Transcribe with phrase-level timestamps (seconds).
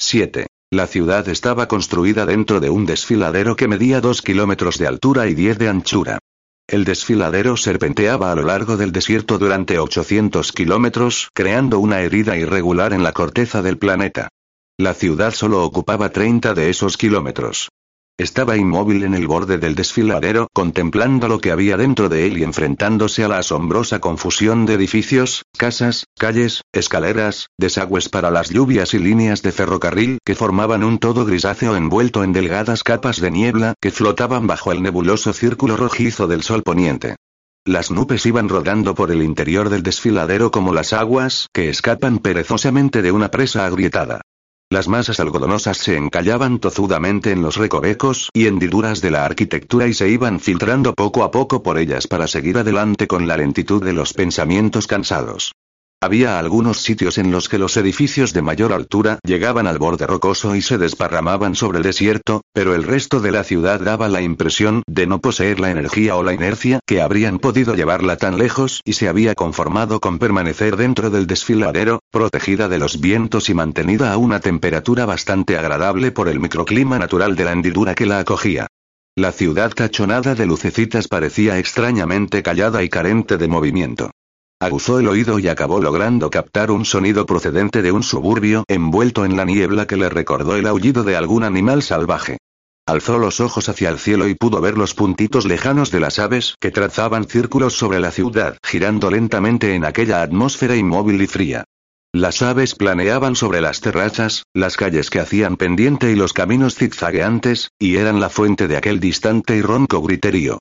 [0.00, 0.46] 7.
[0.72, 5.34] La ciudad estaba construida dentro de un desfiladero que medía 2 kilómetros de altura y
[5.34, 6.18] 10 de anchura.
[6.66, 12.94] El desfiladero serpenteaba a lo largo del desierto durante 800 kilómetros, creando una herida irregular
[12.94, 14.30] en la corteza del planeta.
[14.78, 17.68] La ciudad solo ocupaba 30 de esos kilómetros.
[18.20, 22.42] Estaba inmóvil en el borde del desfiladero, contemplando lo que había dentro de él y
[22.42, 28.98] enfrentándose a la asombrosa confusión de edificios, casas, calles, escaleras, desagües para las lluvias y
[28.98, 33.90] líneas de ferrocarril que formaban un todo grisáceo envuelto en delgadas capas de niebla que
[33.90, 37.16] flotaban bajo el nebuloso círculo rojizo del sol poniente.
[37.64, 43.00] Las nubes iban rodando por el interior del desfiladero como las aguas que escapan perezosamente
[43.00, 44.20] de una presa agrietada.
[44.72, 49.94] Las masas algodonosas se encallaban tozudamente en los recovecos y hendiduras de la arquitectura y
[49.94, 53.94] se iban filtrando poco a poco por ellas para seguir adelante con la lentitud de
[53.94, 55.56] los pensamientos cansados.
[56.02, 60.56] Había algunos sitios en los que los edificios de mayor altura llegaban al borde rocoso
[60.56, 64.82] y se desparramaban sobre el desierto, pero el resto de la ciudad daba la impresión
[64.86, 68.94] de no poseer la energía o la inercia que habrían podido llevarla tan lejos y
[68.94, 74.16] se había conformado con permanecer dentro del desfiladero, protegida de los vientos y mantenida a
[74.16, 78.68] una temperatura bastante agradable por el microclima natural de la hendidura que la acogía.
[79.16, 84.10] La ciudad tachonada de lucecitas parecía extrañamente callada y carente de movimiento.
[84.62, 89.34] Aguzó el oído y acabó logrando captar un sonido procedente de un suburbio envuelto en
[89.34, 92.36] la niebla que le recordó el aullido de algún animal salvaje.
[92.86, 96.56] Alzó los ojos hacia el cielo y pudo ver los puntitos lejanos de las aves
[96.60, 101.64] que trazaban círculos sobre la ciudad, girando lentamente en aquella atmósfera inmóvil y fría.
[102.12, 107.70] Las aves planeaban sobre las terrazas, las calles que hacían pendiente y los caminos zigzagueantes,
[107.78, 110.58] y eran la fuente de aquel distante y ronco griterío.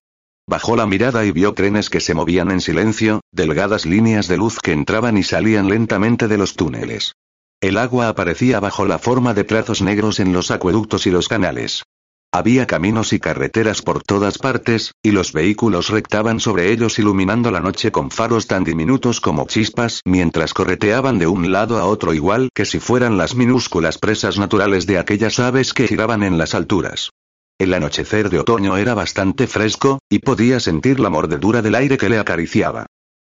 [0.50, 4.58] Bajó la mirada y vio trenes que se movían en silencio, delgadas líneas de luz
[4.58, 7.14] que entraban y salían lentamente de los túneles.
[7.62, 11.84] El agua aparecía bajo la forma de trazos negros en los acueductos y los canales.
[12.32, 17.60] Había caminos y carreteras por todas partes, y los vehículos rectaban sobre ellos iluminando la
[17.60, 22.50] noche con faros tan diminutos como chispas mientras correteaban de un lado a otro igual
[22.56, 27.12] que si fueran las minúsculas presas naturales de aquellas aves que giraban en las alturas.
[27.59, 32.08] El anochecer de otoño era bastante fresco, y podía sentir la mordedura del aire que
[32.08, 32.86] le acariciaba.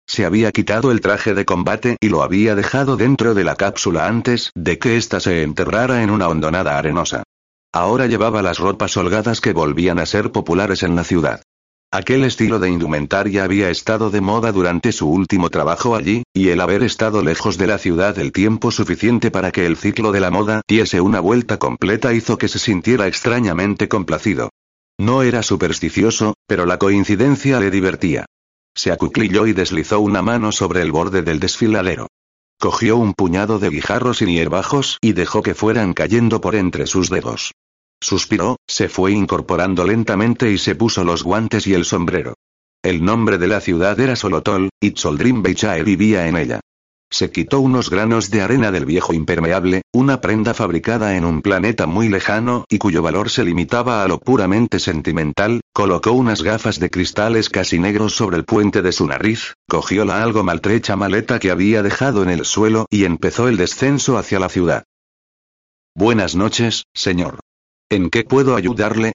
[0.08, 4.08] Se había quitado el traje de combate y lo había dejado dentro de la cápsula
[4.08, 7.24] antes de que ésta se enterrara en una hondonada arenosa.
[7.74, 11.42] Ahora llevaba las ropas holgadas que volvían a ser populares en la ciudad.
[11.94, 16.62] Aquel estilo de indumentaria había estado de moda durante su último trabajo allí, y el
[16.62, 20.32] haber estado lejos de la ciudad el tiempo suficiente para que el ciclo de la
[20.32, 24.52] moda diese una vuelta completa hizo que se sintiera extrañamente complacido.
[24.98, 28.26] No era supersticioso, pero la coincidencia le divertía.
[28.74, 32.08] Se acuclilló y deslizó una mano sobre el borde del desfiladero.
[32.58, 37.10] Cogió un puñado de guijarros y hierbajos y dejó que fueran cayendo por entre sus
[37.10, 37.52] dedos.
[38.02, 42.34] Suspiró, se fue incorporando lentamente y se puso los guantes y el sombrero.
[42.84, 46.60] El nombre de la ciudad era Solotol, y Tsoldrim Beichae vivía en ella.
[47.14, 51.86] Se quitó unos granos de arena del viejo impermeable, una prenda fabricada en un planeta
[51.86, 56.90] muy lejano y cuyo valor se limitaba a lo puramente sentimental, colocó unas gafas de
[56.90, 61.52] cristales casi negros sobre el puente de su nariz, cogió la algo maltrecha maleta que
[61.52, 64.86] había dejado en el suelo y empezó el descenso hacia la ciudad.
[65.94, 67.40] Buenas noches, señor.
[67.92, 69.12] ¿En qué puedo ayudarle?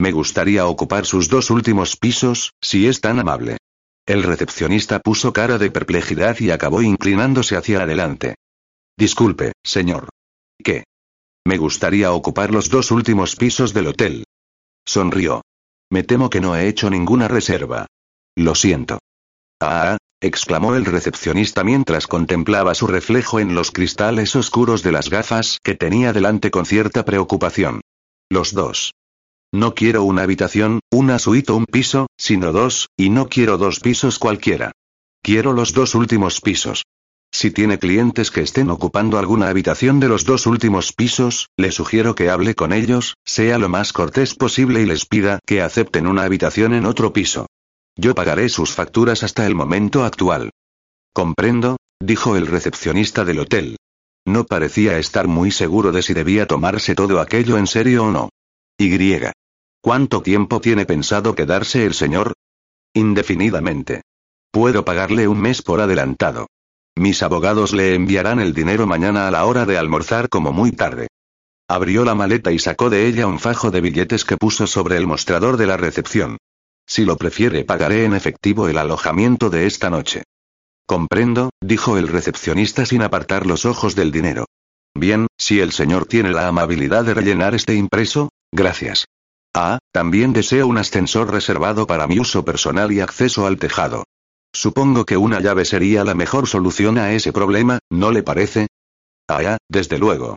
[0.00, 3.58] Me gustaría ocupar sus dos últimos pisos, si es tan amable.
[4.06, 8.36] El recepcionista puso cara de perplejidad y acabó inclinándose hacia adelante.
[8.96, 10.08] Disculpe, señor.
[10.64, 10.84] ¿Qué?
[11.46, 14.24] Me gustaría ocupar los dos últimos pisos del hotel.
[14.86, 15.42] Sonrió.
[15.90, 17.86] Me temo que no he hecho ninguna reserva.
[18.34, 18.98] Lo siento.
[19.60, 25.58] Ah, exclamó el recepcionista mientras contemplaba su reflejo en los cristales oscuros de las gafas
[25.62, 27.82] que tenía delante con cierta preocupación.
[28.28, 28.92] Los dos.
[29.52, 33.78] No quiero una habitación, una suite o un piso, sino dos, y no quiero dos
[33.78, 34.72] pisos cualquiera.
[35.22, 36.84] Quiero los dos últimos pisos.
[37.32, 42.16] Si tiene clientes que estén ocupando alguna habitación de los dos últimos pisos, le sugiero
[42.16, 46.24] que hable con ellos, sea lo más cortés posible y les pida que acepten una
[46.24, 47.46] habitación en otro piso.
[47.96, 50.50] Yo pagaré sus facturas hasta el momento actual.
[51.12, 53.76] Comprendo, dijo el recepcionista del hotel.
[54.26, 58.30] No parecía estar muy seguro de si debía tomarse todo aquello en serio o no.
[58.76, 59.20] Y.
[59.80, 62.32] ¿Cuánto tiempo tiene pensado quedarse el señor?
[62.92, 64.02] Indefinidamente.
[64.50, 66.48] Puedo pagarle un mes por adelantado.
[66.96, 71.06] Mis abogados le enviarán el dinero mañana a la hora de almorzar como muy tarde.
[71.68, 75.06] Abrió la maleta y sacó de ella un fajo de billetes que puso sobre el
[75.06, 76.38] mostrador de la recepción.
[76.84, 80.24] Si lo prefiere pagaré en efectivo el alojamiento de esta noche.
[80.86, 84.46] Comprendo, dijo el recepcionista sin apartar los ojos del dinero.
[84.94, 89.06] Bien, si el señor tiene la amabilidad de rellenar este impreso, gracias.
[89.52, 94.04] Ah, también deseo un ascensor reservado para mi uso personal y acceso al tejado.
[94.52, 98.68] Supongo que una llave sería la mejor solución a ese problema, ¿no le parece?
[99.28, 100.36] Ah, desde luego.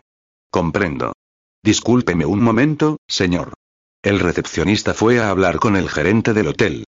[0.50, 1.12] Comprendo.
[1.62, 3.54] Discúlpeme un momento, señor.
[4.02, 6.84] El recepcionista fue a hablar con el gerente del hotel.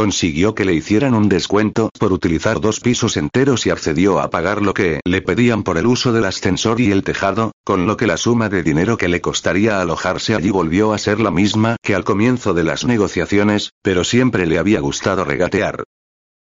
[0.00, 4.62] Consiguió que le hicieran un descuento por utilizar dos pisos enteros y accedió a pagar
[4.62, 8.06] lo que le pedían por el uso del ascensor y el tejado, con lo que
[8.06, 11.94] la suma de dinero que le costaría alojarse allí volvió a ser la misma que
[11.94, 15.84] al comienzo de las negociaciones, pero siempre le había gustado regatear.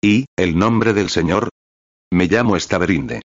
[0.03, 1.49] ¿Y, el nombre del señor?
[2.11, 3.23] Me llamo Estaberinde.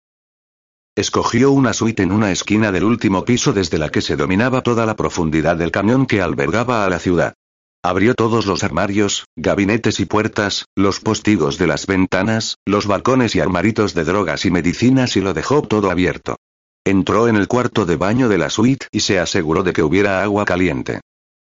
[0.97, 4.87] Escogió una suite en una esquina del último piso desde la que se dominaba toda
[4.87, 7.35] la profundidad del camión que albergaba a la ciudad.
[7.85, 13.41] Abrió todos los armarios, gabinetes y puertas, los postigos de las ventanas, los balcones y
[13.41, 16.37] armaritos de drogas y medicinas y lo dejó todo abierto.
[16.85, 20.23] Entró en el cuarto de baño de la suite y se aseguró de que hubiera
[20.23, 21.01] agua caliente.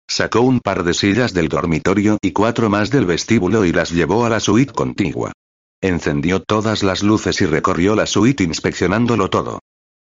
[0.09, 4.25] Sacó un par de sillas del dormitorio y cuatro más del vestíbulo y las llevó
[4.25, 5.33] a la suite contigua.
[5.83, 9.61] Encendió todas las luces y recorrió la suite inspeccionándolo todo.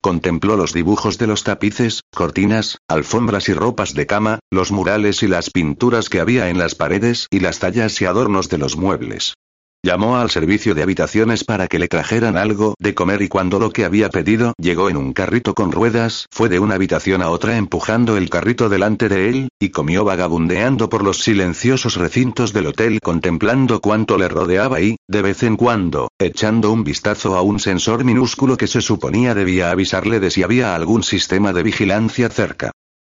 [0.02, 5.28] Contempló los dibujos de los tapices, cortinas, alfombras y ropas de cama, los murales y
[5.28, 9.36] las pinturas que había en las paredes y las tallas y adornos de los muebles.
[9.84, 13.72] Llamó al servicio de habitaciones para que le trajeran algo de comer y cuando lo
[13.72, 17.58] que había pedido llegó en un carrito con ruedas, fue de una habitación a otra
[17.58, 23.00] empujando el carrito delante de él, y comió vagabundeando por los silenciosos recintos del hotel
[23.02, 28.04] contemplando cuánto le rodeaba y, de vez en cuando, echando un vistazo a un sensor
[28.04, 32.70] minúsculo que se suponía debía avisarle de si había algún sistema de vigilancia cerca.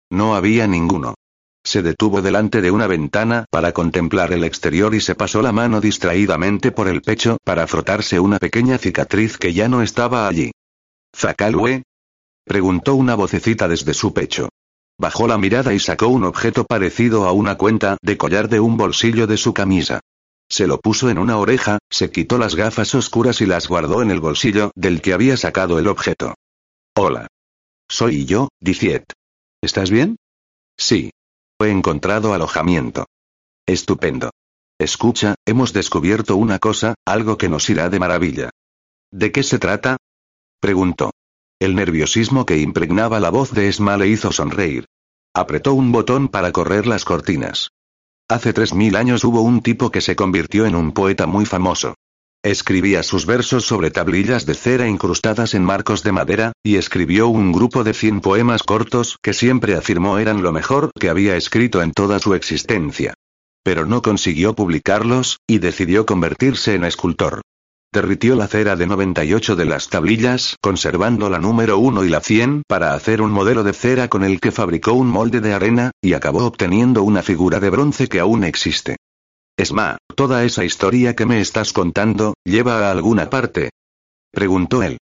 [0.09, 1.15] No había ninguno.
[1.63, 5.79] Se detuvo delante de una ventana para contemplar el exterior y se pasó la mano
[5.79, 10.51] distraídamente por el pecho para frotarse una pequeña cicatriz que ya no estaba allí.
[11.15, 11.83] ¿Zakalwe?
[12.45, 14.49] preguntó una vocecita desde su pecho.
[14.97, 18.77] Bajó la mirada y sacó un objeto parecido a una cuenta de collar de un
[18.77, 19.99] bolsillo de su camisa.
[20.49, 24.11] Se lo puso en una oreja, se quitó las gafas oscuras y las guardó en
[24.11, 26.33] el bolsillo del que había sacado el objeto.
[26.95, 27.27] Hola.
[27.89, 29.05] Soy yo, Diciet.
[29.61, 30.17] ¿Estás bien?
[30.77, 31.11] Sí.
[31.63, 33.05] He encontrado alojamiento.
[33.67, 34.31] Estupendo.
[34.79, 38.49] Escucha, hemos descubierto una cosa, algo que nos irá de maravilla.
[39.11, 39.97] ¿De qué se trata?
[40.59, 41.11] Preguntó.
[41.59, 44.85] El nerviosismo que impregnaba la voz de Esma le hizo sonreír.
[45.35, 47.69] Apretó un botón para correr las cortinas.
[48.27, 51.93] Hace tres mil años hubo un tipo que se convirtió en un poeta muy famoso.
[52.43, 57.51] Escribía sus versos sobre tablillas de cera incrustadas en marcos de madera, y escribió un
[57.51, 61.91] grupo de cien poemas cortos que siempre afirmó eran lo mejor que había escrito en
[61.91, 63.13] toda su existencia.
[63.63, 67.41] Pero no consiguió publicarlos, y decidió convertirse en escultor.
[67.93, 72.63] Derritió la cera de 98 de las tablillas, conservando la número 1 y la 100
[72.67, 76.13] para hacer un modelo de cera con el que fabricó un molde de arena, y
[76.13, 78.95] acabó obteniendo una figura de bronce que aún existe.
[79.62, 83.70] Esma, ¿toda esa historia que me estás contando, lleva a alguna parte?
[84.32, 84.98] Preguntó él.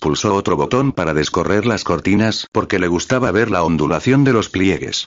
[0.00, 4.48] Pulsó otro botón para descorrer las cortinas porque le gustaba ver la ondulación de los
[4.48, 5.06] pliegues.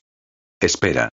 [0.57, 1.09] Espera.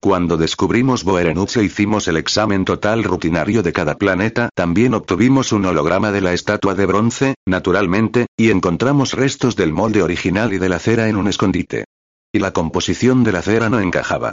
[0.00, 6.12] Cuando descubrimos Boerenutze hicimos el examen total rutinario de cada planeta, también obtuvimos un holograma
[6.12, 10.78] de la estatua de bronce, naturalmente, y encontramos restos del molde original y de la
[10.78, 11.84] cera en un escondite.
[12.32, 14.32] Y la composición de la cera no encajaba.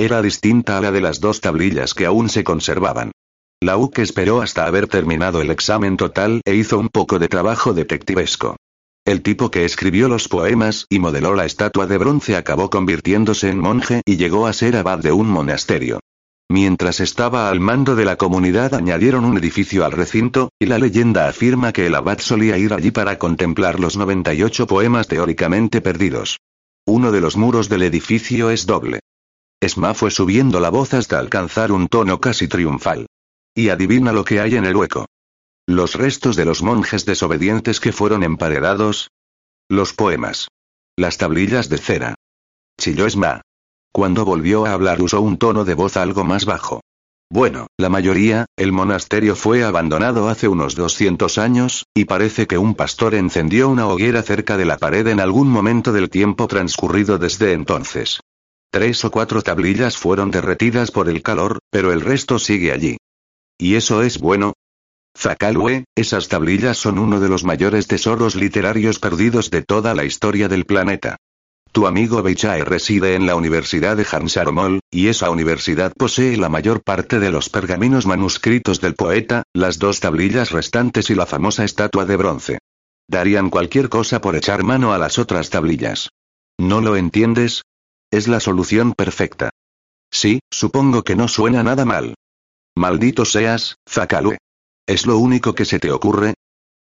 [0.00, 3.10] Era distinta a la de las dos tablillas que aún se conservaban.
[3.60, 7.74] La UC esperó hasta haber terminado el examen total e hizo un poco de trabajo
[7.74, 8.54] detectivesco.
[9.04, 13.58] El tipo que escribió los poemas y modeló la estatua de bronce acabó convirtiéndose en
[13.58, 15.98] monje y llegó a ser abad de un monasterio.
[16.48, 21.26] Mientras estaba al mando de la comunidad añadieron un edificio al recinto, y la leyenda
[21.28, 26.38] afirma que el abad solía ir allí para contemplar los 98 poemas teóricamente perdidos.
[26.86, 29.00] Uno de los muros del edificio es doble.
[29.60, 33.06] Esma fue subiendo la voz hasta alcanzar un tono casi triunfal.
[33.56, 35.06] Y adivina lo que hay en el hueco.
[35.66, 39.10] Los restos de los monjes desobedientes que fueron emparedados.
[39.68, 40.48] Los poemas.
[40.96, 42.14] Las tablillas de cera.
[42.80, 43.42] Chilló Esma.
[43.92, 46.80] Cuando volvió a hablar usó un tono de voz algo más bajo.
[47.28, 52.74] Bueno, la mayoría, el monasterio fue abandonado hace unos 200 años, y parece que un
[52.74, 57.52] pastor encendió una hoguera cerca de la pared en algún momento del tiempo transcurrido desde
[57.52, 58.20] entonces.
[58.70, 62.98] Tres o cuatro tablillas fueron derretidas por el calor, pero el resto sigue allí.
[63.56, 64.52] ¿Y eso es bueno?
[65.16, 70.48] Zakalwe, esas tablillas son uno de los mayores tesoros literarios perdidos de toda la historia
[70.48, 71.16] del planeta.
[71.72, 76.82] Tu amigo Beichae reside en la Universidad de Hansaromol, y esa universidad posee la mayor
[76.82, 82.04] parte de los pergaminos manuscritos del poeta, las dos tablillas restantes y la famosa estatua
[82.04, 82.58] de bronce.
[83.08, 86.10] Darían cualquier cosa por echar mano a las otras tablillas.
[86.58, 87.62] ¿No lo entiendes?
[88.10, 89.50] Es la solución perfecta.
[90.10, 92.14] Sí, supongo que no suena nada mal.
[92.74, 94.38] Maldito seas, Zakalwe.
[94.86, 96.34] ¿Es lo único que se te ocurre?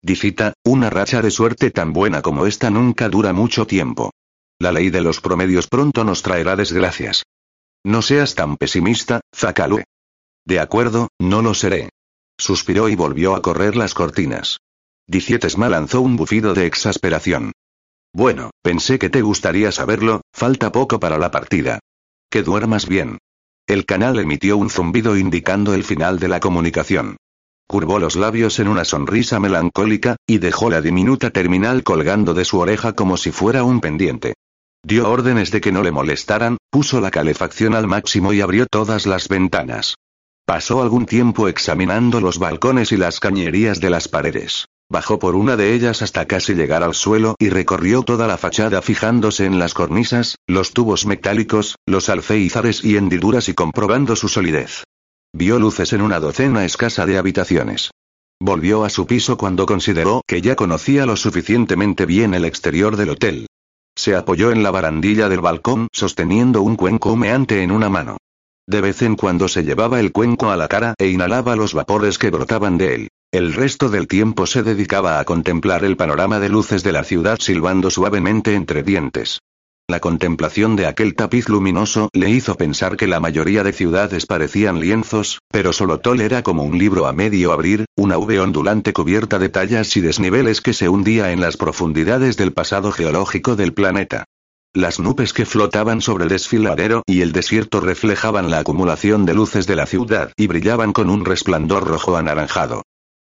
[0.03, 4.11] Dicita, una racha de suerte tan buena como esta nunca dura mucho tiempo.
[4.59, 7.23] La ley de los promedios pronto nos traerá desgracias.
[7.85, 9.85] No seas tan pesimista, Zakalue.
[10.45, 11.91] De acuerdo, no lo seré.
[12.37, 14.59] Suspiró y volvió a correr las cortinas.
[15.07, 17.53] Dicietesma lanzó un bufido de exasperación.
[18.15, 21.81] Bueno, pensé que te gustaría saberlo, falta poco para la partida.
[22.31, 23.19] Que duermas bien.
[23.67, 27.17] El canal emitió un zumbido indicando el final de la comunicación.
[27.67, 32.61] Curvó los labios en una sonrisa melancólica, y dejó la diminuta terminal colgando de su
[32.61, 34.35] oreja como si fuera un pendiente.
[34.85, 39.07] Dio órdenes de que no le molestaran, puso la calefacción al máximo y abrió todas
[39.07, 39.97] las ventanas.
[40.47, 44.67] Pasó algún tiempo examinando los balcones y las cañerías de las paredes.
[44.91, 48.83] Bajó por una de ellas hasta casi llegar al suelo y recorrió toda la fachada
[48.83, 54.85] fijándose en las cornisas, los tubos metálicos, los alféizares y hendiduras y comprobando su solidez.
[55.33, 57.91] Vio luces en una docena escasa de habitaciones.
[58.41, 63.11] Volvió a su piso cuando consideró que ya conocía lo suficientemente bien el exterior del
[63.11, 63.47] hotel.
[63.97, 68.19] Se apoyó en la barandilla del balcón sosteniendo un cuenco humeante en una mano.
[68.67, 72.19] De vez en cuando se llevaba el cuenco a la cara e inhalaba los vapores
[72.19, 73.09] que brotaban de él.
[73.35, 77.41] El resto del tiempo se dedicaba a contemplar el panorama de luces de la ciudad
[77.41, 79.41] silbando suavemente entre dientes.
[79.89, 84.79] La contemplación de aquel tapiz luminoso le hizo pensar que la mayoría de ciudades parecían
[84.79, 89.49] lienzos, pero Solotol era como un libro a medio abrir, una V ondulante cubierta de
[89.49, 94.27] tallas y desniveles que se hundía en las profundidades del pasado geológico del planeta.
[94.73, 99.67] Las nubes que flotaban sobre el desfiladero y el desierto reflejaban la acumulación de luces
[99.67, 102.85] de la ciudad y brillaban con un resplandor rojo anaranjado.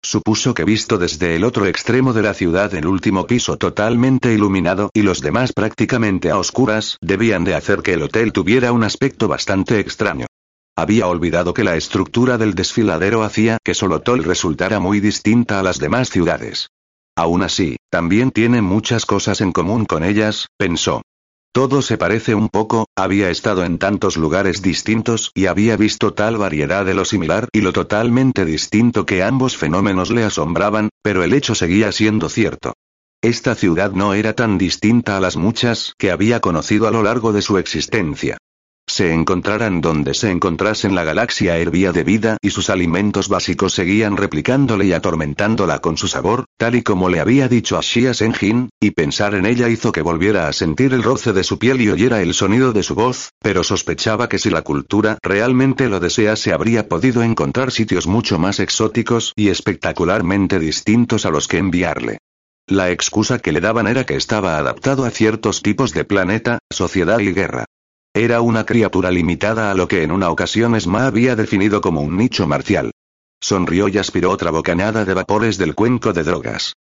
[0.05, 4.91] Supuso que visto desde el otro extremo de la ciudad el último piso totalmente iluminado
[4.93, 9.27] y los demás prácticamente a oscuras debían de hacer que el hotel tuviera un aspecto
[9.27, 10.27] bastante extraño.
[10.77, 15.79] Había olvidado que la estructura del desfiladero hacía que Solotol resultara muy distinta a las
[15.79, 16.69] demás ciudades.
[17.15, 21.01] Aún así, también tiene muchas cosas en común con ellas, pensó.
[21.55, 26.35] Todo se parece un poco, había estado en tantos lugares distintos y había visto tal
[26.35, 31.31] variedad de lo similar y lo totalmente distinto que ambos fenómenos le asombraban, pero el
[31.31, 32.73] hecho seguía siendo cierto.
[33.21, 37.31] Esta ciudad no era tan distinta a las muchas que había conocido a lo largo
[37.31, 38.37] de su existencia
[38.95, 44.15] se encontraran donde se encontrasen la galaxia hervía de vida y sus alimentos básicos seguían
[44.15, 48.69] replicándole y atormentándola con su sabor, tal y como le había dicho a Xia Senjin,
[48.79, 51.89] y pensar en ella hizo que volviera a sentir el roce de su piel y
[51.89, 56.53] oyera el sonido de su voz, pero sospechaba que si la cultura realmente lo desease
[56.53, 62.19] habría podido encontrar sitios mucho más exóticos y espectacularmente distintos a los que enviarle.
[62.65, 67.19] La excusa que le daban era que estaba adaptado a ciertos tipos de planeta, sociedad
[67.19, 67.65] y guerra.
[68.15, 72.15] Era una criatura limitada a lo que en una ocasión Esma había definido como un
[72.15, 72.91] nicho marcial.
[73.41, 76.77] Sonrió y aspiró otra bocanada de vapores del cuenco de drogas.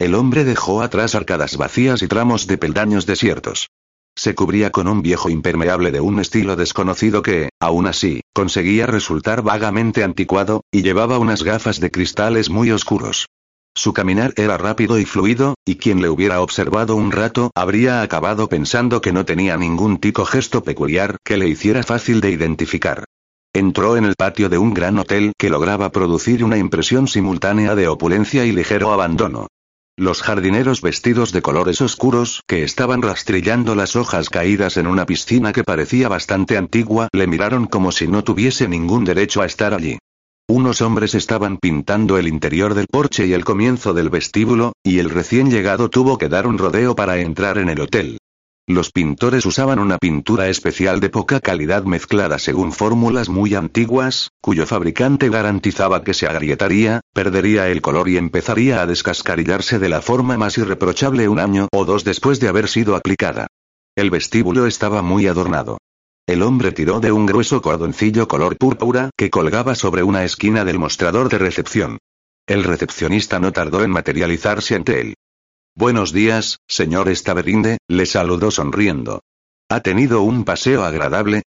[0.00, 3.68] El hombre dejó atrás arcadas vacías y tramos de peldaños desiertos.
[4.16, 9.42] Se cubría con un viejo impermeable de un estilo desconocido que, aún así, conseguía resultar
[9.42, 13.28] vagamente anticuado, y llevaba unas gafas de cristales muy oscuros.
[13.74, 18.48] Su caminar era rápido y fluido, y quien le hubiera observado un rato habría acabado
[18.48, 23.04] pensando que no tenía ningún tico gesto peculiar que le hiciera fácil de identificar.
[23.54, 27.88] Entró en el patio de un gran hotel que lograba producir una impresión simultánea de
[27.88, 29.48] opulencia y ligero abandono.
[29.96, 35.52] Los jardineros vestidos de colores oscuros, que estaban rastrillando las hojas caídas en una piscina
[35.52, 39.98] que parecía bastante antigua, le miraron como si no tuviese ningún derecho a estar allí.
[40.48, 45.08] Unos hombres estaban pintando el interior del porche y el comienzo del vestíbulo, y el
[45.08, 48.18] recién llegado tuvo que dar un rodeo para entrar en el hotel.
[48.68, 54.66] Los pintores usaban una pintura especial de poca calidad mezclada según fórmulas muy antiguas, cuyo
[54.66, 60.36] fabricante garantizaba que se agrietaría, perdería el color y empezaría a descascarillarse de la forma
[60.38, 63.48] más irreprochable un año o dos después de haber sido aplicada.
[63.96, 65.78] El vestíbulo estaba muy adornado.
[66.26, 70.78] El hombre tiró de un grueso cordoncillo color púrpura que colgaba sobre una esquina del
[70.78, 71.98] mostrador de recepción.
[72.46, 75.14] El recepcionista no tardó en materializarse ante él.
[75.74, 79.22] Buenos días, señor Staberinde, le saludó sonriendo.
[79.68, 81.42] ¿Ha tenido un paseo agradable?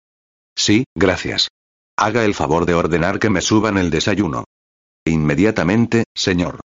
[0.57, 1.49] Sí, gracias.
[1.97, 4.45] Haga el favor de ordenar que me suban el desayuno.
[5.05, 6.61] Inmediatamente, señor.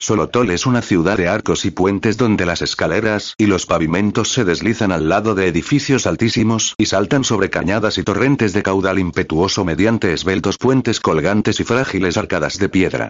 [0.00, 4.44] Solotol es una ciudad de arcos y puentes donde las escaleras y los pavimentos se
[4.44, 9.64] deslizan al lado de edificios altísimos y saltan sobre cañadas y torrentes de caudal impetuoso
[9.64, 13.08] mediante esbeltos puentes colgantes y frágiles arcadas de piedra.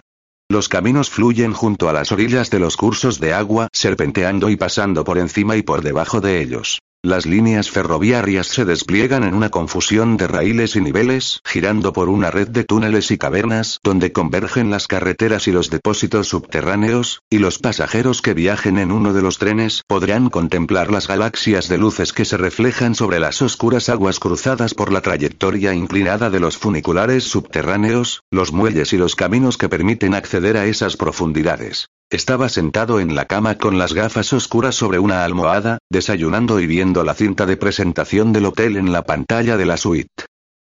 [0.49, 5.03] Los caminos fluyen junto a las orillas de los cursos de agua, serpenteando y pasando
[5.03, 6.79] por encima y por debajo de ellos.
[7.01, 12.29] Las líneas ferroviarias se despliegan en una confusión de raíles y niveles, girando por una
[12.29, 17.57] red de túneles y cavernas, donde convergen las carreteras y los depósitos subterráneos, y los
[17.57, 22.25] pasajeros que viajen en uno de los trenes podrán contemplar las galaxias de luces que
[22.25, 28.23] se reflejan sobre las oscuras aguas cruzadas por la trayectoria inclinada de los funiculares subterráneos,
[28.29, 31.87] los muelles y los caminos que permiten acceder a esas profundidades.
[32.11, 37.03] Estaba sentado en la cama con las gafas oscuras sobre una almohada, desayunando y viendo
[37.03, 40.25] la cinta de presentación del hotel en la pantalla de la suite.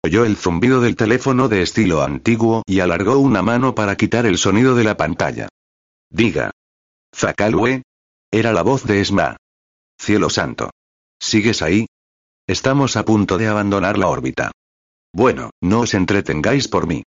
[0.03, 4.39] Oyó el zumbido del teléfono de estilo antiguo y alargó una mano para quitar el
[4.39, 5.48] sonido de la pantalla.
[6.10, 6.51] Diga.
[7.15, 7.84] Zakalwe.
[8.32, 9.38] Era la voz de Esma.
[10.00, 10.72] Cielo santo.
[11.20, 11.86] ¿Sigues ahí?
[12.48, 14.51] Estamos a punto de abandonar la órbita.
[15.13, 17.03] Bueno, no os entretengáis por mí.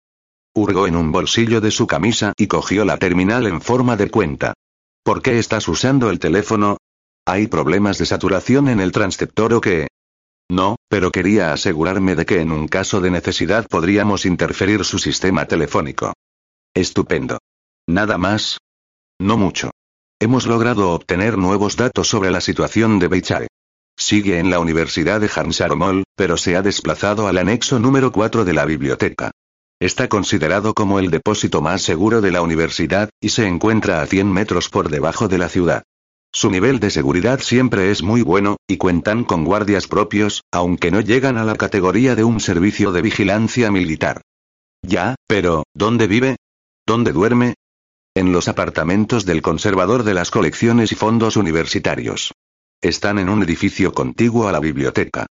[0.57, 4.55] Hurgó en un bolsillo de su camisa y cogió la terminal en forma de cuenta.
[5.03, 6.77] ¿Por qué estás usando el teléfono?
[7.27, 9.87] ¿Hay problemas de saturación en el transceptor o qué?
[10.49, 15.45] No, pero quería asegurarme de que en un caso de necesidad podríamos interferir su sistema
[15.45, 16.13] telefónico.
[16.73, 17.37] Estupendo.
[17.85, 18.57] ¿Nada más?
[19.19, 19.69] No mucho.
[20.19, 23.47] Hemos logrado obtener nuevos datos sobre la situación de Beichae.
[23.95, 28.53] Sigue en la Universidad de Hansaromol, pero se ha desplazado al anexo número 4 de
[28.53, 29.29] la biblioteca.
[29.79, 34.31] Está considerado como el depósito más seguro de la universidad, y se encuentra a 100
[34.31, 35.83] metros por debajo de la ciudad.
[36.33, 41.01] Su nivel de seguridad siempre es muy bueno, y cuentan con guardias propios, aunque no
[41.01, 44.21] llegan a la categoría de un servicio de vigilancia militar.
[44.81, 46.37] Ya, pero, ¿dónde vive?
[46.85, 47.55] ¿Dónde duerme?
[48.15, 52.33] En los apartamentos del conservador de las colecciones y fondos universitarios.
[52.81, 55.27] Están en un edificio contiguo a la biblioteca.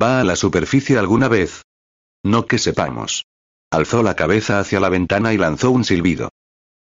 [0.00, 1.62] ¿Va a la superficie alguna vez?
[2.24, 3.24] No que sepamos.
[3.70, 6.30] Alzó la cabeza hacia la ventana y lanzó un silbido.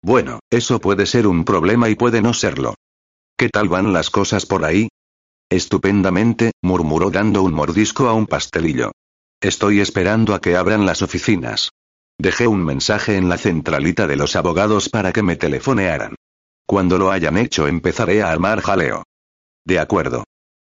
[0.03, 2.75] Bueno, eso puede ser un problema y puede no serlo.
[3.37, 4.88] ¿Qué tal van las cosas por ahí?
[5.51, 8.93] Estupendamente, murmuró dando un mordisco a un pastelillo.
[9.41, 11.71] Estoy esperando a que abran las oficinas.
[12.19, 16.17] Dejé un mensaje en la centralita de los abogados para que me telefonearan.
[16.67, 19.05] Cuando lo hayan hecho empezaré a armar jaleo.
[19.64, 20.25] De acuerdo.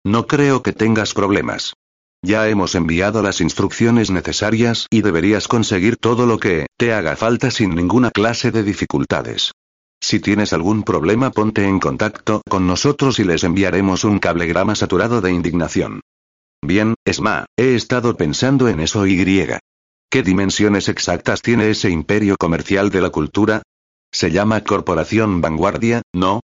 [0.06, 1.74] No creo que tengas problemas.
[2.22, 7.50] Ya hemos enviado las instrucciones necesarias y deberías conseguir todo lo que te haga falta
[7.50, 9.54] sin ninguna clase de dificultades.
[10.02, 15.22] Si tienes algún problema ponte en contacto con nosotros y les enviaremos un cablegrama saturado
[15.22, 16.02] de indignación.
[16.62, 19.24] Bien, Esma, he estado pensando en eso y.
[20.10, 23.62] ¿Qué dimensiones exactas tiene ese imperio comercial de la cultura?
[24.12, 26.42] Se llama Corporación Vanguardia, ¿no?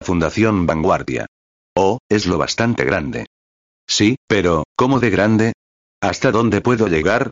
[0.00, 1.26] Fundación Vanguardia.
[1.74, 3.26] Oh, es lo bastante grande.
[3.88, 5.52] Sí, pero, ¿cómo de grande?
[6.00, 7.30] ¿Hasta dónde puedo llegar?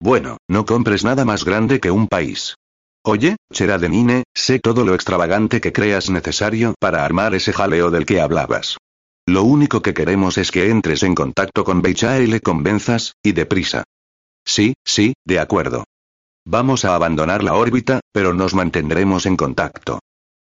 [0.00, 2.54] Bueno, no compres nada más grande que un país.
[3.02, 8.20] Oye, Cheradenine, sé todo lo extravagante que creas necesario para armar ese jaleo del que
[8.20, 8.76] hablabas.
[9.26, 13.32] Lo único que queremos es que entres en contacto con Beicha y le convenzas, y
[13.32, 13.84] deprisa.
[14.44, 15.84] Sí, sí, de acuerdo.
[16.44, 19.98] Vamos a abandonar la órbita, pero nos mantendremos en contacto.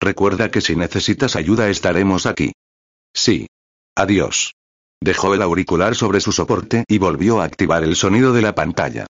[0.00, 2.52] Recuerda que si necesitas ayuda estaremos aquí.
[3.12, 3.48] Sí.
[3.96, 4.52] Adiós.
[5.00, 9.06] Dejó el auricular sobre su soporte y volvió a activar el sonido de la pantalla.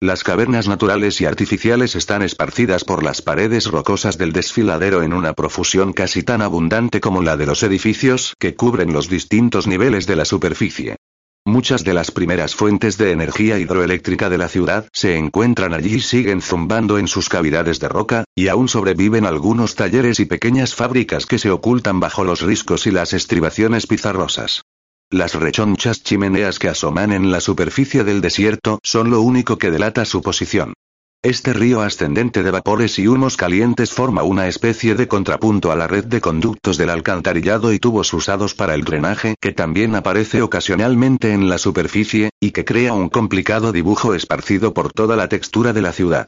[0.00, 5.32] Las cavernas naturales y artificiales están esparcidas por las paredes rocosas del desfiladero en una
[5.32, 10.14] profusión casi tan abundante como la de los edificios que cubren los distintos niveles de
[10.14, 10.96] la superficie.
[11.44, 16.00] Muchas de las primeras fuentes de energía hidroeléctrica de la ciudad se encuentran allí y
[16.00, 21.26] siguen zumbando en sus cavidades de roca, y aún sobreviven algunos talleres y pequeñas fábricas
[21.26, 24.62] que se ocultan bajo los riscos y las estribaciones pizarrosas.
[25.10, 30.04] Las rechonchas chimeneas que asoman en la superficie del desierto son lo único que delata
[30.04, 30.74] su posición.
[31.22, 35.86] Este río ascendente de vapores y humos calientes forma una especie de contrapunto a la
[35.86, 41.32] red de conductos del alcantarillado y tubos usados para el drenaje que también aparece ocasionalmente
[41.32, 45.82] en la superficie, y que crea un complicado dibujo esparcido por toda la textura de
[45.82, 46.26] la ciudad.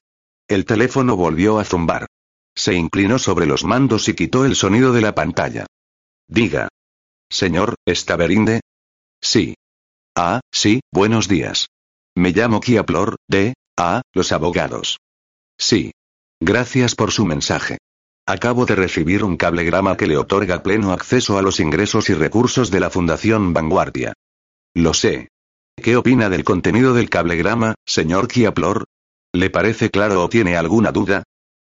[0.49, 2.07] El teléfono volvió a zumbar.
[2.57, 5.67] Se inclinó sobre los mandos y quitó el sonido de la pantalla.
[6.27, 6.69] Diga.
[7.29, 8.61] Señor, ¿está Berinde?
[9.23, 9.55] Sí.
[10.17, 11.69] Ah, sí, buenos días.
[12.17, 14.99] Me llamo Kiaplor, de, ah, los abogados.
[15.59, 15.93] Sí.
[16.41, 17.79] Gracias por su mensaje.
[18.27, 22.71] Acabo de recibir un cablegrama que le otorga pleno acceso a los ingresos y recursos
[22.71, 24.15] de la Fundación Vanguardia.
[24.75, 25.29] Lo sé.
[25.77, 28.85] ¿Qué opina del contenido del cablegrama, señor Kiaplor?
[29.33, 31.25] ¿Le parece claro o tiene alguna duda?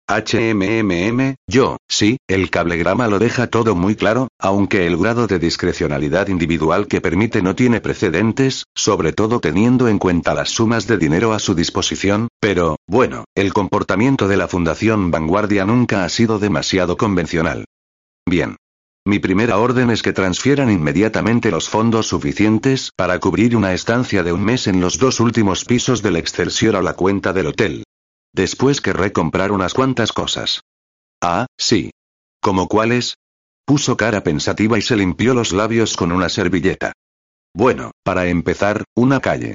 [0.08, 6.28] HMMM, yo, sí, el cablegrama lo deja todo muy claro, aunque el grado de discrecionalidad
[6.28, 11.34] individual que permite no tiene precedentes, sobre todo teniendo en cuenta las sumas de dinero
[11.34, 16.98] a su disposición, pero, bueno, el comportamiento de la Fundación Vanguardia nunca ha sido demasiado
[16.98, 17.66] convencional.
[18.26, 18.58] Bien.
[19.06, 24.32] Mi primera orden es que transfieran inmediatamente los fondos suficientes para cubrir una estancia de
[24.32, 27.84] un mes en los dos últimos pisos del Excelsior a la cuenta del hotel.
[28.34, 30.62] Después querré comprar unas cuantas cosas.
[31.22, 31.92] Ah, sí.
[32.42, 33.16] ¿Como cuáles?
[33.66, 36.94] Puso cara pensativa y se limpió los labios con una servilleta.
[37.54, 39.54] Bueno, para empezar, una calle.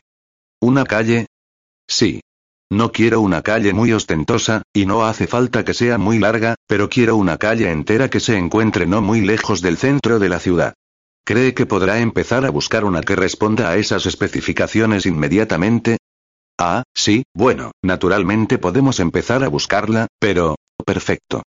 [0.60, 1.26] ¿Una calle?
[1.88, 2.20] Sí.
[2.70, 6.88] No quiero una calle muy ostentosa, y no hace falta que sea muy larga, pero
[6.88, 10.74] quiero una calle entera que se encuentre no muy lejos del centro de la ciudad.
[11.24, 15.98] ¿Cree que podrá empezar a buscar una que responda a esas especificaciones inmediatamente?
[16.58, 20.56] Ah, sí, bueno, naturalmente podemos empezar a buscarla, pero...
[20.84, 21.42] Perfecto.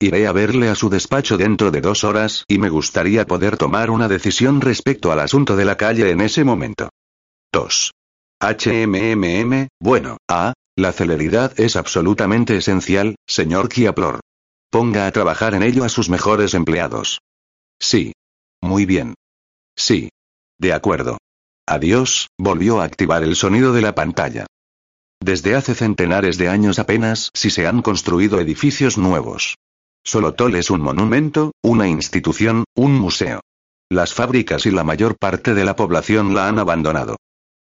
[0.00, 3.90] Iré a verle a su despacho dentro de dos horas y me gustaría poder tomar
[3.90, 6.90] una decisión respecto al asunto de la calle en ese momento.
[7.52, 7.92] 2.
[8.40, 14.20] HMMM, bueno, ah, la celeridad es absolutamente esencial, señor Kiaplor.
[14.70, 17.20] Ponga a trabajar en ello a sus mejores empleados.
[17.80, 18.12] Sí.
[18.60, 19.14] Muy bien.
[19.76, 20.10] Sí.
[20.58, 21.18] De acuerdo.
[21.66, 24.46] Adiós, volvió a activar el sonido de la pantalla.
[25.26, 29.56] Desde hace centenares de años apenas si se han construido edificios nuevos.
[30.04, 33.40] Solotol es un monumento, una institución, un museo.
[33.90, 37.16] Las fábricas y la mayor parte de la población la han abandonado.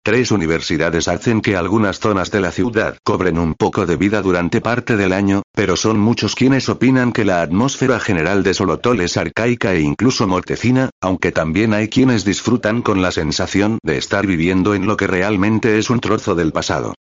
[0.03, 4.59] Tres universidades hacen que algunas zonas de la ciudad cobren un poco de vida durante
[4.59, 9.15] parte del año, pero son muchos quienes opinan que la atmósfera general de Solotol es
[9.15, 14.75] arcaica e incluso mortecina, aunque también hay quienes disfrutan con la sensación de estar viviendo
[14.75, 16.93] en lo que realmente es un trozo del pasado.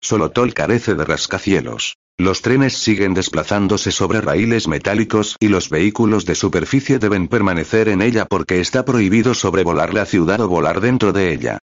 [0.00, 1.96] Solotol carece de rascacielos.
[2.18, 8.02] Los trenes siguen desplazándose sobre raíles metálicos y los vehículos de superficie deben permanecer en
[8.02, 11.58] ella porque está prohibido sobrevolar la ciudad o volar dentro de ella.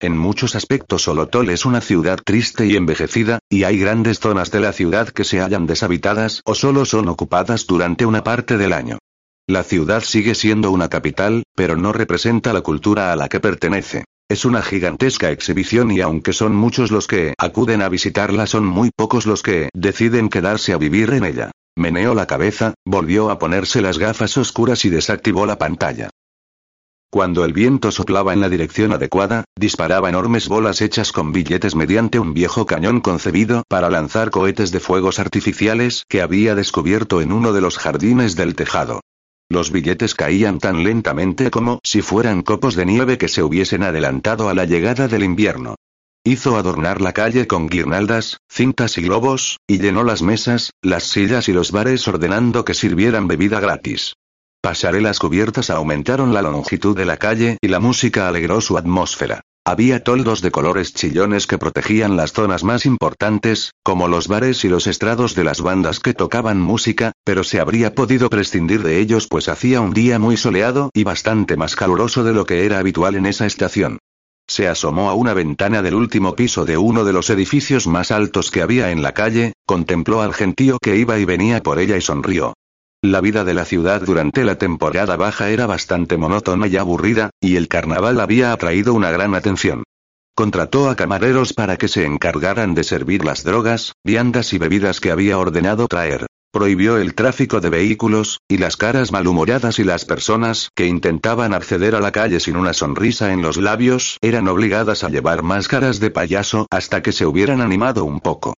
[0.00, 4.60] En muchos aspectos Solotol es una ciudad triste y envejecida, y hay grandes zonas de
[4.60, 8.98] la ciudad que se hallan deshabitadas o solo son ocupadas durante una parte del año.
[9.46, 14.04] La ciudad sigue siendo una capital, pero no representa la cultura a la que pertenece.
[14.32, 18.90] Es una gigantesca exhibición y aunque son muchos los que acuden a visitarla son muy
[18.90, 21.50] pocos los que deciden quedarse a vivir en ella.
[21.76, 26.08] Meneó la cabeza, volvió a ponerse las gafas oscuras y desactivó la pantalla.
[27.10, 32.18] Cuando el viento soplaba en la dirección adecuada, disparaba enormes bolas hechas con billetes mediante
[32.18, 37.52] un viejo cañón concebido para lanzar cohetes de fuegos artificiales que había descubierto en uno
[37.52, 39.02] de los jardines del tejado.
[39.52, 44.48] Los billetes caían tan lentamente como si fueran copos de nieve que se hubiesen adelantado
[44.48, 45.74] a la llegada del invierno.
[46.24, 51.50] Hizo adornar la calle con guirnaldas, cintas y globos, y llenó las mesas, las sillas
[51.50, 54.14] y los bares ordenando que sirvieran bebida gratis.
[54.62, 59.42] Pasarelas cubiertas aumentaron la longitud de la calle y la música alegró su atmósfera.
[59.64, 64.68] Había toldos de colores chillones que protegían las zonas más importantes, como los bares y
[64.68, 69.28] los estrados de las bandas que tocaban música, pero se habría podido prescindir de ellos
[69.28, 73.14] pues hacía un día muy soleado y bastante más caluroso de lo que era habitual
[73.14, 73.98] en esa estación.
[74.48, 78.50] Se asomó a una ventana del último piso de uno de los edificios más altos
[78.50, 82.00] que había en la calle, contempló al gentío que iba y venía por ella y
[82.00, 82.54] sonrió.
[83.04, 87.56] La vida de la ciudad durante la temporada baja era bastante monótona y aburrida, y
[87.56, 89.82] el carnaval había atraído una gran atención.
[90.36, 95.10] Contrató a camareros para que se encargaran de servir las drogas, viandas y bebidas que
[95.10, 96.26] había ordenado traer.
[96.52, 101.96] Prohibió el tráfico de vehículos, y las caras malhumoradas y las personas que intentaban acceder
[101.96, 106.12] a la calle sin una sonrisa en los labios eran obligadas a llevar máscaras de
[106.12, 108.54] payaso hasta que se hubieran animado un poco.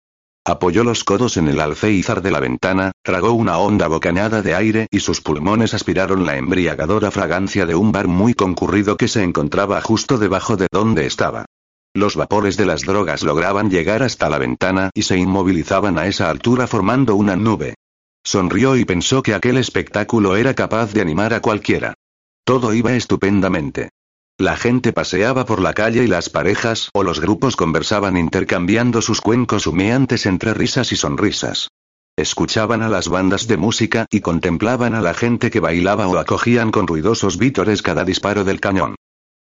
[0.46, 4.88] Apoyó los codos en el alféizar de la ventana, tragó una honda bocanada de aire
[4.90, 9.80] y sus pulmones aspiraron la embriagadora fragancia de un bar muy concurrido que se encontraba
[9.80, 11.46] justo debajo de donde estaba.
[11.94, 16.28] Los vapores de las drogas lograban llegar hasta la ventana y se inmovilizaban a esa
[16.28, 17.76] altura formando una nube.
[18.22, 21.94] Sonrió y pensó que aquel espectáculo era capaz de animar a cualquiera.
[22.44, 23.88] Todo iba estupendamente.
[24.38, 29.20] La gente paseaba por la calle y las parejas o los grupos conversaban intercambiando sus
[29.20, 31.68] cuencos humeantes entre risas y sonrisas.
[32.16, 36.72] Escuchaban a las bandas de música y contemplaban a la gente que bailaba o acogían
[36.72, 38.96] con ruidosos vítores cada disparo del cañón.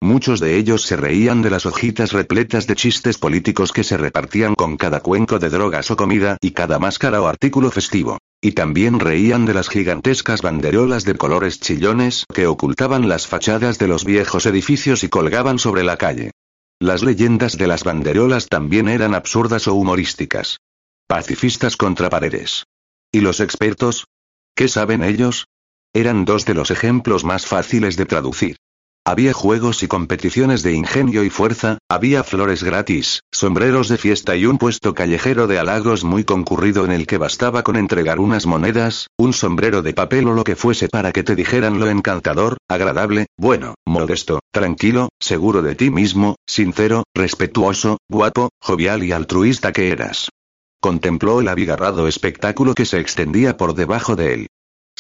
[0.03, 4.55] Muchos de ellos se reían de las hojitas repletas de chistes políticos que se repartían
[4.55, 8.17] con cada cuenco de drogas o comida y cada máscara o artículo festivo.
[8.41, 13.89] Y también reían de las gigantescas banderolas de colores chillones que ocultaban las fachadas de
[13.89, 16.31] los viejos edificios y colgaban sobre la calle.
[16.79, 20.61] Las leyendas de las banderolas también eran absurdas o humorísticas.
[21.07, 22.65] Pacifistas contra paredes.
[23.13, 24.07] ¿Y los expertos?
[24.55, 25.49] ¿Qué saben ellos?
[25.93, 28.57] Eran dos de los ejemplos más fáciles de traducir.
[29.07, 34.45] Había juegos y competiciones de ingenio y fuerza, había flores gratis, sombreros de fiesta y
[34.45, 39.07] un puesto callejero de halagos muy concurrido en el que bastaba con entregar unas monedas,
[39.17, 43.27] un sombrero de papel o lo que fuese para que te dijeran lo encantador, agradable,
[43.39, 50.29] bueno, modesto, tranquilo, seguro de ti mismo, sincero, respetuoso, guapo, jovial y altruista que eras.
[50.79, 54.47] Contempló el abigarrado espectáculo que se extendía por debajo de él.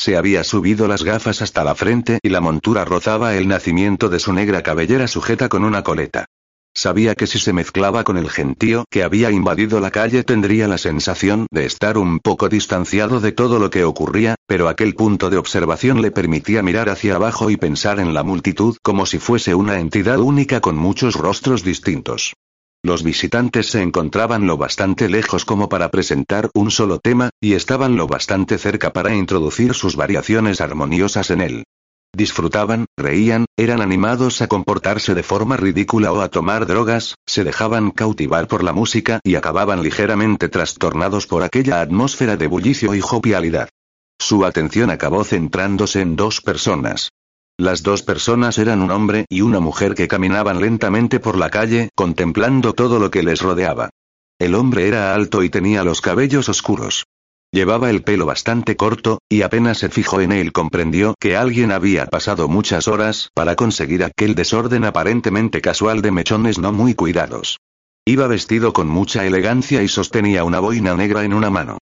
[0.00, 4.18] Se había subido las gafas hasta la frente y la montura rozaba el nacimiento de
[4.18, 6.24] su negra cabellera sujeta con una coleta.
[6.74, 10.78] Sabía que si se mezclaba con el gentío que había invadido la calle tendría la
[10.78, 15.36] sensación de estar un poco distanciado de todo lo que ocurría, pero aquel punto de
[15.36, 19.80] observación le permitía mirar hacia abajo y pensar en la multitud como si fuese una
[19.80, 22.32] entidad única con muchos rostros distintos.
[22.82, 27.96] Los visitantes se encontraban lo bastante lejos como para presentar un solo tema, y estaban
[27.96, 31.64] lo bastante cerca para introducir sus variaciones armoniosas en él.
[32.16, 37.90] Disfrutaban, reían, eran animados a comportarse de forma ridícula o a tomar drogas, se dejaban
[37.90, 43.68] cautivar por la música y acababan ligeramente trastornados por aquella atmósfera de bullicio y jovialidad.
[44.18, 47.10] Su atención acabó centrándose en dos personas.
[47.60, 51.90] Las dos personas eran un hombre y una mujer que caminaban lentamente por la calle,
[51.94, 53.90] contemplando todo lo que les rodeaba.
[54.38, 57.04] El hombre era alto y tenía los cabellos oscuros.
[57.52, 62.06] Llevaba el pelo bastante corto, y apenas se fijó en él comprendió que alguien había
[62.06, 67.58] pasado muchas horas para conseguir aquel desorden aparentemente casual de mechones no muy cuidados.
[68.06, 71.76] Iba vestido con mucha elegancia y sostenía una boina negra en una mano.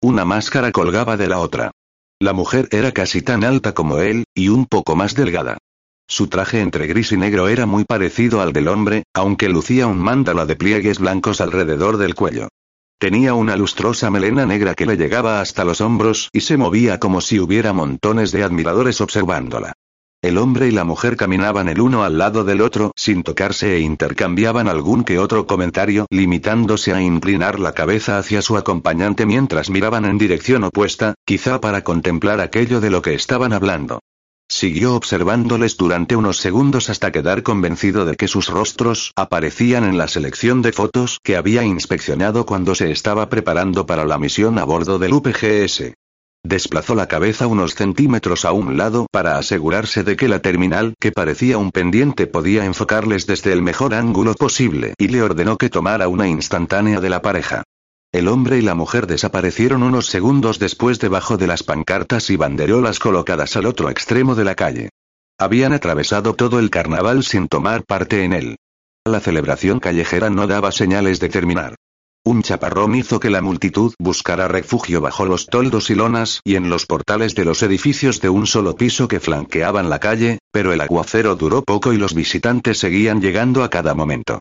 [0.00, 1.72] Una máscara colgaba de la otra.
[2.20, 5.58] La mujer era casi tan alta como él, y un poco más delgada.
[6.06, 9.98] Su traje entre gris y negro era muy parecido al del hombre, aunque lucía un
[9.98, 12.48] mándala de pliegues blancos alrededor del cuello.
[12.98, 17.20] Tenía una lustrosa melena negra que le llegaba hasta los hombros y se movía como
[17.20, 19.72] si hubiera montones de admiradores observándola.
[20.24, 23.80] El hombre y la mujer caminaban el uno al lado del otro sin tocarse e
[23.80, 30.06] intercambiaban algún que otro comentario, limitándose a inclinar la cabeza hacia su acompañante mientras miraban
[30.06, 34.00] en dirección opuesta, quizá para contemplar aquello de lo que estaban hablando.
[34.48, 40.08] Siguió observándoles durante unos segundos hasta quedar convencido de que sus rostros aparecían en la
[40.08, 44.98] selección de fotos que había inspeccionado cuando se estaba preparando para la misión a bordo
[44.98, 45.92] del UPGS.
[46.46, 51.10] Desplazó la cabeza unos centímetros a un lado para asegurarse de que la terminal, que
[51.10, 56.06] parecía un pendiente, podía enfocarles desde el mejor ángulo posible, y le ordenó que tomara
[56.06, 57.62] una instantánea de la pareja.
[58.12, 62.98] El hombre y la mujer desaparecieron unos segundos después debajo de las pancartas y banderolas
[62.98, 64.90] colocadas al otro extremo de la calle.
[65.38, 68.56] Habían atravesado todo el carnaval sin tomar parte en él.
[69.06, 71.74] La celebración callejera no daba señales de terminar.
[72.26, 76.70] Un chaparrón hizo que la multitud buscara refugio bajo los toldos y lonas y en
[76.70, 80.80] los portales de los edificios de un solo piso que flanqueaban la calle, pero el
[80.80, 84.38] aguacero duró poco y los visitantes seguían llegando a cada momento.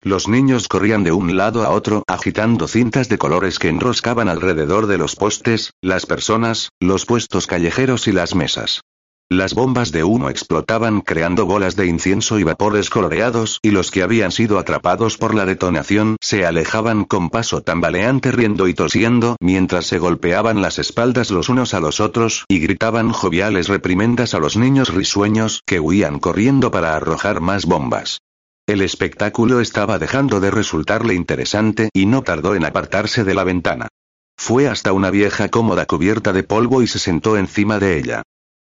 [0.00, 4.86] Los niños corrían de un lado a otro agitando cintas de colores que enroscaban alrededor
[4.86, 8.80] de los postes, las personas, los puestos callejeros y las mesas.
[9.28, 14.04] Las bombas de humo explotaban creando bolas de incienso y vapores coloreados y los que
[14.04, 19.86] habían sido atrapados por la detonación se alejaban con paso tambaleante riendo y tosiendo mientras
[19.86, 24.56] se golpeaban las espaldas los unos a los otros y gritaban joviales reprimendas a los
[24.56, 28.20] niños risueños que huían corriendo para arrojar más bombas.
[28.68, 33.88] El espectáculo estaba dejando de resultarle interesante y no tardó en apartarse de la ventana.
[34.36, 38.22] Fue hasta una vieja cómoda cubierta de polvo y se sentó encima de ella.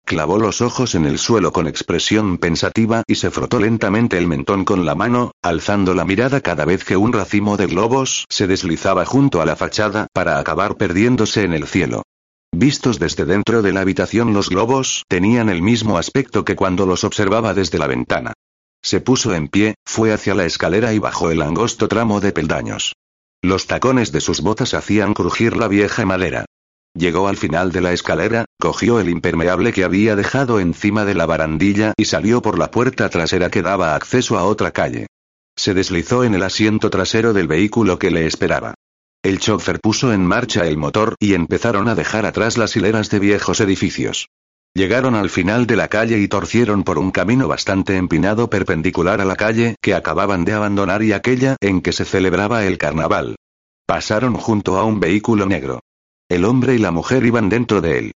[0.07, 4.63] Clavó los ojos en el suelo con expresión pensativa y se frotó lentamente el mentón
[4.63, 9.03] con la mano, alzando la mirada cada vez que un racimo de globos se deslizaba
[9.03, 12.03] junto a la fachada para acabar perdiéndose en el cielo.
[12.53, 17.03] Vistos desde dentro de la habitación los globos tenían el mismo aspecto que cuando los
[17.03, 18.31] observaba desde la ventana.
[18.81, 22.93] Se puso en pie, fue hacia la escalera y bajó el angosto tramo de peldaños.
[23.41, 26.45] Los tacones de sus botas hacían crujir la vieja madera.
[26.97, 31.27] Llegó al final de la escalera, cogió el impermeable que había dejado encima de la
[31.27, 35.05] barandilla y salió por la puerta trasera que daba acceso a otra calle.
[35.55, 38.73] Se deslizó en el asiento trasero del vehículo que le esperaba.
[39.23, 43.19] El chofer puso en marcha el motor y empezaron a dejar atrás las hileras de
[43.19, 44.29] viejos edificios.
[44.73, 49.25] Llegaron al final de la calle y torcieron por un camino bastante empinado perpendicular a
[49.25, 53.35] la calle que acababan de abandonar y aquella en que se celebraba el carnaval.
[53.85, 55.79] Pasaron junto a un vehículo negro.
[56.29, 58.11] El hombre y la mujer iban dentro de él.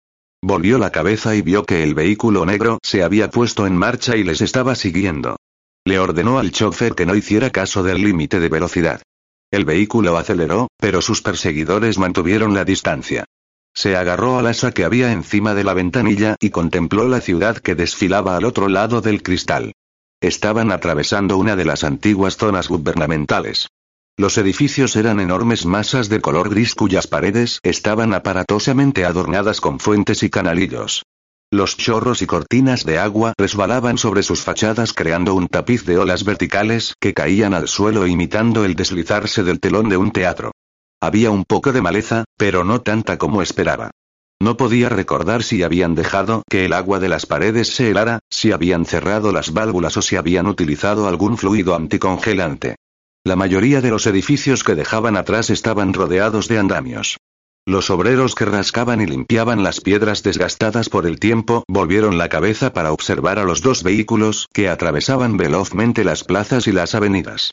[0.42, 4.24] Volvió la cabeza y vio que el vehículo negro se había puesto en marcha y
[4.24, 5.36] les estaba siguiendo.
[5.84, 9.02] Le ordenó al chofer que no hiciera caso del límite de velocidad.
[9.50, 13.24] El vehículo aceleró, pero sus perseguidores mantuvieron la distancia.
[13.74, 17.74] Se agarró al asa que había encima de la ventanilla y contempló la ciudad que
[17.74, 19.72] desfilaba al otro lado del cristal.
[20.20, 23.68] Estaban atravesando una de las antiguas zonas gubernamentales.
[24.18, 30.24] Los edificios eran enormes masas de color gris cuyas paredes estaban aparatosamente adornadas con fuentes
[30.24, 31.04] y canalillos.
[31.52, 36.24] Los chorros y cortinas de agua resbalaban sobre sus fachadas creando un tapiz de olas
[36.24, 40.50] verticales que caían al suelo imitando el deslizarse del telón de un teatro.
[41.00, 43.92] Había un poco de maleza, pero no tanta como esperaba.
[44.40, 48.50] No podía recordar si habían dejado que el agua de las paredes se helara, si
[48.50, 52.74] habían cerrado las válvulas o si habían utilizado algún fluido anticongelante.
[53.28, 57.18] La mayoría de los edificios que dejaban atrás estaban rodeados de andamios.
[57.66, 62.72] Los obreros que rascaban y limpiaban las piedras desgastadas por el tiempo volvieron la cabeza
[62.72, 67.50] para observar a los dos vehículos que atravesaban velozmente las plazas y las avenidas.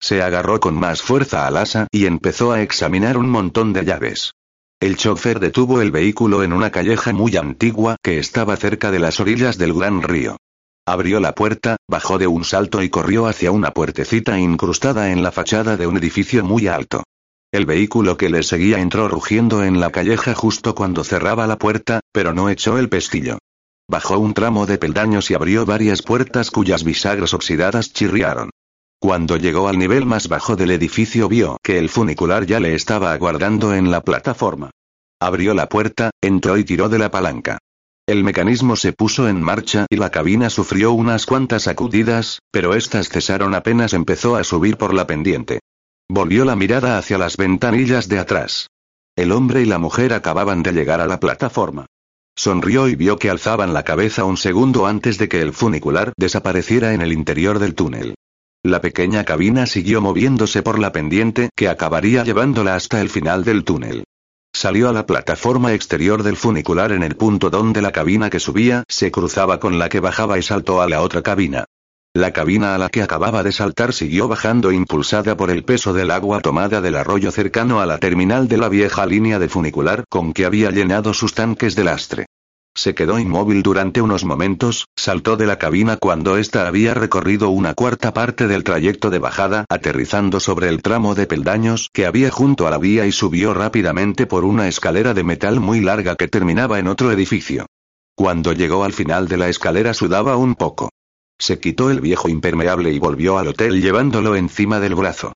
[0.00, 4.32] Se agarró con más fuerza al asa y empezó a examinar un montón de llaves.
[4.80, 9.20] El chofer detuvo el vehículo en una calleja muy antigua que estaba cerca de las
[9.20, 10.38] orillas del gran río.
[10.88, 15.30] Abrió la puerta, bajó de un salto y corrió hacia una puertecita incrustada en la
[15.30, 17.02] fachada de un edificio muy alto.
[17.52, 22.00] El vehículo que le seguía entró rugiendo en la calleja justo cuando cerraba la puerta,
[22.10, 23.36] pero no echó el pestillo.
[23.86, 28.48] Bajó un tramo de peldaños y abrió varias puertas cuyas bisagras oxidadas chirriaron.
[28.98, 33.12] Cuando llegó al nivel más bajo del edificio vio que el funicular ya le estaba
[33.12, 34.70] aguardando en la plataforma.
[35.20, 37.58] Abrió la puerta, entró y tiró de la palanca.
[38.08, 43.10] El mecanismo se puso en marcha y la cabina sufrió unas cuantas sacudidas, pero estas
[43.10, 45.60] cesaron apenas empezó a subir por la pendiente.
[46.08, 48.68] Volvió la mirada hacia las ventanillas de atrás.
[49.14, 51.84] El hombre y la mujer acababan de llegar a la plataforma.
[52.34, 56.94] Sonrió y vio que alzaban la cabeza un segundo antes de que el funicular desapareciera
[56.94, 58.14] en el interior del túnel.
[58.62, 63.64] La pequeña cabina siguió moviéndose por la pendiente que acabaría llevándola hasta el final del
[63.64, 64.04] túnel.
[64.52, 68.84] Salió a la plataforma exterior del funicular en el punto donde la cabina que subía
[68.88, 71.64] se cruzaba con la que bajaba y saltó a la otra cabina.
[72.14, 76.10] La cabina a la que acababa de saltar siguió bajando impulsada por el peso del
[76.10, 80.32] agua tomada del arroyo cercano a la terminal de la vieja línea de funicular con
[80.32, 82.26] que había llenado sus tanques de lastre.
[82.78, 87.74] Se quedó inmóvil durante unos momentos, saltó de la cabina cuando ésta había recorrido una
[87.74, 92.68] cuarta parte del trayecto de bajada, aterrizando sobre el tramo de peldaños que había junto
[92.68, 96.78] a la vía y subió rápidamente por una escalera de metal muy larga que terminaba
[96.78, 97.66] en otro edificio.
[98.14, 100.90] Cuando llegó al final de la escalera sudaba un poco.
[101.36, 105.32] Se quitó el viejo impermeable y volvió al hotel llevándolo encima del brazo.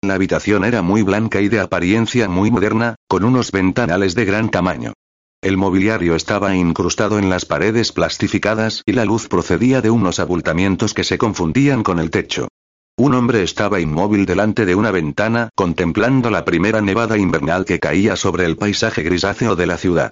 [0.00, 4.48] La habitación era muy blanca y de apariencia muy moderna, con unos ventanales de gran
[4.48, 4.94] tamaño.
[5.40, 10.94] El mobiliario estaba incrustado en las paredes plastificadas y la luz procedía de unos abultamientos
[10.94, 12.48] que se confundían con el techo.
[12.96, 18.16] Un hombre estaba inmóvil delante de una ventana, contemplando la primera nevada invernal que caía
[18.16, 20.10] sobre el paisaje grisáceo de la ciudad.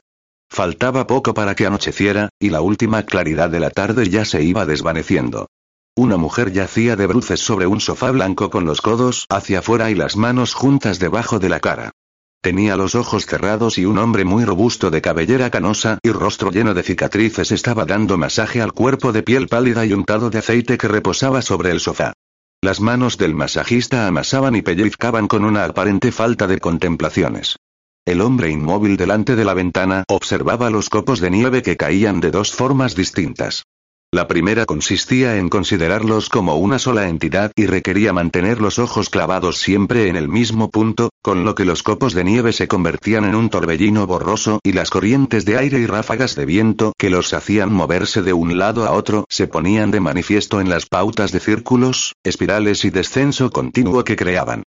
[0.48, 4.64] Faltaba poco para que anocheciera, y la última claridad de la tarde ya se iba
[4.64, 5.48] desvaneciendo.
[5.96, 9.96] Una mujer yacía de bruces sobre un sofá blanco con los codos hacia afuera y
[9.96, 11.90] las manos juntas debajo de la cara.
[12.40, 16.74] Tenía los ojos cerrados y un hombre muy robusto de cabellera canosa y rostro lleno
[16.74, 20.88] de cicatrices estaba dando masaje al cuerpo de piel pálida y untado de aceite que
[20.88, 22.12] reposaba sobre el sofá.
[22.62, 27.56] Las manos del masajista amasaban y pellizcaban con una aparente falta de contemplaciones.
[28.06, 32.30] El hombre inmóvil delante de la ventana observaba los copos de nieve que caían de
[32.30, 33.64] dos formas distintas.
[34.12, 39.58] La primera consistía en considerarlos como una sola entidad y requería mantener los ojos clavados
[39.58, 43.34] siempre en el mismo punto, con lo que los copos de nieve se convertían en
[43.34, 47.72] un torbellino borroso y las corrientes de aire y ráfagas de viento que los hacían
[47.72, 52.14] moverse de un lado a otro se ponían de manifiesto en las pautas de círculos,
[52.22, 54.62] espirales y descenso continuo que creaban.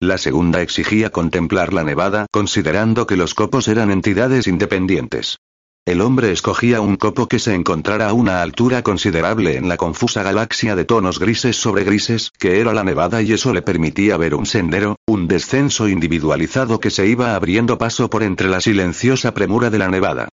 [0.00, 5.38] La segunda exigía contemplar la nevada considerando que los copos eran entidades independientes.
[5.86, 10.22] El hombre escogía un copo que se encontrara a una altura considerable en la confusa
[10.22, 14.34] galaxia de tonos grises sobre grises, que era la nevada y eso le permitía ver
[14.34, 19.68] un sendero, un descenso individualizado que se iba abriendo paso por entre la silenciosa premura
[19.68, 20.28] de la nevada.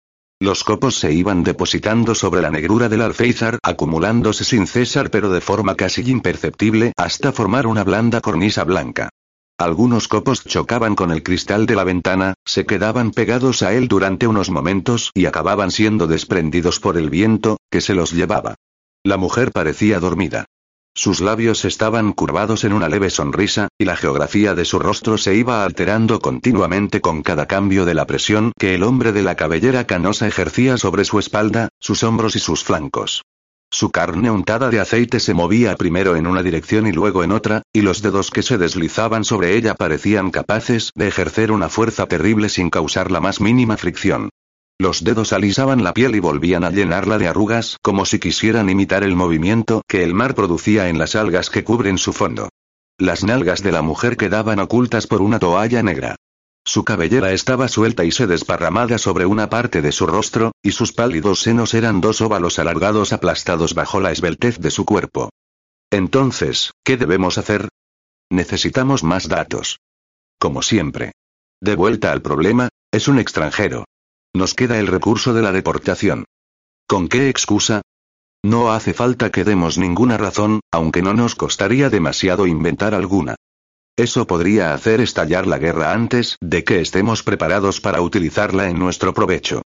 [0.41, 5.41] Los copos se iban depositando sobre la negrura del alféizar, acumulándose sin cesar pero de
[5.41, 9.11] forma casi imperceptible, hasta formar una blanda cornisa blanca.
[9.59, 14.27] Algunos copos chocaban con el cristal de la ventana, se quedaban pegados a él durante
[14.27, 18.57] unos momentos y acababan siendo desprendidos por el viento, que se los llevaba.
[19.03, 20.45] La mujer parecía dormida.
[20.95, 25.35] Sus labios estaban curvados en una leve sonrisa, y la geografía de su rostro se
[25.35, 29.87] iba alterando continuamente con cada cambio de la presión que el hombre de la cabellera
[29.87, 33.23] canosa ejercía sobre su espalda, sus hombros y sus flancos.
[33.71, 37.63] Su carne untada de aceite se movía primero en una dirección y luego en otra,
[37.73, 42.49] y los dedos que se deslizaban sobre ella parecían capaces de ejercer una fuerza terrible
[42.49, 44.31] sin causar la más mínima fricción.
[44.79, 49.03] Los dedos alisaban la piel y volvían a llenarla de arrugas como si quisieran imitar
[49.05, 52.51] el movimiento que el mar producía en las algas que cubren su fondo.
[52.99, 56.17] Las nalgas de la mujer quedaban ocultas por una toalla negra.
[56.67, 60.93] Su cabellera estaba suelta y se desparramada sobre una parte de su rostro, y sus
[60.93, 65.31] pálidos senos eran dos óvalos alargados aplastados bajo la esbeltez de su cuerpo.
[65.93, 67.69] Entonces, ¿qué debemos hacer?
[68.31, 69.79] Necesitamos más datos.
[70.41, 71.13] Como siempre.
[71.61, 73.85] De vuelta al problema, es un extranjero.
[74.35, 76.25] Nos queda el recurso de la deportación.
[76.89, 77.83] ¿Con qué excusa?
[78.43, 83.37] No hace falta que demos ninguna razón, aunque no nos costaría demasiado inventar alguna.
[83.97, 89.15] Eso podría hacer estallar la guerra antes de que estemos preparados para utilizarla en nuestro
[89.15, 89.63] provecho.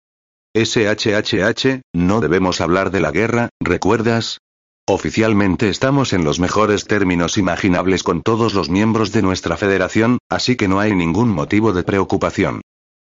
[0.53, 4.39] SHHH, no debemos hablar de la guerra, ¿recuerdas?
[4.86, 10.57] Oficialmente estamos en los mejores términos imaginables con todos los miembros de nuestra federación, así
[10.57, 12.61] que no hay ningún motivo de preocupación.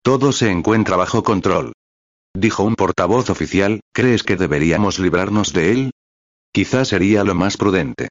[0.02, 1.72] Todo se encuentra bajo control.
[2.32, 5.90] Dijo un portavoz oficial, ¿crees que deberíamos librarnos de él?
[6.52, 8.08] Quizá sería lo más prudente.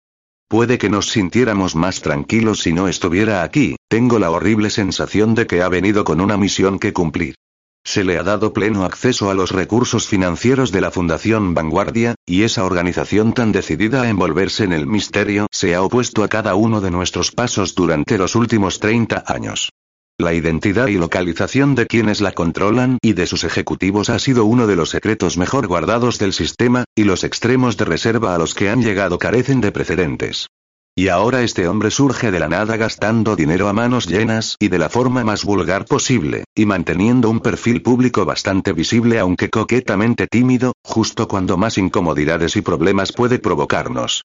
[0.50, 5.45] Puede que nos sintiéramos más tranquilos si no estuviera aquí, tengo la horrible sensación de
[5.45, 7.36] que ha venido con una misión que cumplir.
[7.84, 12.43] Se le ha dado pleno acceso a los recursos financieros de la Fundación Vanguardia, y
[12.43, 16.80] esa organización tan decidida a envolverse en el misterio se ha opuesto a cada uno
[16.80, 19.72] de nuestros pasos durante los últimos 30 años.
[20.20, 24.65] La identidad y localización de quienes la controlan y de sus ejecutivos ha sido uno
[24.65, 28.68] de los secretos mejor guardados del sistema, y los extremos de reserva a los que
[28.70, 30.47] han llegado carecen de precedentes.
[30.95, 34.80] Y ahora este hombre surge de la nada gastando dinero a manos llenas y de
[34.80, 40.74] la forma más vulgar posible, y manteniendo un perfil público bastante visible aunque coquetamente tímido,
[40.84, 44.24] justo cuando más incomodidades y problemas puede provocarnos.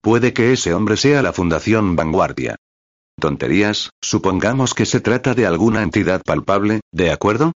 [0.00, 2.54] Puede que ese hombre sea la Fundación Vanguardia.
[3.18, 7.52] Tonterías, supongamos que se trata de alguna entidad palpable, ¿de acuerdo?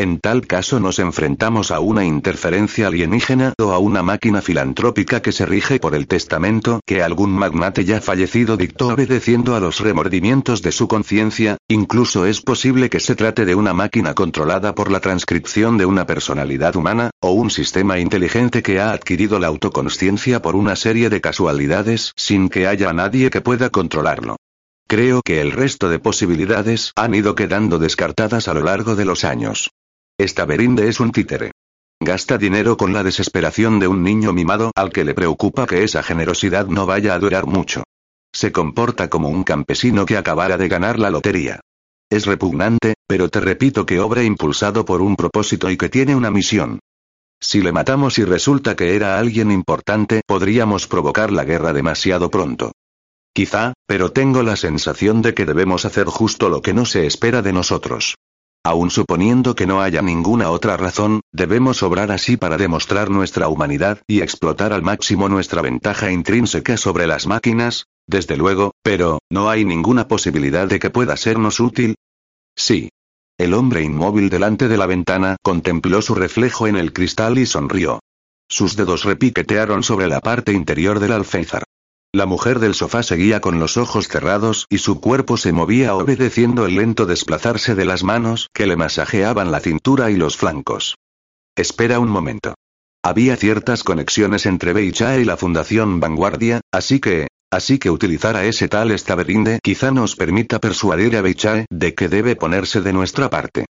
[0.00, 5.30] En tal caso nos enfrentamos a una interferencia alienígena o a una máquina filantrópica que
[5.30, 10.62] se rige por el testamento que algún magnate ya fallecido dictó obedeciendo a los remordimientos
[10.62, 15.00] de su conciencia, incluso es posible que se trate de una máquina controlada por la
[15.00, 20.56] transcripción de una personalidad humana, o un sistema inteligente que ha adquirido la autoconsciencia por
[20.56, 24.36] una serie de casualidades sin que haya nadie que pueda controlarlo.
[24.90, 29.22] Creo que el resto de posibilidades han ido quedando descartadas a lo largo de los
[29.22, 29.70] años.
[30.18, 31.52] Esta Berinde es un títere.
[32.00, 36.02] Gasta dinero con la desesperación de un niño mimado al que le preocupa que esa
[36.02, 37.84] generosidad no vaya a durar mucho.
[38.34, 41.60] Se comporta como un campesino que acabara de ganar la lotería.
[42.10, 46.32] Es repugnante, pero te repito que obra impulsado por un propósito y que tiene una
[46.32, 46.80] misión.
[47.40, 52.72] Si le matamos y resulta que era alguien importante, podríamos provocar la guerra demasiado pronto.
[53.32, 57.42] Quizá, pero tengo la sensación de que debemos hacer justo lo que no se espera
[57.42, 58.16] de nosotros.
[58.62, 64.02] Aun suponiendo que no haya ninguna otra razón, debemos obrar así para demostrar nuestra humanidad
[64.06, 69.64] y explotar al máximo nuestra ventaja intrínseca sobre las máquinas, desde luego, pero, ¿no hay
[69.64, 71.94] ninguna posibilidad de que pueda sernos útil?
[72.56, 72.90] Sí.
[73.38, 78.00] El hombre inmóvil delante de la ventana contempló su reflejo en el cristal y sonrió.
[78.48, 81.64] Sus dedos repiquetearon sobre la parte interior del alféizar.
[82.12, 86.66] La mujer del sofá seguía con los ojos cerrados y su cuerpo se movía obedeciendo
[86.66, 90.96] el lento desplazarse de las manos que le masajeaban la cintura y los flancos.
[91.54, 92.54] Espera un momento.
[93.04, 98.44] Había ciertas conexiones entre Beichae y la Fundación Vanguardia, así que, así que utilizar a
[98.44, 103.30] ese tal Staberinde quizá nos permita persuadir a Beichae de que debe ponerse de nuestra
[103.30, 103.66] parte.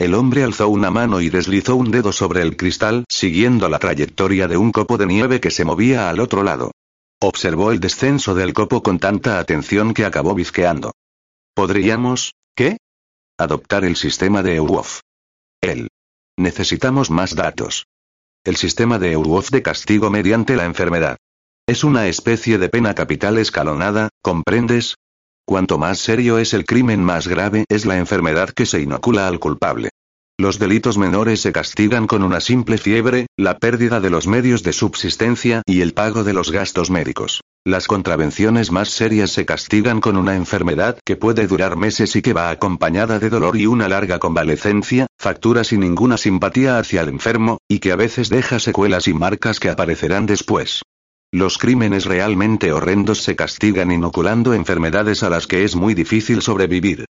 [0.00, 4.48] El hombre alzó una mano y deslizó un dedo sobre el cristal, siguiendo la trayectoria
[4.48, 6.72] de un copo de nieve que se movía al otro lado.
[7.26, 10.92] Observó el descenso del copo con tanta atención que acabó bizqueando.
[11.54, 12.76] ¿Podríamos, qué?
[13.38, 15.00] Adoptar el sistema de Eurwolf.
[15.62, 15.88] Él.
[16.36, 17.86] Necesitamos más datos.
[18.44, 21.16] El sistema de Eurwolf de castigo mediante la enfermedad.
[21.66, 24.96] Es una especie de pena capital escalonada, ¿comprendes?
[25.46, 29.40] Cuanto más serio es el crimen más grave es la enfermedad que se inocula al
[29.40, 29.88] culpable.
[30.44, 34.74] Los delitos menores se castigan con una simple fiebre, la pérdida de los medios de
[34.74, 37.40] subsistencia y el pago de los gastos médicos.
[37.64, 42.34] Las contravenciones más serias se castigan con una enfermedad que puede durar meses y que
[42.34, 47.56] va acompañada de dolor y una larga convalecencia, facturas y ninguna simpatía hacia el enfermo,
[47.66, 50.82] y que a veces deja secuelas y marcas que aparecerán después.
[51.32, 57.06] Los crímenes realmente horrendos se castigan inoculando enfermedades a las que es muy difícil sobrevivir.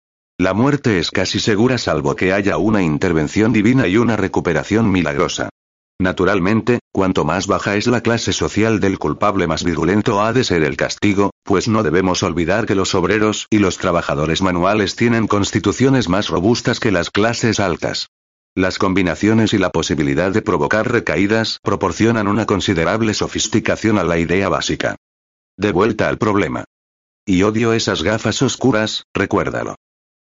[0.40, 5.48] La muerte es casi segura salvo que haya una intervención divina y una recuperación milagrosa.
[6.00, 10.62] Naturalmente, cuanto más baja es la clase social del culpable más virulento ha de ser
[10.62, 16.08] el castigo, pues no debemos olvidar que los obreros y los trabajadores manuales tienen constituciones
[16.08, 18.10] más robustas que las clases altas.
[18.54, 24.48] Las combinaciones y la posibilidad de provocar recaídas proporcionan una considerable sofisticación a la idea
[24.48, 24.94] básica.
[25.56, 26.62] De vuelta al problema.
[27.26, 29.74] Y odio esas gafas oscuras, recuérdalo.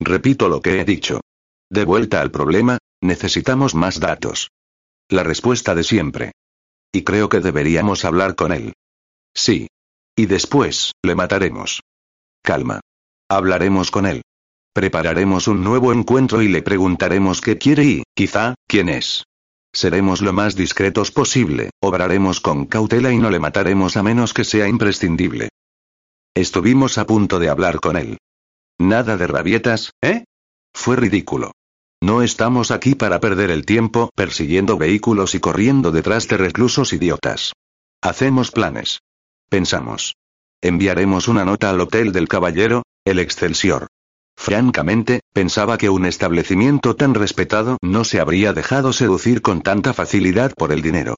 [0.02, 1.22] Repito lo que he dicho.
[1.70, 4.50] De vuelta al problema, necesitamos más datos.
[5.10, 6.32] La respuesta de siempre.
[6.92, 8.74] Y creo que deberíamos hablar con él.
[9.36, 9.68] Sí.
[10.16, 11.82] Y después, le mataremos.
[12.42, 12.82] Calma.
[13.30, 14.24] Hablaremos con él.
[14.74, 19.24] Prepararemos un nuevo encuentro y le preguntaremos qué quiere y, quizá, quién es.
[19.72, 24.44] Seremos lo más discretos posible, obraremos con cautela y no le mataremos a menos que
[24.44, 25.50] sea imprescindible.
[26.34, 28.18] Estuvimos a punto de hablar con él.
[28.82, 30.24] Nada de rabietas, ¿eh?
[30.74, 31.52] Fue ridículo.
[32.02, 37.54] No estamos aquí para perder el tiempo persiguiendo vehículos y corriendo detrás de reclusos idiotas.
[38.02, 39.02] Hacemos planes.
[39.50, 40.16] Pensamos.
[40.64, 43.86] Enviaremos una nota al hotel del caballero, el Excelsior.
[44.36, 50.56] Francamente, pensaba que un establecimiento tan respetado no se habría dejado seducir con tanta facilidad
[50.56, 51.18] por el dinero.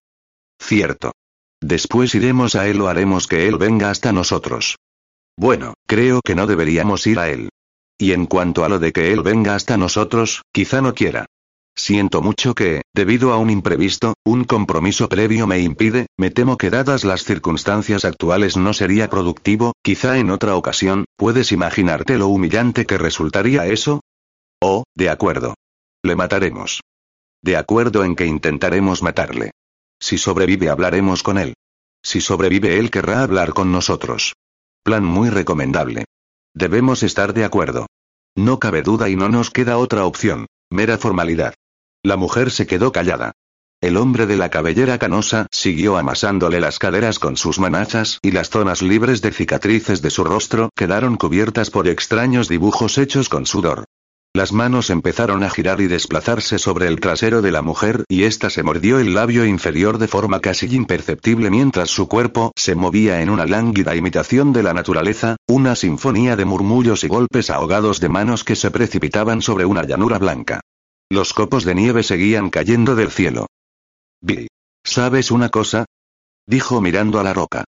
[0.59, 1.13] Cierto.
[1.61, 4.75] Después iremos a él o haremos que él venga hasta nosotros.
[5.37, 7.49] Bueno, creo que no deberíamos ir a él.
[7.97, 11.25] Y en cuanto a lo de que él venga hasta nosotros, quizá no quiera.
[11.75, 16.69] Siento mucho que, debido a un imprevisto, un compromiso previo me impide, me temo que
[16.69, 22.85] dadas las circunstancias actuales no sería productivo, quizá en otra ocasión, ¿puedes imaginarte lo humillante
[22.85, 24.01] que resultaría eso?
[24.61, 25.55] Oh, de acuerdo.
[26.03, 26.81] Le mataremos.
[27.41, 29.51] De acuerdo en que intentaremos matarle.
[29.99, 31.55] Si sobrevive hablaremos con él.
[32.03, 34.33] Si sobrevive él querrá hablar con nosotros.
[34.83, 36.03] Plan muy recomendable.
[36.53, 37.87] Debemos estar de acuerdo.
[38.35, 40.47] No cabe duda y no nos queda otra opción.
[40.69, 41.53] Mera formalidad.
[42.03, 43.31] La mujer se quedó callada.
[43.79, 48.49] El hombre de la cabellera canosa siguió amasándole las caderas con sus manachas y las
[48.49, 53.85] zonas libres de cicatrices de su rostro quedaron cubiertas por extraños dibujos hechos con sudor.
[54.35, 58.49] Las manos empezaron a girar y desplazarse sobre el trasero de la mujer y ésta
[58.49, 63.29] se mordió el labio inferior de forma casi imperceptible mientras su cuerpo se movía en
[63.29, 68.43] una lánguida imitación de la naturaleza, una sinfonía de murmullos y golpes ahogados de manos
[68.43, 70.61] que se precipitaban sobre una llanura blanca.
[71.11, 73.45] Los copos de nieve seguían cayendo del cielo.
[74.19, 74.47] Vi.
[74.83, 75.85] ¿Sabes una cosa?
[76.47, 77.65] dijo mirando a la roca.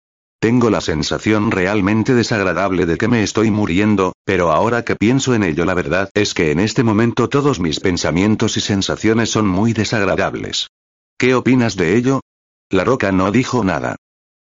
[0.40, 5.42] Tengo la sensación realmente desagradable de que me estoy muriendo, pero ahora que pienso en
[5.42, 9.72] ello la verdad es que en este momento todos mis pensamientos y sensaciones son muy
[9.72, 10.68] desagradables.
[11.18, 12.20] ¿Qué opinas de ello?
[12.70, 13.96] La roca no dijo nada.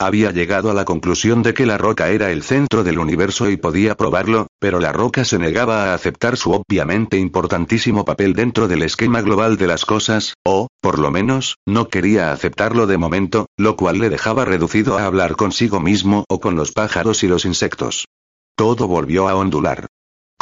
[0.02, 3.56] Había llegado a la conclusión de que la roca era el centro del universo y
[3.56, 8.82] podía probarlo, pero la roca se negaba a aceptar su obviamente importantísimo papel dentro del
[8.82, 13.76] esquema global de las cosas, o, por lo menos, no quería aceptarlo de momento, lo
[13.76, 18.06] cual le dejaba reducido a hablar consigo mismo o con los pájaros y los insectos.
[18.56, 19.86] Todo volvió a ondular.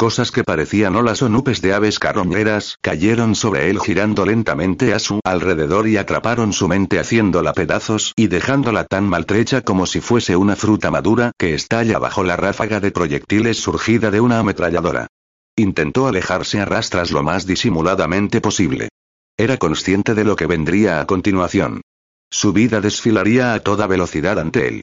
[0.01, 4.97] Cosas que parecían olas o nubes de aves carroñeras cayeron sobre él girando lentamente a
[4.97, 10.35] su alrededor y atraparon su mente haciéndola pedazos y dejándola tan maltrecha como si fuese
[10.35, 15.05] una fruta madura que estalla bajo la ráfaga de proyectiles surgida de una ametralladora.
[15.55, 18.89] Intentó alejarse a rastras lo más disimuladamente posible.
[19.37, 21.81] Era consciente de lo que vendría a continuación.
[22.31, 24.81] Su vida desfilaría a toda velocidad ante él.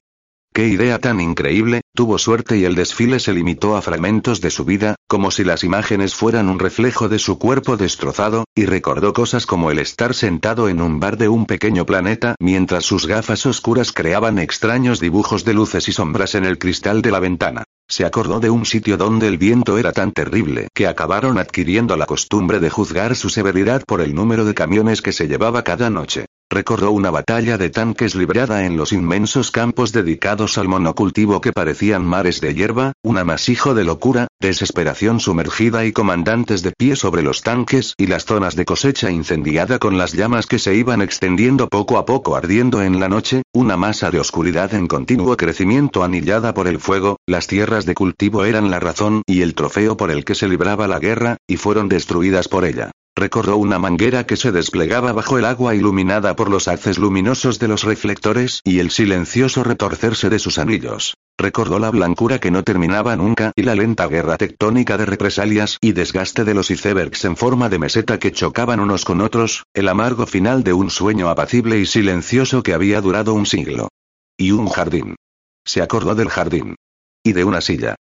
[0.59, 1.83] ¡Qué idea tan increíble!
[1.95, 5.63] Tuvo suerte y el desfile se limitó a fragmentos de su vida, como si las
[5.63, 10.69] imágenes fueran un reflejo de su cuerpo destrozado, y recordó cosas como el estar sentado
[10.69, 15.55] en un bar de un pequeño planeta mientras sus gafas oscuras creaban extraños dibujos de
[15.55, 17.63] luces y sombras en el cristal de la ventana.
[17.87, 22.07] Se acordó de un sitio donde el viento era tan terrible que acabaron adquiriendo la
[22.07, 26.27] costumbre de juzgar su severidad por el número de camiones que se llevaba cada noche.
[26.51, 32.07] Recordó una batalla de tanques librada en los inmensos campos dedicados al monocultivo que parecían
[32.07, 37.43] mares de hierba, un amasijo de locura, desesperación sumergida y comandantes de pie sobre los
[37.43, 41.99] tanques y las zonas de cosecha incendiada con las llamas que se iban extendiendo poco
[41.99, 46.67] a poco ardiendo en la noche, una masa de oscuridad en continuo crecimiento anillada por
[46.67, 50.35] el fuego, las tierras de cultivo eran la razón y el trofeo por el que
[50.35, 52.91] se libraba la guerra, y fueron destruidas por ella.
[53.19, 57.67] Recordó una manguera que se desplegaba bajo el agua iluminada por los haces luminosos de
[57.67, 61.15] los reflectores y el silencioso retorcerse de sus anillos.
[61.37, 65.95] Recordó la blancura que no terminaba nunca y la lenta guerra tectónica de represalias y
[65.95, 70.25] desgaste de los icebergs en forma de meseta que chocaban unos con otros, el amargo
[70.25, 73.89] final de un sueño apacible y silencioso que había durado un siglo.
[74.37, 75.17] Y un jardín.
[75.65, 76.77] Se acordó del jardín.
[77.25, 77.97] Y de una silla.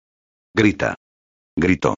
[0.54, 0.96] Grita.
[1.56, 1.96] Gritó.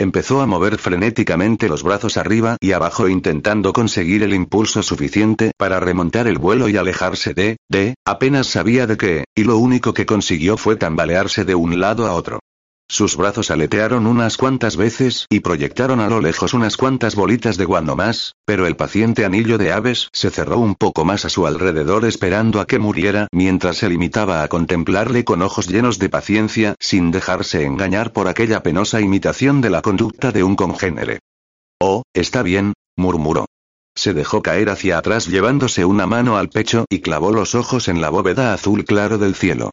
[0.00, 5.78] Empezó a mover frenéticamente los brazos arriba y abajo intentando conseguir el impulso suficiente para
[5.78, 10.06] remontar el vuelo y alejarse de, de, apenas sabía de qué, y lo único que
[10.06, 12.40] consiguió fue tambalearse de un lado a otro.
[12.90, 17.64] Sus brazos aletearon unas cuantas veces y proyectaron a lo lejos unas cuantas bolitas de
[17.64, 21.46] guano más, pero el paciente anillo de aves se cerró un poco más a su
[21.46, 26.74] alrededor esperando a que muriera mientras se limitaba a contemplarle con ojos llenos de paciencia
[26.80, 31.20] sin dejarse engañar por aquella penosa imitación de la conducta de un congénere.
[31.80, 33.46] Oh, está bien, murmuró.
[33.94, 38.00] Se dejó caer hacia atrás llevándose una mano al pecho y clavó los ojos en
[38.00, 39.70] la bóveda azul claro del cielo.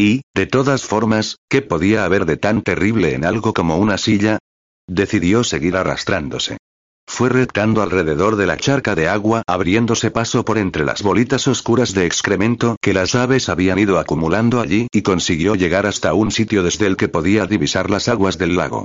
[0.00, 4.38] Y, de todas formas, ¿qué podía haber de tan terrible en algo como una silla?
[4.86, 6.56] Decidió seguir arrastrándose.
[7.08, 11.94] Fue rectando alrededor de la charca de agua, abriéndose paso por entre las bolitas oscuras
[11.94, 16.62] de excremento que las aves habían ido acumulando allí y consiguió llegar hasta un sitio
[16.62, 18.84] desde el que podía divisar las aguas del lago.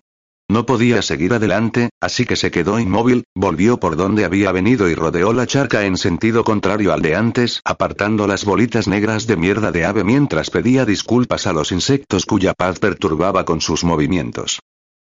[0.50, 4.96] No podía seguir adelante, así que se quedó inmóvil, volvió por donde había venido y
[4.96, 9.72] rodeó la charca en sentido contrario al de antes, apartando las bolitas negras de mierda
[9.72, 14.60] de ave mientras pedía disculpas a los insectos cuya paz perturbaba con sus movimientos.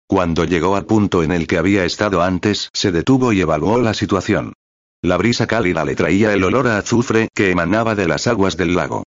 [0.07, 3.93] Cuando llegó al punto en el que había estado antes, se detuvo y evaluó la
[3.93, 4.53] situación.
[5.01, 8.75] La brisa cálida le traía el olor a azufre que emanaba de las aguas del
[8.75, 9.03] lago.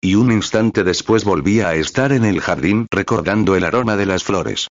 [0.00, 4.24] Y un instante después volvía a estar en el jardín recordando el aroma de las
[4.24, 4.68] flores.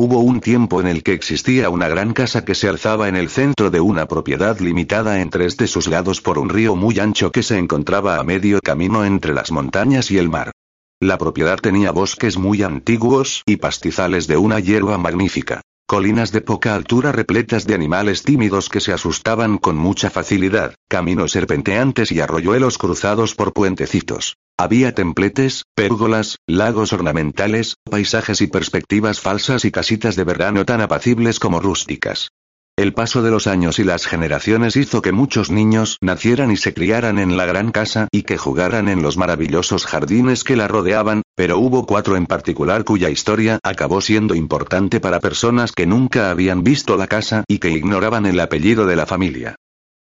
[0.00, 3.28] Hubo un tiempo en el que existía una gran casa que se alzaba en el
[3.28, 7.32] centro de una propiedad limitada en tres de sus lados por un río muy ancho
[7.32, 10.52] que se encontraba a medio camino entre las montañas y el mar.
[11.00, 15.62] La propiedad tenía bosques muy antiguos y pastizales de una hierba magnífica.
[15.84, 21.32] Colinas de poca altura repletas de animales tímidos que se asustaban con mucha facilidad, caminos
[21.32, 24.36] serpenteantes y arroyuelos cruzados por puentecitos.
[24.60, 31.38] Había templetes, pérgolas, lagos ornamentales, paisajes y perspectivas falsas y casitas de verano tan apacibles
[31.38, 32.30] como rústicas.
[32.76, 36.74] El paso de los años y las generaciones hizo que muchos niños nacieran y se
[36.74, 41.22] criaran en la gran casa y que jugaran en los maravillosos jardines que la rodeaban,
[41.36, 46.64] pero hubo cuatro en particular cuya historia acabó siendo importante para personas que nunca habían
[46.64, 49.54] visto la casa y que ignoraban el apellido de la familia.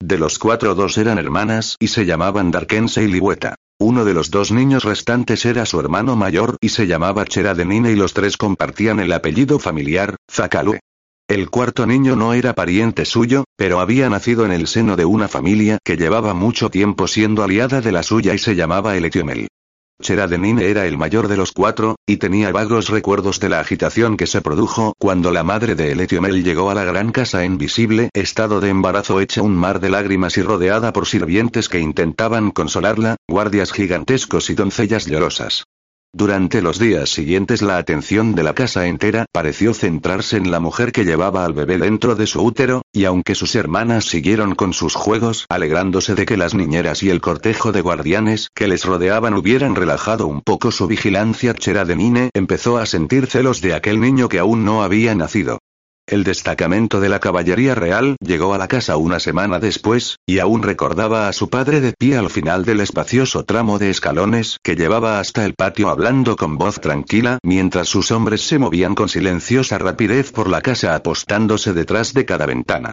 [0.06, 3.56] De los cuatro dos eran hermanas y se llamaban Darkense y Ligüeta.
[3.80, 7.96] Uno de los dos niños restantes era su hermano mayor y se llamaba Cheradenine y
[7.96, 10.82] los tres compartían el apellido familiar, Zakalue.
[11.30, 15.30] El cuarto niño no era pariente suyo, pero había nacido en el seno de una
[15.30, 19.48] familia que llevaba mucho tiempo siendo aliada de la suya y se llamaba Eletiomel.
[20.04, 24.28] Cheradenine era el mayor de los cuatro, y tenía vagos recuerdos de la agitación que
[24.28, 28.60] se produjo cuando la madre de Eletiomel llegó a la gran casa en visible estado
[28.60, 33.72] de embarazo hecha un mar de lágrimas y rodeada por sirvientes que intentaban consolarla, guardias
[33.72, 35.64] gigantescos y doncellas llorosas.
[36.16, 40.92] Durante los días siguientes la atención de la casa entera pareció centrarse en la mujer
[40.92, 44.94] que llevaba al bebé dentro de su útero, y aunque sus hermanas siguieron con sus
[44.94, 49.74] juegos alegrándose de que las niñeras y el cortejo de guardianes que les rodeaban hubieran
[49.74, 54.30] relajado un poco su vigilancia, Chera de Nine empezó a sentir celos de aquel niño
[54.30, 55.63] que aún no había nacido.
[56.06, 60.62] El destacamento de la caballería real llegó a la casa una semana después, y aún
[60.62, 65.20] recordaba a su padre de pie al final del espacioso tramo de escalones que llevaba
[65.20, 70.34] hasta el patio hablando con voz tranquila mientras sus hombres se movían con silenciosa rapidez
[70.34, 72.92] por la casa apostándose detrás de cada ventana.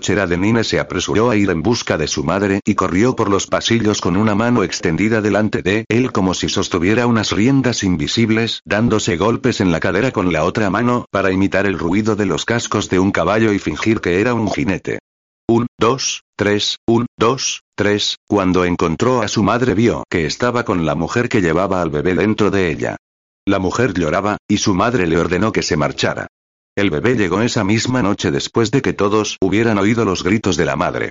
[0.00, 4.00] Cheradenine se apresuró a ir en busca de su madre y corrió por los pasillos
[4.00, 9.60] con una mano extendida delante de él como si sostuviera unas riendas invisibles, dándose golpes
[9.60, 13.00] en la cadera con la otra mano para imitar el ruido de los cascos de
[13.00, 15.00] un caballo y fingir que era un jinete.
[15.48, 20.86] Un, dos, tres, un, dos, tres, cuando encontró a su madre vio que estaba con
[20.86, 22.96] la mujer que llevaba al bebé dentro de ella.
[23.46, 26.28] La mujer lloraba, y su madre le ordenó que se marchara.
[26.78, 30.64] El bebé llegó esa misma noche después de que todos hubieran oído los gritos de
[30.64, 31.10] la madre.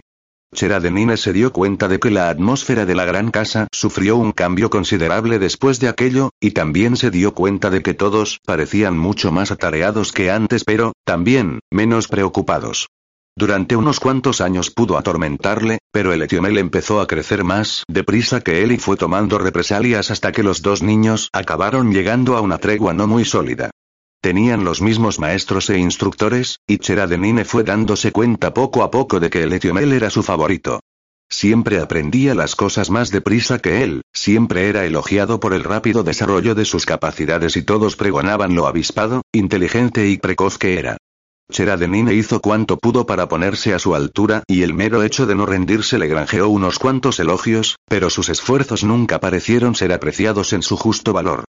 [0.56, 4.70] Cheradenine se dio cuenta de que la atmósfera de la gran casa sufrió un cambio
[4.70, 9.52] considerable después de aquello, y también se dio cuenta de que todos parecían mucho más
[9.52, 12.88] atareados que antes pero, también, menos preocupados.
[13.36, 18.64] Durante unos cuantos años pudo atormentarle, pero el Etiomel empezó a crecer más deprisa que
[18.64, 22.94] él y fue tomando represalias hasta que los dos niños acabaron llegando a una tregua
[22.94, 23.72] no muy sólida.
[24.22, 29.30] Tenían los mismos maestros e instructores, y Cheradenine fue dándose cuenta poco a poco de
[29.30, 30.80] que el Etiomel era su favorito.
[31.30, 36.56] siempre aprendía las cosas más deprisa que él, siempre era elogiado por el rápido desarrollo
[36.56, 40.98] de sus capacidades y todos pregonaban lo avispado, inteligente y precoz que era.
[41.52, 45.46] Cheradenine hizo cuanto pudo para ponerse a su altura y el mero hecho de no
[45.46, 50.76] rendirse le granjeó unos cuantos elogios, pero sus esfuerzos nunca parecieron ser apreciados en su
[50.76, 51.46] justo valor.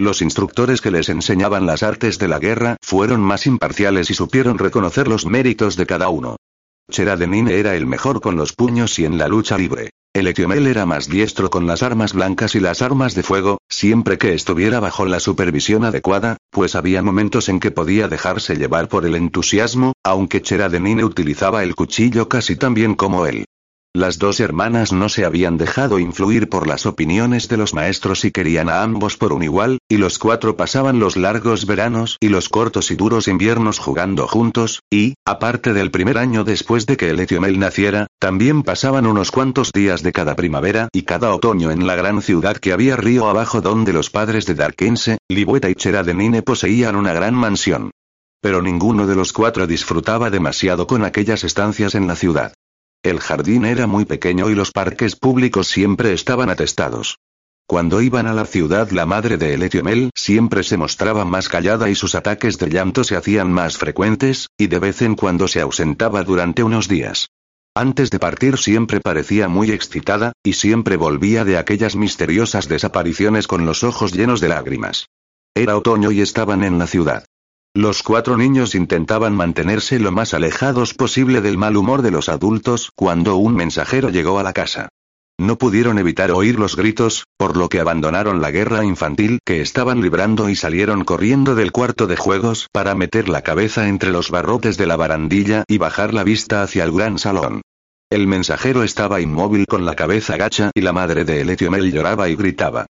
[0.00, 4.56] Los instructores que les enseñaban las artes de la guerra fueron más imparciales y supieron
[4.56, 6.36] reconocer los méritos de cada uno.
[6.90, 9.90] Cheradenine era el mejor con los puños y en la lucha libre.
[10.14, 14.16] El Etiomel era más diestro con las armas blancas y las armas de fuego, siempre
[14.16, 19.04] que estuviera bajo la supervisión adecuada, pues había momentos en que podía dejarse llevar por
[19.04, 23.44] el entusiasmo, aunque Cheradenine utilizaba el cuchillo casi tan bien como él.
[23.92, 28.30] Las dos hermanas no se habían dejado influir por las opiniones de los maestros y
[28.30, 32.48] querían a ambos por un igual, y los cuatro pasaban los largos veranos y los
[32.48, 37.18] cortos y duros inviernos jugando juntos, y, aparte del primer año después de que el
[37.18, 41.96] Etiomel naciera, también pasaban unos cuantos días de cada primavera y cada otoño en la
[41.96, 46.94] gran ciudad que había río abajo donde los padres de Darkense, Libueta y Cheradenine poseían
[46.94, 47.90] una gran mansión.
[48.40, 52.52] Pero ninguno de los cuatro disfrutaba demasiado con aquellas estancias en la ciudad.
[53.02, 57.16] El jardín era muy pequeño y los parques públicos siempre estaban atestados.
[57.66, 61.94] Cuando iban a la ciudad la madre de Eletiomel siempre se mostraba más callada y
[61.94, 66.24] sus ataques de llanto se hacían más frecuentes, y de vez en cuando se ausentaba
[66.24, 67.28] durante unos días.
[67.74, 73.64] Antes de partir siempre parecía muy excitada, y siempre volvía de aquellas misteriosas desapariciones con
[73.64, 75.06] los ojos llenos de lágrimas.
[75.54, 77.24] Era otoño y estaban en la ciudad.
[77.74, 82.90] Los cuatro niños intentaban mantenerse lo más alejados posible del mal humor de los adultos
[82.96, 84.88] cuando un mensajero llegó a la casa.
[85.38, 90.00] No pudieron evitar oír los gritos, por lo que abandonaron la guerra infantil que estaban
[90.00, 94.76] librando y salieron corriendo del cuarto de juegos para meter la cabeza entre los barrotes
[94.76, 97.62] de la barandilla y bajar la vista hacia el gran salón.
[98.10, 102.34] El mensajero estaba inmóvil con la cabeza gacha y la madre de Eletiomel lloraba y
[102.34, 102.86] gritaba.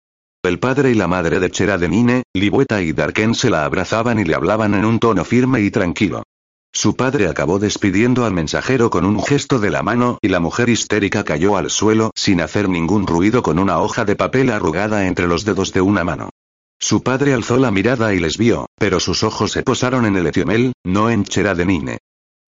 [0.49, 4.35] El padre y la madre de Cheradenine, Libueta y Darken se la abrazaban y le
[4.35, 6.23] hablaban en un tono firme y tranquilo.
[6.73, 10.71] Su padre acabó despidiendo al mensajero con un gesto de la mano y la mujer
[10.71, 15.29] histérica cayó al suelo sin hacer ningún ruido con una hoja de papel arrugada entre
[15.29, 16.31] los dedos de una mano.
[16.81, 20.29] Su padre alzó la mirada y les vio, pero sus ojos se posaron en el
[20.29, 21.99] Etiomel, no en Cheradenine.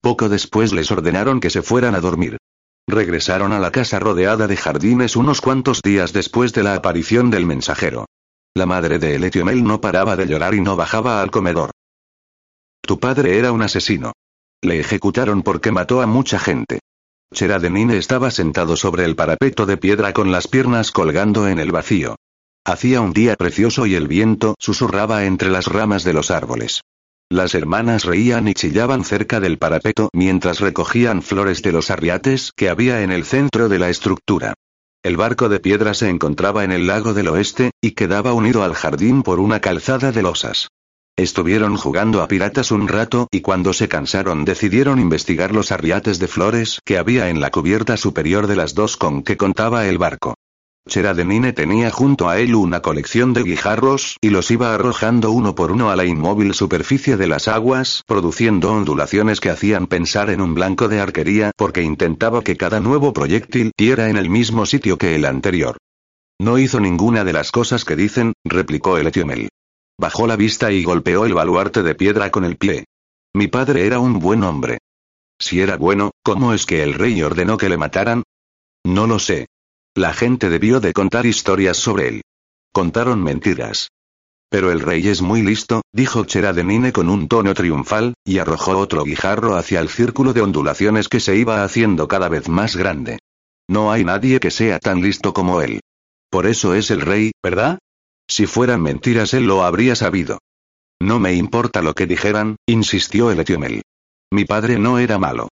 [0.00, 2.38] Poco después les ordenaron que se fueran a dormir.
[2.86, 7.46] Regresaron a la casa rodeada de jardines unos cuantos días después de la aparición del
[7.46, 8.06] mensajero.
[8.54, 11.70] La madre de Eletiomel no paraba de llorar y no bajaba al comedor.
[12.80, 14.12] Tu padre era un asesino.
[14.62, 16.80] Le ejecutaron porque mató a mucha gente.
[17.32, 22.16] Cheradenine estaba sentado sobre el parapeto de piedra con las piernas colgando en el vacío.
[22.64, 26.82] Hacía un día precioso y el viento susurraba entre las ramas de los árboles.
[27.32, 32.68] Las hermanas reían y chillaban cerca del parapeto mientras recogían flores de los arriates que
[32.68, 34.54] había en el centro de la estructura.
[35.04, 38.74] El barco de piedra se encontraba en el lago del oeste, y quedaba unido al
[38.74, 40.70] jardín por una calzada de losas.
[41.14, 46.26] Estuvieron jugando a piratas un rato y cuando se cansaron decidieron investigar los arriates de
[46.26, 50.34] flores que había en la cubierta superior de las dos con que contaba el barco.
[50.88, 55.70] Cheradenine tenía junto a él una colección de guijarros y los iba arrojando uno por
[55.70, 60.54] uno a la inmóvil superficie de las aguas, produciendo ondulaciones que hacían pensar en un
[60.54, 65.14] blanco de arquería porque intentaba que cada nuevo proyectil diera en el mismo sitio que
[65.14, 65.76] el anterior.
[66.40, 69.50] No hizo ninguna de las cosas que dicen, replicó el Etiomel.
[69.98, 72.86] Bajó la vista y golpeó el baluarte de piedra con el pie.
[73.34, 74.78] Mi padre era un buen hombre.
[75.38, 78.22] Si era bueno, ¿cómo es que el rey ordenó que le mataran?
[78.84, 79.46] No lo sé,
[79.96, 82.22] la gente debió de contar historias sobre él.
[82.72, 83.90] Contaron mentiras.
[84.48, 89.04] Pero el rey es muy listo, dijo Cheradenine con un tono triunfal, y arrojó otro
[89.04, 93.18] guijarro hacia el círculo de ondulaciones que se iba haciendo cada vez más grande.
[93.68, 95.80] No hay nadie que sea tan listo como él.
[96.30, 97.78] Por eso es el rey, ¿verdad?
[98.28, 100.38] Si fueran mentiras él lo habría sabido.
[101.00, 103.82] No me importa lo que dijeran, insistió el Etiomel.
[104.32, 105.48] Mi padre no era malo.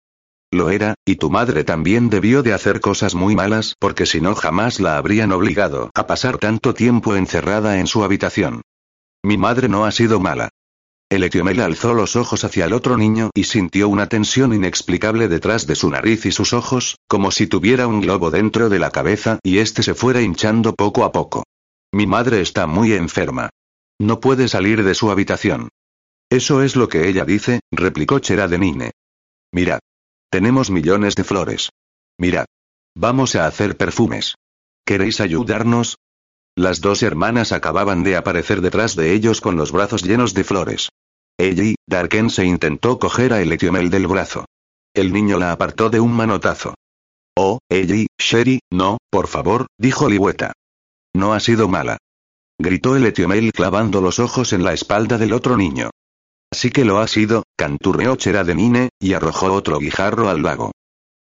[0.53, 4.35] Lo era, y tu madre también debió de hacer cosas muy malas porque si no
[4.35, 8.61] jamás la habrían obligado a pasar tanto tiempo encerrada en su habitación.
[9.23, 10.51] Mi madre no ha sido mala.
[11.09, 15.67] El Etiomel alzó los ojos hacia el otro niño y sintió una tensión inexplicable detrás
[15.67, 19.39] de su nariz y sus ojos, como si tuviera un globo dentro de la cabeza
[19.43, 21.45] y éste se fuera hinchando poco a poco.
[21.93, 23.49] Mi madre está muy enferma.
[23.99, 25.71] No puede salir de su habitación.
[26.29, 28.91] Eso es lo que ella dice, replicó Cheradenine.
[29.53, 29.81] Mira,
[30.33, 31.69] tenemos millones de flores.
[32.19, 32.47] Mirad.
[32.97, 34.37] Vamos a hacer perfumes.
[34.87, 35.99] ¿Queréis ayudarnos?
[36.57, 40.89] Las dos hermanas acababan de aparecer detrás de ellos con los brazos llenos de flores.
[41.39, 44.47] Ellie, Darken se intentó coger a Eletiomel del brazo.
[44.95, 46.75] El niño la apartó de un manotazo.
[47.37, 50.53] Oh, Ellie, Sherry, no, por favor, dijo Ligüeta.
[51.15, 51.99] No ha sido mala.
[52.59, 55.91] Gritó el Etiomel clavando los ojos en la espalda del otro niño.
[56.53, 60.73] Así que lo ha sido, canturreó Cheradenine, y arrojó otro guijarro al lago.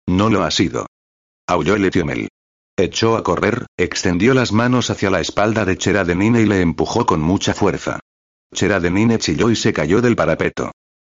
[0.06, 0.86] No lo ha sido.
[1.48, 2.28] Aulló el Etiomel.
[2.78, 7.20] Echó a correr, extendió las manos hacia la espalda de Cheradenine y le empujó con
[7.20, 7.98] mucha fuerza.
[8.54, 10.70] Cheradenine chilló y se cayó del parapeto.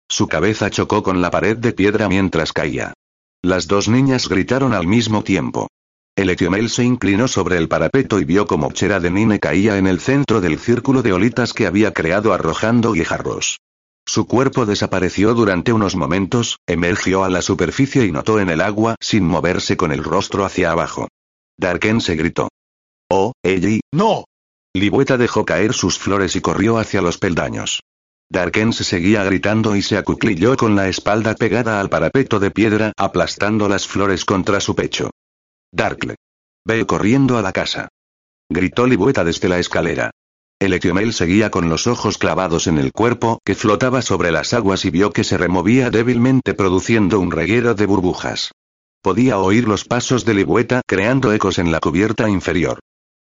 [0.09, 2.93] Su cabeza chocó con la pared de piedra mientras caía.
[3.43, 5.67] Las dos niñas gritaron al mismo tiempo.
[6.15, 10.41] El Etiomel se inclinó sobre el parapeto y vio como Cheradenine caía en el centro
[10.41, 13.59] del círculo de olitas que había creado arrojando guijarros.
[14.07, 18.97] Su cuerpo desapareció durante unos momentos, emergió a la superficie y notó en el agua
[19.01, 21.09] sin moverse con el rostro hacia abajo.
[21.59, 22.49] Darken se gritó.
[23.11, 24.25] Oh, Ellie, no.
[24.75, 27.81] Libueta dejó caer sus flores y corrió hacia los peldaños.
[28.31, 32.93] Darken se seguía gritando y se acuclilló con la espalda pegada al parapeto de piedra,
[32.97, 35.11] aplastando las flores contra su pecho.
[35.73, 36.17] Darkle.
[36.67, 37.89] Ve corriendo a la casa.
[38.51, 40.11] Gritó Libueta desde la escalera.
[40.65, 44.87] El Etiomel seguía con los ojos clavados en el cuerpo, que flotaba sobre las aguas
[44.87, 48.51] y vio que se removía débilmente produciendo un reguero de burbujas.
[49.03, 52.79] Podía oír los pasos de Ligüeta creando ecos en la cubierta inferior.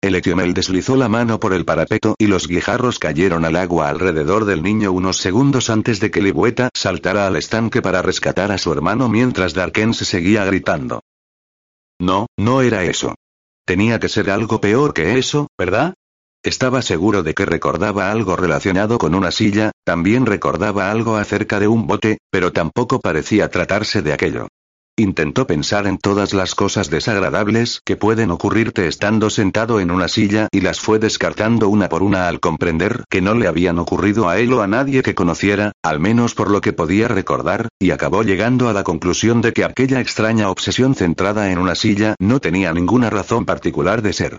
[0.02, 4.46] El Etiomel deslizó la mano por el parapeto y los guijarros cayeron al agua alrededor
[4.46, 8.74] del niño unos segundos antes de que Ligüeta saltara al estanque para rescatar a su
[8.74, 11.02] hermano mientras Darken se seguía gritando.
[12.00, 13.14] No, no era eso.
[13.64, 15.94] Tenía que ser algo peor que eso, ¿verdad?
[16.44, 21.68] Estaba seguro de que recordaba algo relacionado con una silla, también recordaba algo acerca de
[21.68, 24.48] un bote, pero tampoco parecía tratarse de aquello.
[25.00, 30.48] Intentó pensar en todas las cosas desagradables que pueden ocurrirte estando sentado en una silla
[30.52, 34.40] y las fue descartando una por una al comprender que no le habían ocurrido a
[34.40, 38.24] él o a nadie que conociera, al menos por lo que podía recordar, y acabó
[38.24, 42.74] llegando a la conclusión de que aquella extraña obsesión centrada en una silla no tenía
[42.74, 44.38] ninguna razón particular de ser.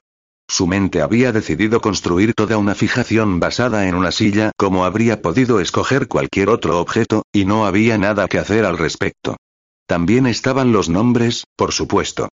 [0.50, 5.60] Su mente había decidido construir toda una fijación basada en una silla como habría podido
[5.60, 9.36] escoger cualquier otro objeto, y no había nada que hacer al respecto.
[9.86, 12.28] También estaban los nombres, por supuesto.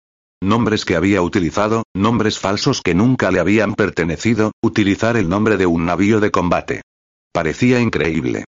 [0.43, 5.65] Nombres que había utilizado, nombres falsos que nunca le habían pertenecido, utilizar el nombre de
[5.65, 6.81] un navío de combate.
[7.31, 8.43] Parecía increíble.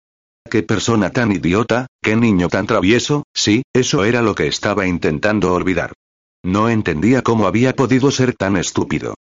[0.50, 5.52] Qué persona tan idiota, qué niño tan travieso, sí, eso era lo que estaba intentando
[5.52, 5.92] olvidar.
[6.44, 9.14] No entendía cómo había podido ser tan estúpido.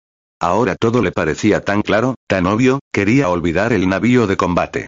[0.41, 4.86] Ahora todo le parecía tan claro, tan obvio, quería olvidar el navío de combate.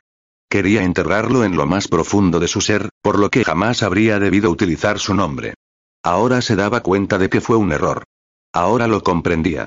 [0.48, 4.51] Quería enterrarlo en lo más profundo de su ser, por lo que jamás habría debido
[4.51, 5.55] utilizar su nombre.
[6.03, 8.05] Ahora se daba cuenta de que fue un error.
[8.53, 9.66] Ahora lo comprendía.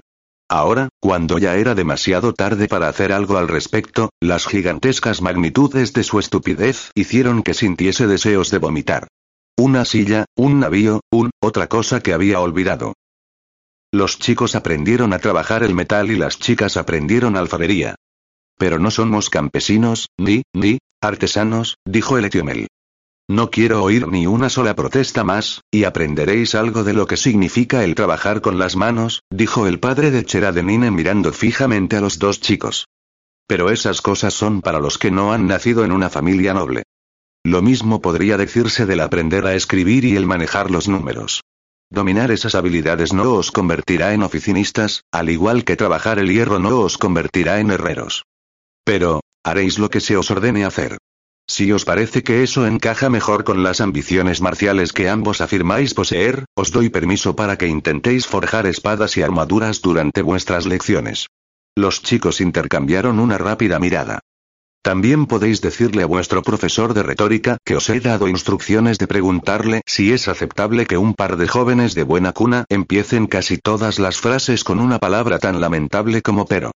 [0.50, 6.04] Ahora, cuando ya era demasiado tarde para hacer algo al respecto, las gigantescas magnitudes de
[6.04, 9.08] su estupidez hicieron que sintiese deseos de vomitar.
[9.58, 12.94] Una silla, un navío, un, otra cosa que había olvidado.
[13.94, 17.94] Los chicos aprendieron a trabajar el metal y las chicas aprendieron alfarería.
[18.58, 22.70] Pero no somos campesinos, ni, ni, artesanos, dijo el Etiomel.
[23.30, 27.84] No quiero oír ni una sola protesta más, y aprenderéis algo de lo que significa
[27.84, 32.40] el trabajar con las manos, dijo el padre de Cheradenine mirando fijamente a los dos
[32.42, 32.88] chicos.
[33.46, 36.82] Pero esas cosas son para los que no han nacido en una familia noble.
[37.44, 41.43] Lo mismo podría decirse del aprender a escribir y el manejar los números.
[41.94, 46.80] Dominar esas habilidades no os convertirá en oficinistas, al igual que trabajar el hierro no
[46.80, 48.26] os convertirá en herreros.
[48.84, 50.98] Pero, haréis lo que se os ordene hacer.
[51.48, 56.46] Si os parece que eso encaja mejor con las ambiciones marciales que ambos afirmáis poseer,
[56.56, 61.28] os doy permiso para que intentéis forjar espadas y armaduras durante vuestras lecciones.
[61.76, 64.20] Los chicos intercambiaron una rápida mirada.
[64.84, 69.82] También podéis decirle a vuestro profesor de retórica que os he dado instrucciones de preguntarle
[69.86, 74.18] si es aceptable que un par de jóvenes de buena cuna empiecen casi todas las
[74.18, 76.72] frases con una palabra tan lamentable como pero.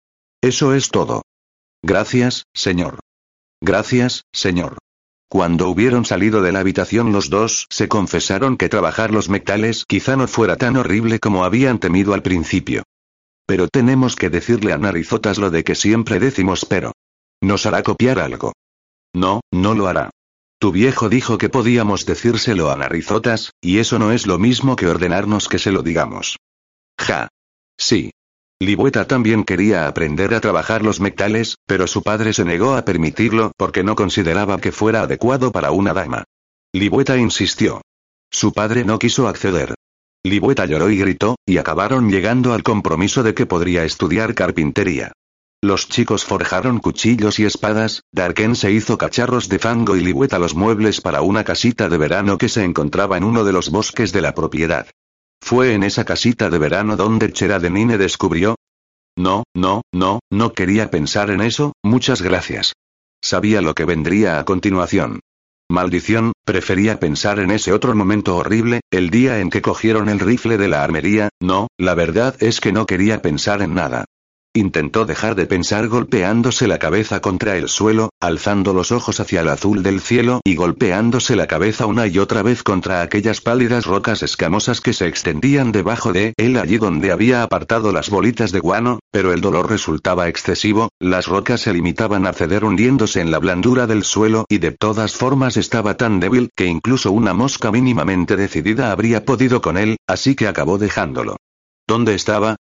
[0.42, 1.22] Eso es todo.
[1.82, 3.00] Gracias, señor.
[3.62, 4.76] Gracias, señor.
[5.30, 10.14] Cuando hubieron salido de la habitación los dos se confesaron que trabajar los metales quizá
[10.14, 12.82] no fuera tan horrible como habían temido al principio.
[13.46, 16.92] Pero tenemos que decirle a Narizotas lo de que siempre decimos pero.
[17.44, 18.54] Nos hará copiar algo.
[19.14, 20.10] No, no lo hará.
[20.58, 24.88] Tu viejo dijo que podíamos decírselo a Narizotas, y eso no es lo mismo que
[24.88, 26.38] ordenarnos que se lo digamos.
[26.98, 27.28] Ja.
[27.76, 28.12] Sí,
[28.60, 33.52] Libueta también quería aprender a trabajar los metales, pero su padre se negó a permitirlo
[33.58, 36.24] porque no consideraba que fuera adecuado para una dama.
[36.72, 37.82] Libueta insistió.
[38.30, 39.74] Su padre no quiso acceder.
[40.22, 45.12] Libueta lloró y gritó, y acabaron llegando al compromiso de que podría estudiar carpintería.
[45.64, 50.54] Los chicos forjaron cuchillos y espadas, Darken se hizo cacharros de fango y Libueta los
[50.54, 54.20] muebles para una casita de verano que se encontraba en uno de los bosques de
[54.20, 54.86] la propiedad.
[55.40, 58.56] ¿Fue en esa casita de verano donde Cheradenine descubrió?
[59.16, 62.74] No, no, no, no quería pensar en eso, muchas gracias.
[63.22, 65.20] Sabía lo que vendría a continuación.
[65.70, 70.58] Maldición, prefería pensar en ese otro momento horrible, el día en que cogieron el rifle
[70.58, 74.04] de la armería, no, la verdad es que no quería pensar en nada.
[74.56, 79.48] Intentó dejar de pensar golpeándose la cabeza contra el suelo, alzando los ojos hacia el
[79.48, 84.22] azul del cielo y golpeándose la cabeza una y otra vez contra aquellas pálidas rocas
[84.22, 89.00] escamosas que se extendían debajo de él allí donde había apartado las bolitas de guano,
[89.10, 93.88] pero el dolor resultaba excesivo, las rocas se limitaban a ceder hundiéndose en la blandura
[93.88, 98.92] del suelo y de todas formas estaba tan débil que incluso una mosca mínimamente decidida
[98.92, 101.38] habría podido con él, así que acabó dejándolo.
[101.88, 102.56] ¿Dónde estaba?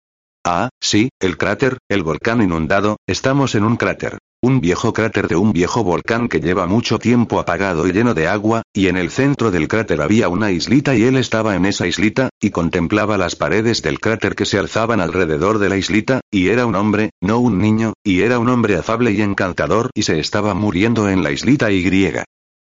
[0.45, 4.17] Ah, sí, el cráter, el volcán inundado, estamos en un cráter.
[4.41, 8.27] Un viejo cráter de un viejo volcán que lleva mucho tiempo apagado y lleno de
[8.27, 11.87] agua, y en el centro del cráter había una islita y él estaba en esa
[11.87, 16.49] islita, y contemplaba las paredes del cráter que se alzaban alrededor de la islita, y
[16.49, 20.19] era un hombre, no un niño, y era un hombre afable y encantador y se
[20.19, 22.25] estaba muriendo en la islita y griega.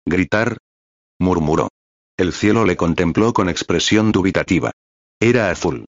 [0.05, 0.57] Gritar.
[1.17, 1.69] murmuró.
[2.17, 4.71] El cielo le contempló con expresión dubitativa.
[5.21, 5.85] Era azul.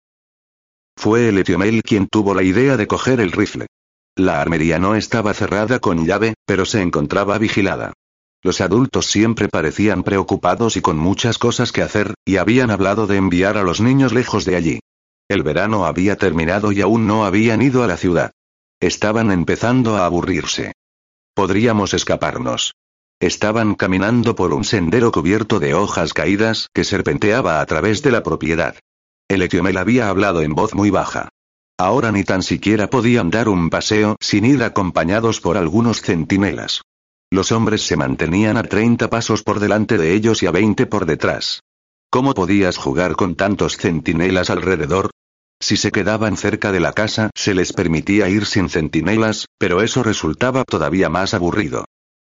[0.96, 3.68] Fue el Etiomel quien tuvo la idea de coger el rifle.
[4.16, 7.93] La armería no estaba cerrada con llave, pero se encontraba vigilada.
[8.41, 13.18] Los adultos siempre parecían preocupados y con muchas cosas que hacer, y habían hablado de
[13.18, 14.80] enviar a los niños lejos de allí.
[15.28, 18.32] El verano había terminado y aún no habían ido a la ciudad.
[18.80, 20.74] Estaban empezando a aburrirse.
[21.34, 22.76] Podríamos escaparnos.
[23.20, 28.22] Estaban caminando por un sendero cubierto de hojas caídas que serpenteaba a través de la
[28.22, 28.76] propiedad.
[29.28, 31.30] El Etiomel había hablado en voz muy baja.
[31.78, 36.82] Ahora ni tan siquiera podían dar un paseo sin ir acompañados por algunos centinelas.
[37.32, 41.05] Los hombres se mantenían a 30 pasos por delante de ellos y a 20 por
[41.05, 41.61] detrás.
[42.11, 45.09] ¿Cómo podías jugar con tantos centinelas alrededor?
[45.59, 50.03] Si se quedaban cerca de la casa, se les permitía ir sin centinelas, pero eso
[50.03, 51.86] resultaba todavía más aburrido.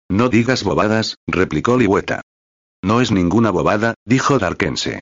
[0.09, 2.23] No digas bobadas, replicó Ligüeta.
[2.83, 5.01] No es ninguna bobada, dijo Darkense.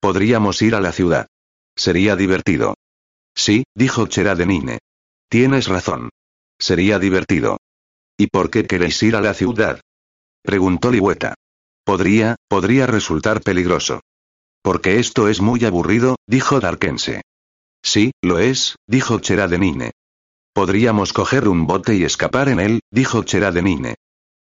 [0.00, 1.26] Podríamos ir a la ciudad.
[1.76, 2.74] Sería divertido.
[3.34, 4.78] Sí, dijo Cheradenine.
[5.28, 6.10] Tienes razón.
[6.58, 7.58] Sería divertido.
[8.16, 9.80] ¿Y por qué queréis ir a la ciudad?
[10.42, 11.34] Preguntó Ligüeta.
[11.84, 14.00] Podría, podría resultar peligroso.
[14.62, 17.22] Porque esto es muy aburrido, dijo Darkense.
[17.82, 19.92] Sí, lo es, dijo Cheradenine.
[20.52, 23.94] Podríamos coger un bote y escapar en él, dijo Cheradenine.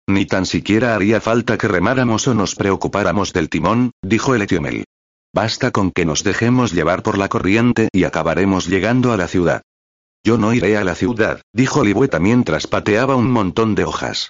[0.07, 4.85] Ni tan siquiera haría falta que remáramos o nos preocupáramos del timón, dijo el Etiomel.
[5.33, 9.61] Basta con que nos dejemos llevar por la corriente y acabaremos llegando a la ciudad.
[10.23, 14.29] Yo no iré a la ciudad, dijo Libueta mientras pateaba un montón de hojas.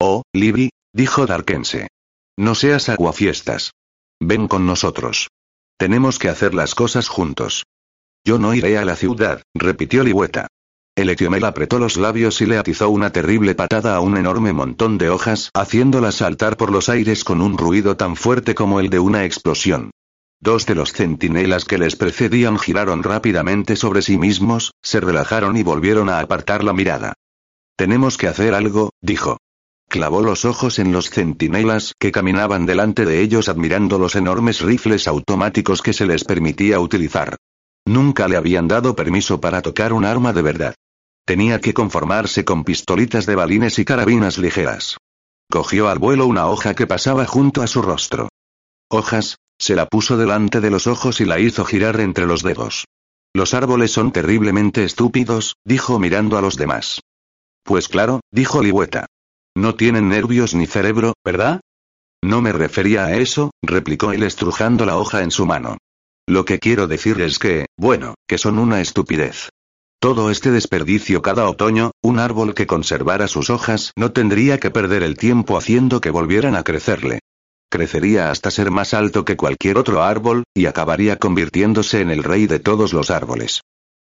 [0.00, 1.88] Oh, Libby, dijo Darkense.
[2.36, 3.72] No seas aguafiestas.
[4.20, 5.28] Ven con nosotros.
[5.76, 7.64] Tenemos que hacer las cosas juntos.
[8.24, 10.46] Yo no iré a la ciudad, repitió Libueta.
[10.96, 14.98] El Etiomel apretó los labios y le atizó una terrible patada a un enorme montón
[14.98, 18.98] de hojas, haciéndolas saltar por los aires con un ruido tan fuerte como el de
[18.98, 19.92] una explosión.
[20.40, 25.62] Dos de los centinelas que les precedían giraron rápidamente sobre sí mismos, se relajaron y
[25.62, 27.14] volvieron a apartar la mirada.
[27.76, 29.38] Tenemos que hacer algo, dijo.
[29.88, 35.08] Clavó los ojos en los centinelas que caminaban delante de ellos admirando los enormes rifles
[35.08, 37.36] automáticos que se les permitía utilizar.
[37.86, 40.74] Nunca le habían dado permiso para tocar un arma de verdad.
[41.24, 44.98] Tenía que conformarse con pistolitas de balines y carabinas ligeras.
[45.50, 48.28] Cogió al vuelo una hoja que pasaba junto a su rostro.
[48.90, 52.84] Hojas, se la puso delante de los ojos y la hizo girar entre los dedos.
[53.34, 57.00] Los árboles son terriblemente estúpidos, dijo mirando a los demás.
[57.62, 59.06] Pues claro, dijo Ligüeta.
[59.56, 61.60] No tienen nervios ni cerebro, ¿verdad?
[62.22, 65.76] No me refería a eso, replicó él estrujando la hoja en su mano.
[66.26, 69.50] Lo que quiero decir es que, bueno, que son una estupidez.
[70.00, 75.02] Todo este desperdicio cada otoño, un árbol que conservara sus hojas no tendría que perder
[75.02, 77.20] el tiempo haciendo que volvieran a crecerle.
[77.70, 82.46] Crecería hasta ser más alto que cualquier otro árbol, y acabaría convirtiéndose en el rey
[82.46, 83.60] de todos los árboles.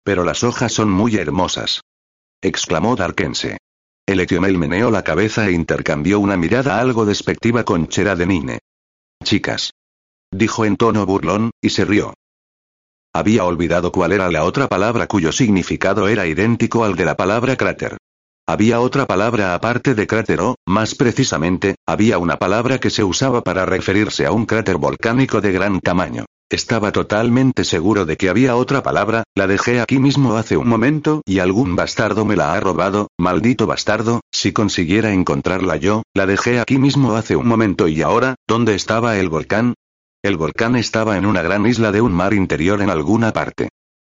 [0.03, 1.81] Pero las hojas son muy hermosas.
[2.41, 3.57] exclamó Darkense.
[4.05, 8.59] El Etiomel meneó la cabeza e intercambió una mirada algo despectiva con Chera de Nine.
[9.23, 9.71] Chicas.
[10.31, 12.13] Dijo en tono burlón, y se rió.
[13.13, 17.55] Había olvidado cuál era la otra palabra cuyo significado era idéntico al de la palabra
[17.55, 17.97] cráter.
[18.49, 23.43] Había otra palabra aparte de cráter o, más precisamente, había una palabra que se usaba
[23.43, 26.25] para referirse a un cráter volcánico de gran tamaño.
[26.49, 31.21] Estaba totalmente seguro de que había otra palabra, la dejé aquí mismo hace un momento
[31.27, 36.59] y algún bastardo me la ha robado, maldito bastardo, si consiguiera encontrarla yo, la dejé
[36.59, 39.75] aquí mismo hace un momento y ahora, ¿dónde estaba el volcán?
[40.23, 43.69] El volcán estaba en una gran isla de un mar interior en alguna parte.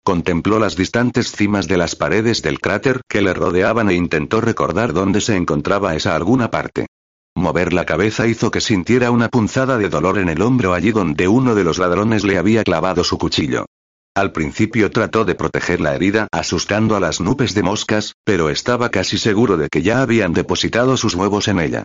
[0.03, 4.91] Contempló las distantes cimas de las paredes del cráter que le rodeaban e intentó recordar
[4.91, 6.87] dónde se encontraba esa alguna parte.
[7.35, 11.29] Mover la cabeza hizo que sintiera una punzada de dolor en el hombro allí donde
[11.29, 13.65] uno de los ladrones le había clavado su cuchillo.
[14.13, 18.89] Al principio trató de proteger la herida asustando a las nubes de moscas, pero estaba
[18.89, 21.83] casi seguro de que ya habían depositado sus huevos en ella.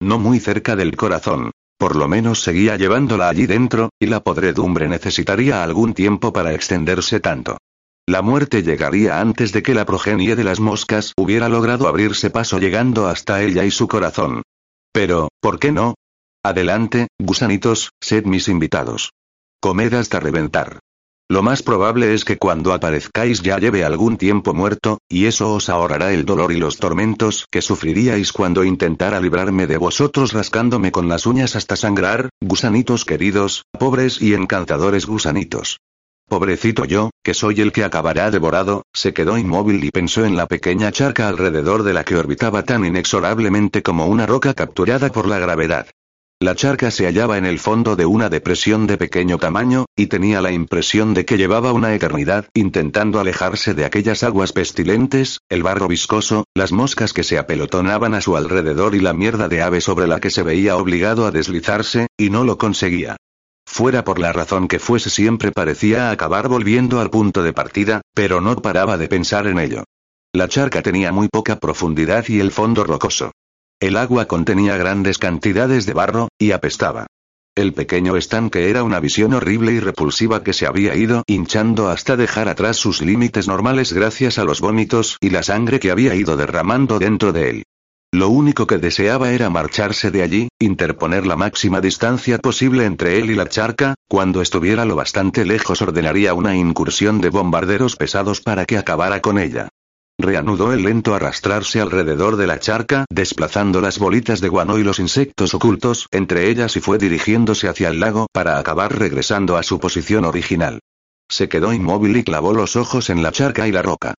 [0.00, 1.52] No muy cerca del corazón.
[1.80, 7.20] Por lo menos seguía llevándola allí dentro, y la podredumbre necesitaría algún tiempo para extenderse
[7.20, 7.56] tanto.
[8.06, 12.58] La muerte llegaría antes de que la progenie de las moscas hubiera logrado abrirse paso
[12.58, 14.42] llegando hasta ella y su corazón.
[14.92, 15.94] Pero, ¿por qué no?
[16.42, 19.12] Adelante, gusanitos, sed mis invitados.
[19.58, 20.80] Comed hasta reventar.
[21.30, 25.68] Lo más probable es que cuando aparezcáis ya lleve algún tiempo muerto, y eso os
[25.68, 31.08] ahorrará el dolor y los tormentos que sufriríais cuando intentara librarme de vosotros rascándome con
[31.08, 35.78] las uñas hasta sangrar, gusanitos queridos, pobres y encantadores gusanitos.
[36.28, 40.48] Pobrecito yo, que soy el que acabará devorado, se quedó inmóvil y pensó en la
[40.48, 45.38] pequeña charca alrededor de la que orbitaba tan inexorablemente como una roca capturada por la
[45.38, 45.86] gravedad.
[46.42, 50.40] La charca se hallaba en el fondo de una depresión de pequeño tamaño, y tenía
[50.40, 55.86] la impresión de que llevaba una eternidad intentando alejarse de aquellas aguas pestilentes, el barro
[55.86, 60.06] viscoso, las moscas que se apelotonaban a su alrededor y la mierda de ave sobre
[60.06, 63.18] la que se veía obligado a deslizarse, y no lo conseguía.
[63.66, 68.40] Fuera por la razón que fuese siempre parecía acabar volviendo al punto de partida, pero
[68.40, 69.84] no paraba de pensar en ello.
[70.32, 73.30] La charca tenía muy poca profundidad y el fondo rocoso.
[73.80, 77.06] El agua contenía grandes cantidades de barro, y apestaba.
[77.56, 82.14] El pequeño estanque era una visión horrible y repulsiva que se había ido hinchando hasta
[82.18, 86.36] dejar atrás sus límites normales gracias a los vómitos y la sangre que había ido
[86.36, 87.62] derramando dentro de él.
[88.12, 93.30] Lo único que deseaba era marcharse de allí, interponer la máxima distancia posible entre él
[93.30, 98.66] y la charca, cuando estuviera lo bastante lejos ordenaría una incursión de bombarderos pesados para
[98.66, 99.69] que acabara con ella.
[100.22, 104.98] Reanudó el lento arrastrarse alrededor de la charca, desplazando las bolitas de guano y los
[104.98, 109.80] insectos ocultos entre ellas y fue dirigiéndose hacia el lago para acabar regresando a su
[109.80, 110.80] posición original.
[111.28, 114.14] Se quedó inmóvil y clavó los ojos en la charca y la roca.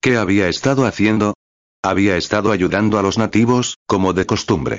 [0.00, 1.34] ¿Qué había estado haciendo?
[1.82, 4.78] Había estado ayudando a los nativos, como de costumbre.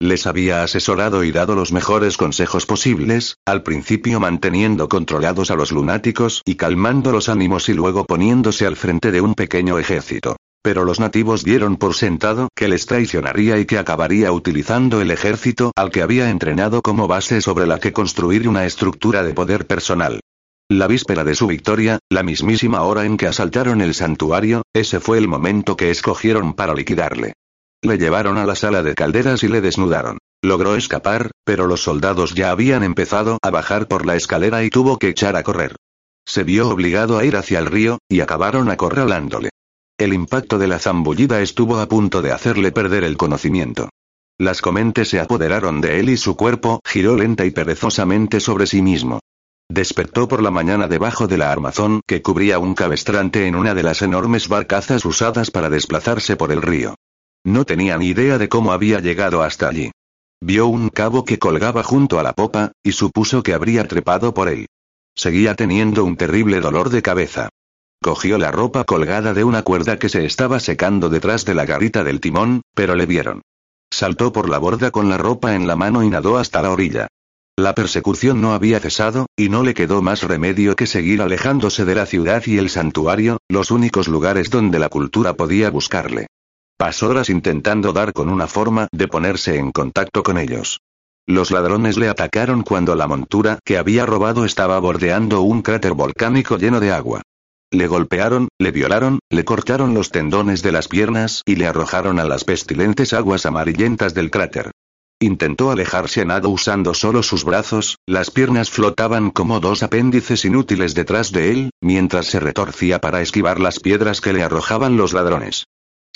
[0.00, 5.72] Les había asesorado y dado los mejores consejos posibles, al principio manteniendo controlados a los
[5.72, 10.36] lunáticos y calmando los ánimos y luego poniéndose al frente de un pequeño ejército.
[10.62, 15.72] Pero los nativos dieron por sentado que les traicionaría y que acabaría utilizando el ejército
[15.74, 20.20] al que había entrenado como base sobre la que construir una estructura de poder personal.
[20.70, 25.18] La víspera de su victoria, la mismísima hora en que asaltaron el santuario, ese fue
[25.18, 27.32] el momento que escogieron para liquidarle.
[27.82, 30.18] Le llevaron a la sala de calderas y le desnudaron.
[30.42, 34.98] Logró escapar, pero los soldados ya habían empezado a bajar por la escalera y tuvo
[34.98, 35.76] que echar a correr.
[36.26, 39.50] Se vio obligado a ir hacia el río, y acabaron acorralándole.
[39.96, 43.88] El impacto de la zambullida estuvo a punto de hacerle perder el conocimiento.
[44.38, 48.82] Las comentes se apoderaron de él y su cuerpo giró lenta y perezosamente sobre sí
[48.82, 49.20] mismo.
[49.68, 53.82] Despertó por la mañana debajo de la armazón que cubría un cabestrante en una de
[53.82, 56.94] las enormes barcazas usadas para desplazarse por el río.
[57.48, 59.90] No tenía ni idea de cómo había llegado hasta allí.
[60.38, 64.50] Vio un cabo que colgaba junto a la popa, y supuso que habría trepado por
[64.50, 64.66] él.
[65.16, 67.48] Seguía teniendo un terrible dolor de cabeza.
[68.02, 72.04] Cogió la ropa colgada de una cuerda que se estaba secando detrás de la garita
[72.04, 73.40] del timón, pero le vieron.
[73.90, 77.08] Saltó por la borda con la ropa en la mano y nadó hasta la orilla.
[77.56, 81.94] La persecución no había cesado, y no le quedó más remedio que seguir alejándose de
[81.94, 86.26] la ciudad y el santuario, los únicos lugares donde la cultura podía buscarle.
[86.78, 90.78] Pasó horas intentando dar con una forma de ponerse en contacto con ellos.
[91.26, 96.56] Los ladrones le atacaron cuando la montura que había robado estaba bordeando un cráter volcánico
[96.56, 97.22] lleno de agua.
[97.72, 102.24] Le golpearon, le violaron, le cortaron los tendones de las piernas y le arrojaron a
[102.24, 104.70] las pestilentes aguas amarillentas del cráter.
[105.18, 110.94] Intentó alejarse a nado usando solo sus brazos, las piernas flotaban como dos apéndices inútiles
[110.94, 115.64] detrás de él, mientras se retorcía para esquivar las piedras que le arrojaban los ladrones.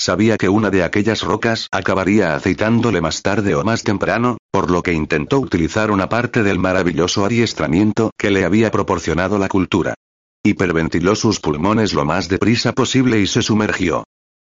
[0.03, 4.83] Sabía que una de aquellas rocas acabaría aceitándole más tarde o más temprano, por lo
[4.83, 9.95] que intentó utilizar una parte del maravilloso adiestramiento que le había proporcionado la cultura.
[10.43, 14.03] Hiperventiló sus pulmones lo más deprisa posible y se sumergió.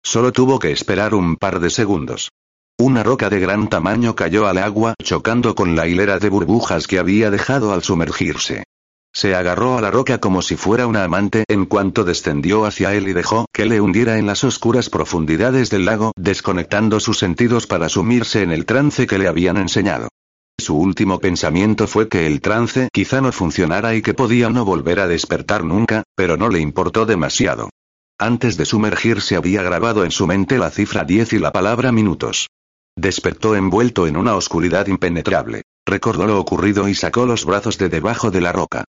[0.02, 2.30] Solo tuvo que esperar un par de segundos.
[2.78, 6.98] Una roca de gran tamaño cayó al agua chocando con la hilera de burbujas que
[6.98, 8.64] había dejado al sumergirse.
[9.14, 13.08] Se agarró a la roca como si fuera una amante en cuanto descendió hacia él
[13.08, 17.88] y dejó que le hundiera en las oscuras profundidades del lago, desconectando sus sentidos para
[17.88, 20.08] sumirse en el trance que le habían enseñado.
[20.58, 25.00] Su último pensamiento fue que el trance quizá no funcionara y que podía no volver
[25.00, 27.68] a despertar nunca, pero no le importó demasiado.
[28.18, 32.48] Antes de sumergirse había grabado en su mente la cifra 10 y la palabra minutos.
[32.96, 35.62] Despertó envuelto en una oscuridad impenetrable.
[35.84, 38.84] Recordó lo ocurrido y sacó los brazos de debajo de la roca.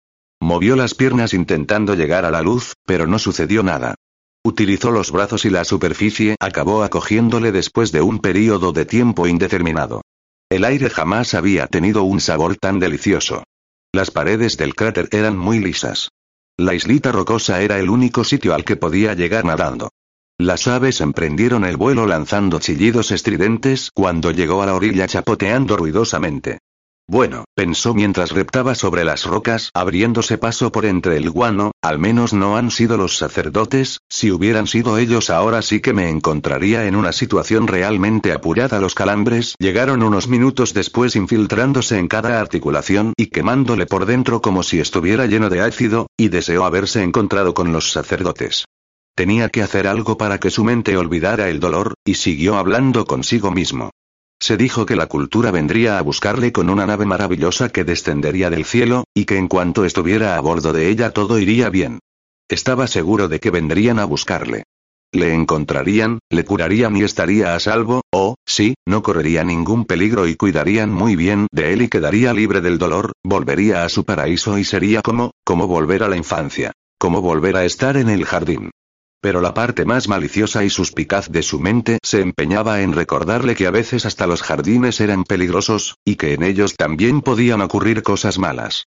[0.41, 3.95] Movió las piernas intentando llegar a la luz, pero no sucedió nada.
[4.44, 10.02] Utilizó los brazos y la superficie acabó acogiéndole después de un período de tiempo indeterminado.
[10.49, 13.44] El aire jamás había tenido un sabor tan delicioso.
[13.91, 16.10] Las paredes del cráter eran muy lisas.
[16.57, 19.90] La islita rocosa era el único sitio al que podía llegar nadando.
[20.38, 26.60] Las aves emprendieron el vuelo lanzando chillidos estridentes cuando llegó a la orilla chapoteando ruidosamente.
[27.11, 32.34] Bueno, pensó mientras reptaba sobre las rocas, abriéndose paso por entre el guano, al menos
[32.34, 36.95] no han sido los sacerdotes, si hubieran sido ellos ahora sí que me encontraría en
[36.95, 38.80] una situación realmente apurada.
[38.80, 44.61] Los calambres llegaron unos minutos después infiltrándose en cada articulación y quemándole por dentro como
[44.61, 48.65] si estuviera lleno de ácido, y deseó haberse encontrado con los sacerdotes.
[49.15, 53.49] Tenía que hacer algo para que su mente olvidara el dolor, y siguió hablando consigo
[53.49, 53.90] mismo.
[54.41, 58.66] Se dijo que la cultura vendría a buscarle con una nave maravillosa que descendería del
[58.66, 61.99] cielo, y que en cuanto estuviera a bordo de ella todo iría bien.
[62.48, 64.64] Estaba seguro de que vendrían a buscarle.
[65.11, 70.36] Le encontrarían, le curarían y estaría a salvo, o, sí, no correría ningún peligro y
[70.36, 74.64] cuidarían muy bien de él y quedaría libre del dolor, volvería a su paraíso y
[74.64, 76.72] sería como, como volver a la infancia.
[76.99, 78.72] Como volver a estar en el jardín.
[79.22, 83.68] Pero la parte más maliciosa y suspicaz de su mente se empeñaba en recordarle que
[83.68, 88.40] a veces hasta los jardines eran peligrosos, y que en ellos también podían ocurrir cosas
[88.40, 88.86] malas.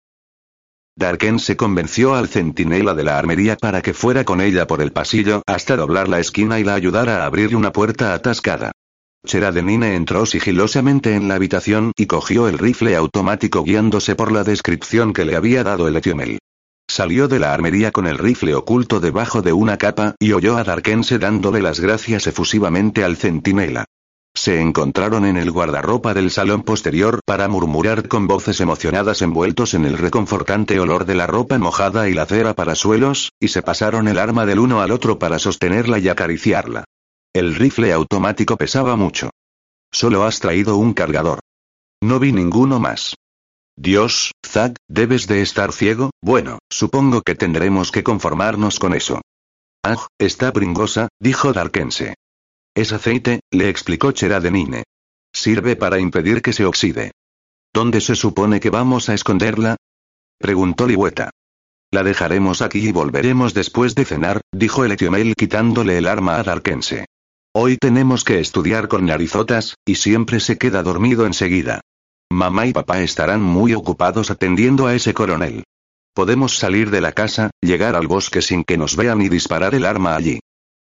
[0.97, 4.93] Darken se convenció al centinela de la armería para que fuera con ella por el
[4.93, 8.73] pasillo hasta doblar la esquina y la ayudara a abrir una puerta atascada.
[9.25, 15.13] Cheradenine entró sigilosamente en la habitación y cogió el rifle automático guiándose por la descripción
[15.13, 16.39] que le había dado el etiomel.
[16.93, 20.63] Salió de la armería con el rifle oculto debajo de una capa y oyó a
[20.63, 23.87] Darkense dándole las gracias efusivamente al centinela.
[24.35, 29.87] Se encontraron en el guardarropa del salón posterior para murmurar con voces emocionadas envueltos en
[29.87, 34.07] el reconfortante olor de la ropa mojada y la cera para suelos, y se pasaron
[34.07, 36.85] el arma del uno al otro para sostenerla y acariciarla.
[37.33, 39.31] El rifle automático pesaba mucho.
[39.91, 41.41] Solo has traído un cargador.
[42.03, 43.15] No vi ninguno más.
[43.77, 49.23] Dios, Zack, debes de estar ciego, bueno, supongo que tendremos que conformarnos con eso.
[49.83, 52.15] Ah, está pringosa, dijo Darkense.
[52.75, 54.85] Es aceite, le explicó Cheradenine.
[55.33, 57.13] Sirve para impedir que se oxide.
[57.73, 59.77] ¿Dónde se supone que vamos a esconderla?
[60.39, 61.31] preguntó Ligüeta.
[61.91, 66.43] La dejaremos aquí y volveremos después de cenar, dijo el Etiomel quitándole el arma a
[66.43, 67.07] Darkense.
[67.55, 71.83] Hoy tenemos que estudiar con narizotas, y siempre se queda dormido enseguida.
[72.33, 75.65] Mamá y papá estarán muy ocupados atendiendo a ese coronel.
[76.15, 79.85] Podemos salir de la casa, llegar al bosque sin que nos vean y disparar el
[79.85, 80.41] arma allí.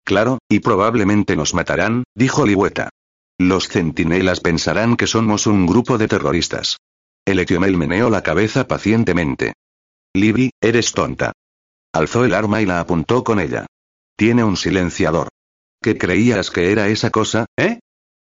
[0.04, 2.90] Claro, y probablemente nos matarán, dijo Ligüeta.
[3.36, 6.76] Los centinelas pensarán que somos un grupo de terroristas.
[7.24, 9.54] El Etiomel meneó la cabeza pacientemente.
[10.14, 11.32] Libby, eres tonta.
[11.92, 13.66] Alzó el arma y la apuntó con ella.
[14.16, 15.30] Tiene un silenciador.
[15.82, 17.80] ¿Qué creías que era esa cosa, eh?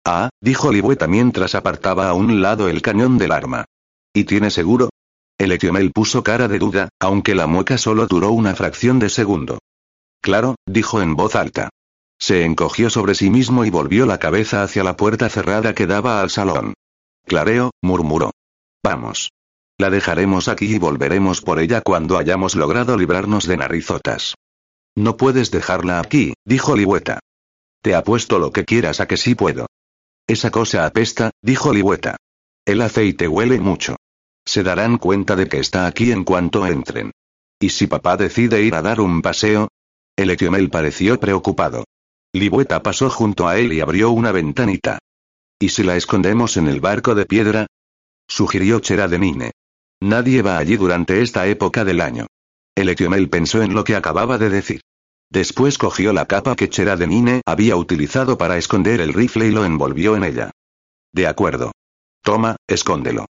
[0.05, 3.65] Ah, dijo Ligüeta mientras apartaba a un lado el cañón del arma.
[4.15, 4.91] ¿Y tiene seguro?
[5.39, 9.59] El Etiomel puso cara de duda, aunque la mueca solo duró una fracción de segundo.
[10.21, 11.69] Claro, dijo en voz alta.
[12.19, 16.21] Se encogió sobre sí mismo y volvió la cabeza hacia la puerta cerrada que daba
[16.21, 16.75] al salón.
[17.25, 18.33] Clareo, murmuró.
[18.83, 19.31] Vamos.
[19.79, 24.35] La dejaremos aquí y volveremos por ella cuando hayamos logrado librarnos de narizotas.
[24.97, 27.21] No puedes dejarla aquí, dijo Ligüeta.
[27.81, 29.67] Te apuesto lo que quieras a que sí puedo.
[30.29, 32.17] Esa cosa apesta, dijo Ligüeta.
[32.67, 33.97] El aceite huele mucho.
[34.47, 37.13] Se darán cuenta de que está aquí en cuanto entren.
[37.59, 39.69] ¿Y si papá decide ir a dar un paseo?
[40.17, 41.85] El Etiomel pareció preocupado.
[42.35, 44.99] Ligüeta pasó junto a él y abrió una ventanita.
[45.59, 47.67] ¿Y si la escondemos en el barco de piedra?
[48.29, 49.53] Sugirió Cheradenine.
[50.03, 52.27] Nadie va allí durante esta época del año.
[52.75, 54.83] El Etiomel pensó en lo que acababa de decir.
[55.31, 60.17] Después cogió la capa que Cheradenine había utilizado para esconder el rifle y lo envolvió
[60.17, 60.51] en ella.
[61.13, 61.73] De acuerdo.
[62.23, 63.27] Toma, escóndelo.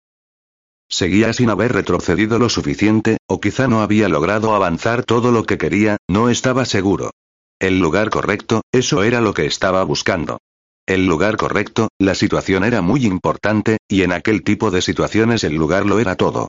[0.89, 5.57] Seguía sin haber retrocedido lo suficiente, o quizá no había logrado avanzar todo lo que
[5.59, 7.11] quería, no estaba seguro.
[7.59, 10.39] El lugar correcto, eso era lo que estaba buscando.
[10.87, 15.55] El lugar correcto, la situación era muy importante, y en aquel tipo de situaciones el
[15.55, 16.49] lugar lo era todo.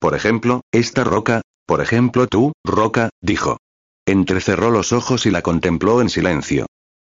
[0.00, 3.58] Por ejemplo, esta roca, por ejemplo tú, roca, dijo.
[4.06, 6.66] Entrecerró los ojos y la contempló en silencio.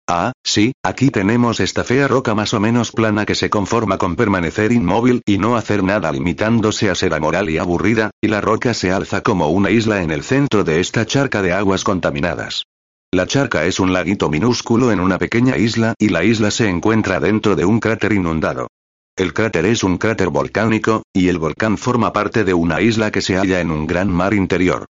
[0.08, 4.16] Ah, sí, aquí tenemos esta fea roca más o menos plana que se conforma con
[4.16, 8.72] permanecer inmóvil y no hacer nada limitándose a ser amoral y aburrida, y la roca
[8.72, 12.64] se alza como una isla en el centro de esta charca de aguas contaminadas.
[13.12, 17.20] La charca es un laguito minúsculo en una pequeña isla y la isla se encuentra
[17.20, 18.68] dentro de un cráter inundado.
[19.16, 23.22] El cráter es un cráter volcánico, y el volcán forma parte de una isla que
[23.22, 24.86] se halla en un gran mar interior.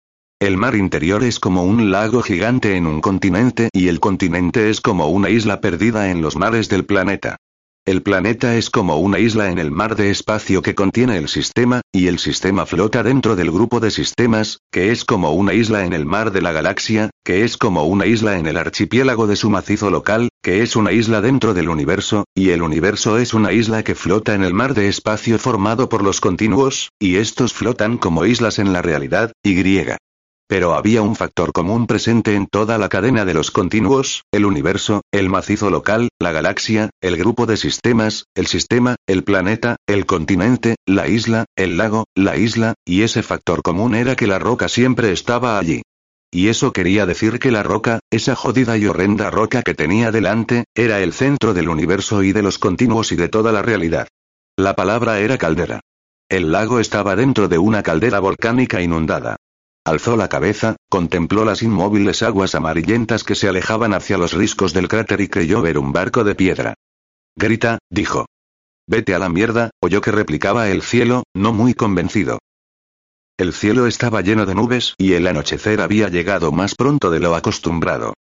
[0.41, 4.81] El mar interior es como un lago gigante en un continente y el continente es
[4.81, 7.37] como una isla perdida en los mares del planeta.
[7.85, 11.81] El planeta es como una isla en el mar de espacio que contiene el sistema,
[11.91, 15.93] y el sistema flota dentro del grupo de sistemas, que es como una isla en
[15.93, 19.51] el mar de la galaxia, que es como una isla en el archipiélago de su
[19.51, 23.83] macizo local, que es una isla dentro del universo, y el universo es una isla
[23.83, 28.25] que flota en el mar de espacio formado por los continuos, y estos flotan como
[28.25, 29.97] islas en la realidad, y griega.
[30.51, 34.99] Pero había un factor común presente en toda la cadena de los continuos, el universo,
[35.13, 40.75] el macizo local, la galaxia, el grupo de sistemas, el sistema, el planeta, el continente,
[40.85, 45.13] la isla, el lago, la isla, y ese factor común era que la roca siempre
[45.13, 45.83] estaba allí.
[46.29, 50.65] Y eso quería decir que la roca, esa jodida y horrenda roca que tenía delante,
[50.75, 54.09] era el centro del universo y de los continuos y de toda la realidad.
[54.57, 55.79] La palabra era caldera.
[56.27, 59.37] El lago estaba dentro de una caldera volcánica inundada.
[59.83, 64.87] Alzó la cabeza, contempló las inmóviles aguas amarillentas que se alejaban hacia los riscos del
[64.87, 66.75] cráter y creyó ver un barco de piedra.
[67.35, 68.27] Grita, dijo.
[68.87, 72.37] Vete a la mierda, oyó que replicaba el cielo, no muy convencido.
[73.37, 77.33] El cielo estaba lleno de nubes y el anochecer había llegado más pronto de lo
[77.33, 78.13] acostumbrado.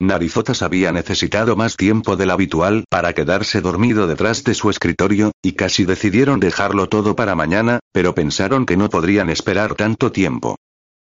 [0.00, 5.52] Narizotas había necesitado más tiempo del habitual para quedarse dormido detrás de su escritorio, y
[5.52, 10.54] casi decidieron dejarlo todo para mañana, pero pensaron que no podrían esperar tanto tiempo.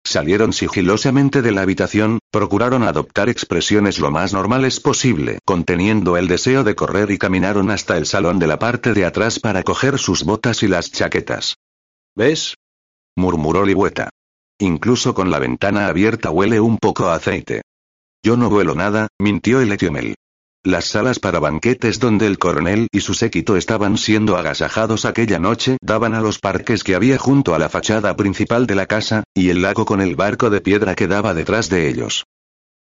[0.10, 6.64] Salieron sigilosamente de la habitación, procuraron adoptar expresiones lo más normales posible, conteniendo el deseo
[6.64, 10.24] de correr y caminaron hasta el salón de la parte de atrás para coger sus
[10.24, 11.56] botas y las chaquetas.
[12.16, 12.56] ¿Ves?
[13.18, 14.10] murmuró Ligüeta.
[14.60, 17.64] Incluso con la ventana abierta huele un poco a aceite.
[18.24, 20.16] Yo no vuelo nada, mintió el Etiomel.
[20.64, 25.78] Las salas para banquetes donde el coronel y su séquito estaban siendo agasajados aquella noche
[25.82, 29.50] daban a los parques que había junto a la fachada principal de la casa, y
[29.50, 32.26] el lago con el barco de piedra que daba detrás de ellos.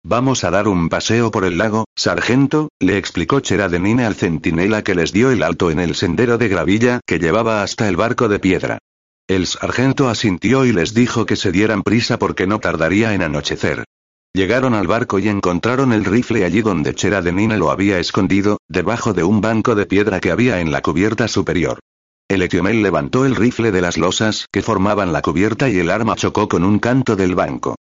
[0.02, 4.94] Vamos a dar un paseo por el lago, sargento, le explicó Cheradenine al centinela que
[4.94, 8.38] les dio el alto en el sendero de gravilla que llevaba hasta el barco de
[8.38, 8.78] piedra.
[9.28, 13.84] El sargento asintió y les dijo que se dieran prisa porque no tardaría en anochecer.
[14.36, 19.24] Llegaron al barco y encontraron el rifle allí donde Cheradenine lo había escondido, debajo de
[19.24, 21.78] un banco de piedra que había en la cubierta superior.
[22.28, 26.16] El Etiomel levantó el rifle de las losas que formaban la cubierta y el arma
[26.16, 27.76] chocó con un canto del banco.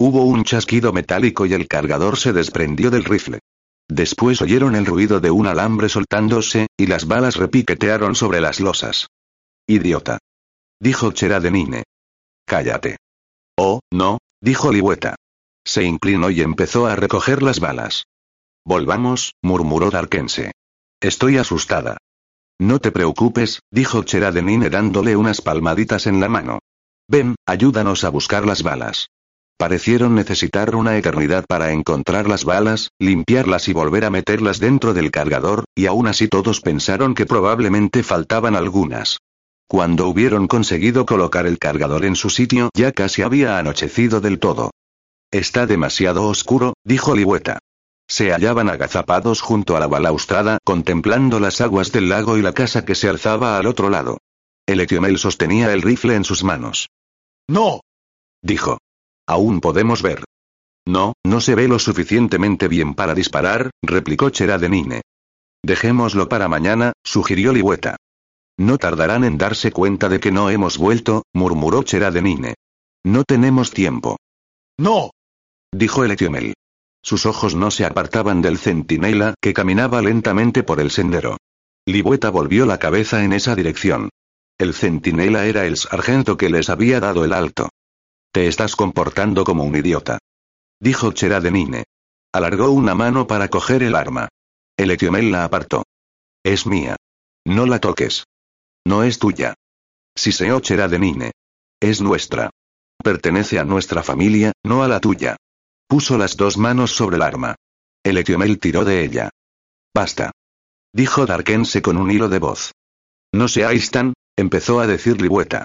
[0.00, 3.38] Hubo un chasquido metálico y el cargador se desprendió del rifle.
[3.88, 9.06] Después oyeron el ruido de un alambre soltándose, y las balas repiquetearon sobre las losas.
[9.64, 10.18] Idiota.
[10.80, 11.84] Dijo Cheradenine.
[12.46, 12.96] Cállate.
[13.56, 15.14] Oh, no, dijo Ligüeta.
[15.64, 18.06] Se inclinó y empezó a recoger las balas.
[18.64, 20.52] Volvamos, murmuró Darkense.
[21.00, 21.96] Estoy asustada.
[22.58, 26.58] No te preocupes, dijo Cheradenine dándole unas palmaditas en la mano.
[27.08, 29.08] Ven, ayúdanos a buscar las balas.
[29.56, 35.10] Parecieron necesitar una eternidad para encontrar las balas, limpiarlas y volver a meterlas dentro del
[35.10, 39.18] cargador, y aún así todos pensaron que probablemente faltaban algunas.
[39.66, 44.70] Cuando hubieron conseguido colocar el cargador en su sitio ya casi había anochecido del todo.
[45.32, 47.60] Está demasiado oscuro, dijo Ligüeta.
[48.08, 52.84] Se hallaban agazapados junto a la balaustrada, contemplando las aguas del lago y la casa
[52.84, 54.18] que se alzaba al otro lado.
[54.66, 56.88] El Etiomel sostenía el rifle en sus manos.
[57.48, 57.82] No.
[58.42, 58.78] Dijo.
[59.28, 60.24] Aún podemos ver.
[60.84, 65.02] No, no se ve lo suficientemente bien para disparar, replicó Cheradenine.
[65.62, 67.94] Dejémoslo para mañana, sugirió Ligüeta.
[68.58, 72.54] No tardarán en darse cuenta de que no hemos vuelto, murmuró Cheradenine.
[73.04, 74.16] No tenemos tiempo.
[74.76, 75.12] No
[75.72, 76.54] dijo el Etiomel.
[77.02, 81.38] Sus ojos no se apartaban del centinela que caminaba lentamente por el sendero.
[81.86, 84.10] Libueta volvió la cabeza en esa dirección.
[84.58, 87.70] El centinela era el sargento que les había dado el alto.
[88.32, 90.18] Te estás comportando como un idiota.
[90.78, 91.84] Dijo Cheradenine.
[92.32, 94.28] Alargó una mano para coger el arma.
[94.76, 95.84] El Etiomel la apartó.
[96.44, 96.96] Es mía.
[97.46, 98.24] No la toques.
[98.86, 99.54] No es tuya.
[100.14, 101.32] Siseó Cheradenine.
[101.80, 102.50] Es nuestra.
[103.02, 105.36] Pertenece a nuestra familia, no a la tuya.
[105.90, 107.56] Puso las dos manos sobre el arma.
[108.04, 109.30] El Etiomel tiró de ella.
[109.92, 110.30] Basta.
[110.94, 112.70] Dijo Darkense con un hilo de voz.
[113.34, 115.64] No seáis tan, empezó a decir Ligüeta.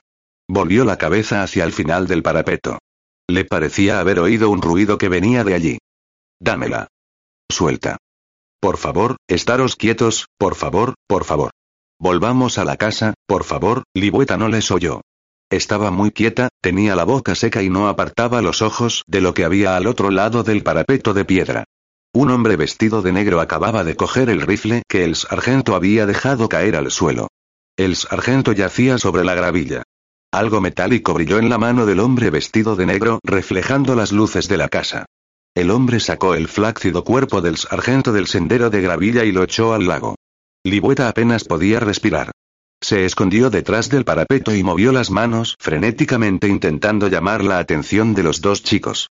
[0.50, 2.80] Volvió la cabeza hacia el final del parapeto.
[3.28, 5.78] Le parecía haber oído un ruido que venía de allí.
[6.40, 6.88] Dámela.
[7.48, 7.98] Suelta.
[8.60, 11.52] Por favor, estaros quietos, por favor, por favor.
[12.00, 15.02] Volvamos a la casa, por favor, Libueta no les oyó.
[15.56, 19.46] Estaba muy quieta, tenía la boca seca y no apartaba los ojos de lo que
[19.46, 21.64] había al otro lado del parapeto de piedra.
[22.14, 26.50] Un hombre vestido de negro acababa de coger el rifle que el sargento había dejado
[26.50, 27.30] caer al suelo.
[27.78, 29.84] El sargento yacía sobre la gravilla.
[30.30, 34.58] Algo metálico brilló en la mano del hombre vestido de negro, reflejando las luces de
[34.58, 35.06] la casa.
[35.56, 39.74] El hombre sacó el flácido cuerpo del sargento del sendero de gravilla y lo echó
[39.74, 40.16] al lago.
[40.66, 42.32] Libueta apenas podía respirar.
[42.86, 48.22] Se escondió detrás del parapeto y movió las manos frenéticamente intentando llamar la atención de
[48.22, 49.10] los dos chicos.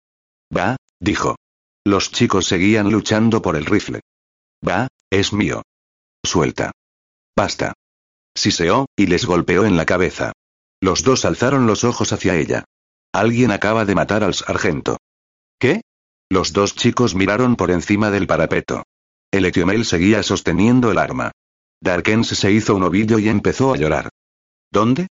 [0.56, 1.36] Va, dijo.
[1.84, 4.00] Los chicos seguían luchando por el rifle.
[4.66, 5.64] Va, es mío.
[6.24, 6.72] Suelta.
[7.36, 7.74] Basta.
[8.34, 10.32] Siseó, y les golpeó en la cabeza.
[10.80, 12.64] Los dos alzaron los ojos hacia ella.
[13.12, 14.96] Alguien acaba de matar al sargento.
[15.60, 15.82] ¿Qué?
[16.30, 18.84] Los dos chicos miraron por encima del parapeto.
[19.30, 21.34] El Etiomel seguía sosteniendo el arma.
[21.82, 24.10] Darkens se hizo un ovillo y empezó a llorar.
[24.72, 25.08] ¿Dónde?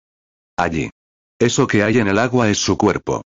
[0.56, 0.90] Allí.
[1.38, 3.22] Eso que hay en el agua es su cuerpo.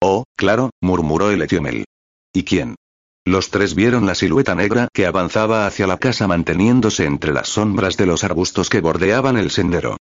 [0.00, 1.84] Oh, claro, murmuró el Etiomel.
[2.32, 2.74] ¿Y quién?
[3.24, 7.96] Los tres vieron la silueta negra que avanzaba hacia la casa manteniéndose entre las sombras
[7.96, 9.96] de los arbustos que bordeaban el sendero.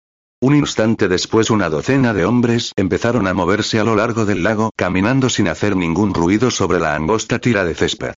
[0.42, 4.72] Un instante después una docena de hombres empezaron a moverse a lo largo del lago
[4.78, 8.14] caminando sin hacer ningún ruido sobre la angosta tira de césped.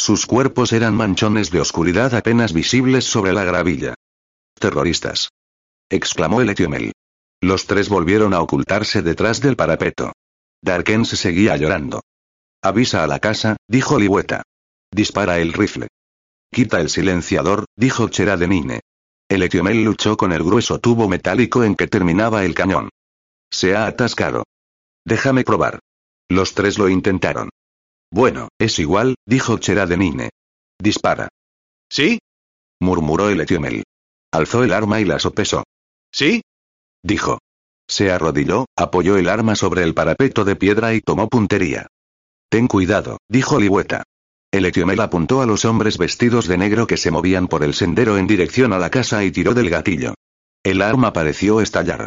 [0.00, 3.92] Sus cuerpos eran manchones de oscuridad apenas visibles sobre la gravilla.
[4.58, 5.28] Terroristas.
[5.90, 6.92] exclamó el Etiomel.
[7.42, 10.14] Los tres volvieron a ocultarse detrás del parapeto.
[10.64, 12.00] se seguía llorando.
[12.62, 14.42] Avisa a la casa, dijo Libueta.
[14.90, 15.88] Dispara el rifle.
[16.50, 18.80] Quita el silenciador, dijo Cheradenine.
[19.28, 22.88] El Etiomel luchó con el grueso tubo metálico en que terminaba el cañón.
[23.50, 24.44] Se ha atascado.
[25.04, 25.78] Déjame probar.
[26.30, 27.50] Los tres lo intentaron.
[28.10, 30.30] Bueno, es igual, dijo Cheradenine.
[30.78, 31.28] Dispara.
[31.88, 32.18] ¿Sí?
[32.80, 33.84] murmuró el Etiomel.
[34.32, 35.64] Alzó el arma y la sopesó.
[36.12, 36.42] ¿Sí?
[37.02, 37.38] dijo.
[37.88, 41.88] Se arrodilló, apoyó el arma sobre el parapeto de piedra y tomó puntería.
[42.48, 44.04] Ten cuidado, dijo Ligüeta.
[44.52, 48.18] El Etiomel apuntó a los hombres vestidos de negro que se movían por el sendero
[48.18, 50.14] en dirección a la casa y tiró del gatillo.
[50.64, 52.06] El arma pareció estallar.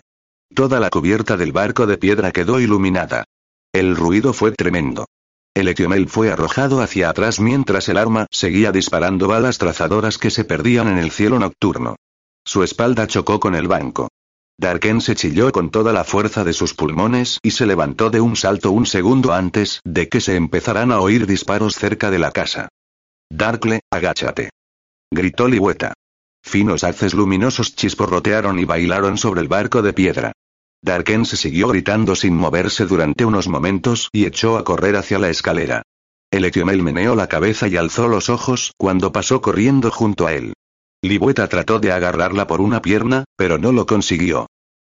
[0.54, 3.24] Toda la cubierta del barco de piedra quedó iluminada.
[3.72, 5.06] El ruido fue tremendo.
[5.54, 10.46] El Etiomel fue arrojado hacia atrás mientras el arma seguía disparando balas trazadoras que se
[10.46, 11.96] perdían en el cielo nocturno.
[12.44, 14.10] Su espalda chocó con el banco.
[14.58, 18.36] Darken se chilló con toda la fuerza de sus pulmones y se levantó de un
[18.36, 22.70] salto un segundo antes de que se empezaran a oír disparos cerca de la casa.
[23.30, 24.50] Darkle, agáchate.
[25.12, 25.94] Gritó Ligüeta.
[26.44, 30.34] Finos haces luminosos chisporrotearon y bailaron sobre el barco de piedra.
[30.84, 35.30] Darken se siguió gritando sin moverse durante unos momentos y echó a correr hacia la
[35.30, 35.84] escalera.
[36.30, 40.54] El Etiomel meneó la cabeza y alzó los ojos cuando pasó corriendo junto a él.
[41.02, 44.48] Libueta trató de agarrarla por una pierna, pero no lo consiguió.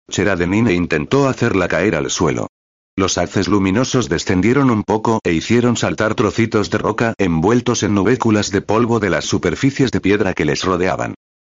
[0.10, 2.48] Cheradenine intentó hacerla caer al suelo.
[2.95, 8.49] Los haces luminosos descendieron un poco e hicieron saltar trocitos de roca envueltos en nubéculas
[8.49, 11.14] de polvo de las superficies de piedra que les rodeaban.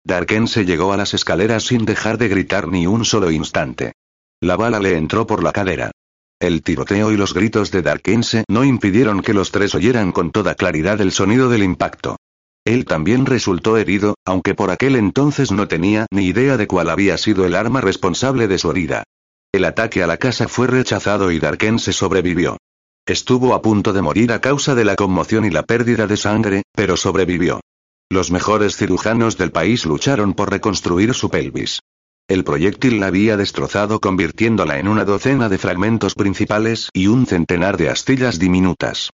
[0.04, 3.94] Darken se llegó a las escaleras sin dejar de gritar ni un solo instante.
[4.44, 5.91] La bala le entró por la cadera.
[6.38, 10.56] El tiroteo y los gritos de Darkense no impidieron que los tres oyeran con toda
[10.56, 12.18] claridad el sonido del impacto.
[12.65, 17.18] Él también resultó herido, aunque por aquel entonces no tenía ni idea de cuál había
[17.18, 19.03] sido el arma responsable de su herida.
[19.53, 22.57] El ataque a la casa fue rechazado y Darkense sobrevivió.
[23.06, 26.64] Estuvo a punto de morir a causa de la conmoción y la pérdida de sangre,
[26.74, 27.61] pero sobrevivió.
[28.10, 31.80] Los mejores cirujanos del país lucharon por reconstruir su pelvis.
[32.28, 37.76] El proyectil la había destrozado convirtiéndola en una docena de fragmentos principales y un centenar
[37.76, 39.10] de astillas diminutas.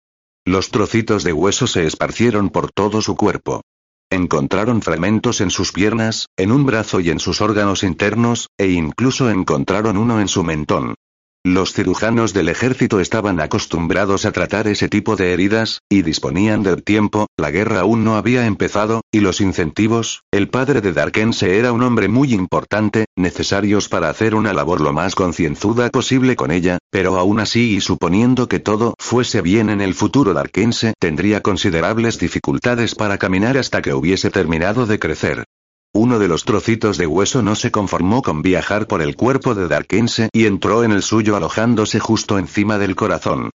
[0.45, 3.61] Los trocitos de hueso se esparcieron por todo su cuerpo.
[4.11, 9.29] Encontraron fragmentos en sus piernas, en un brazo y en sus órganos internos, e incluso
[9.29, 10.95] encontraron uno en su mentón.
[11.45, 16.83] Los cirujanos del ejército estaban acostumbrados a tratar ese tipo de heridas, y disponían del
[16.83, 21.71] tiempo, la guerra aún no había empezado, y los incentivos, el padre de Darkense era
[21.71, 26.77] un hombre muy importante, necesarios para hacer una labor lo más concienzuda posible con ella,
[26.91, 32.19] pero aún así y suponiendo que todo fuese bien en el futuro Darkense tendría considerables
[32.19, 35.45] dificultades para caminar hasta que hubiese terminado de crecer.
[35.93, 39.67] Uno de los trocitos de hueso no se conformó con viajar por el cuerpo de
[39.67, 43.49] Darkense y entró en el suyo alojándose justo encima del corazón.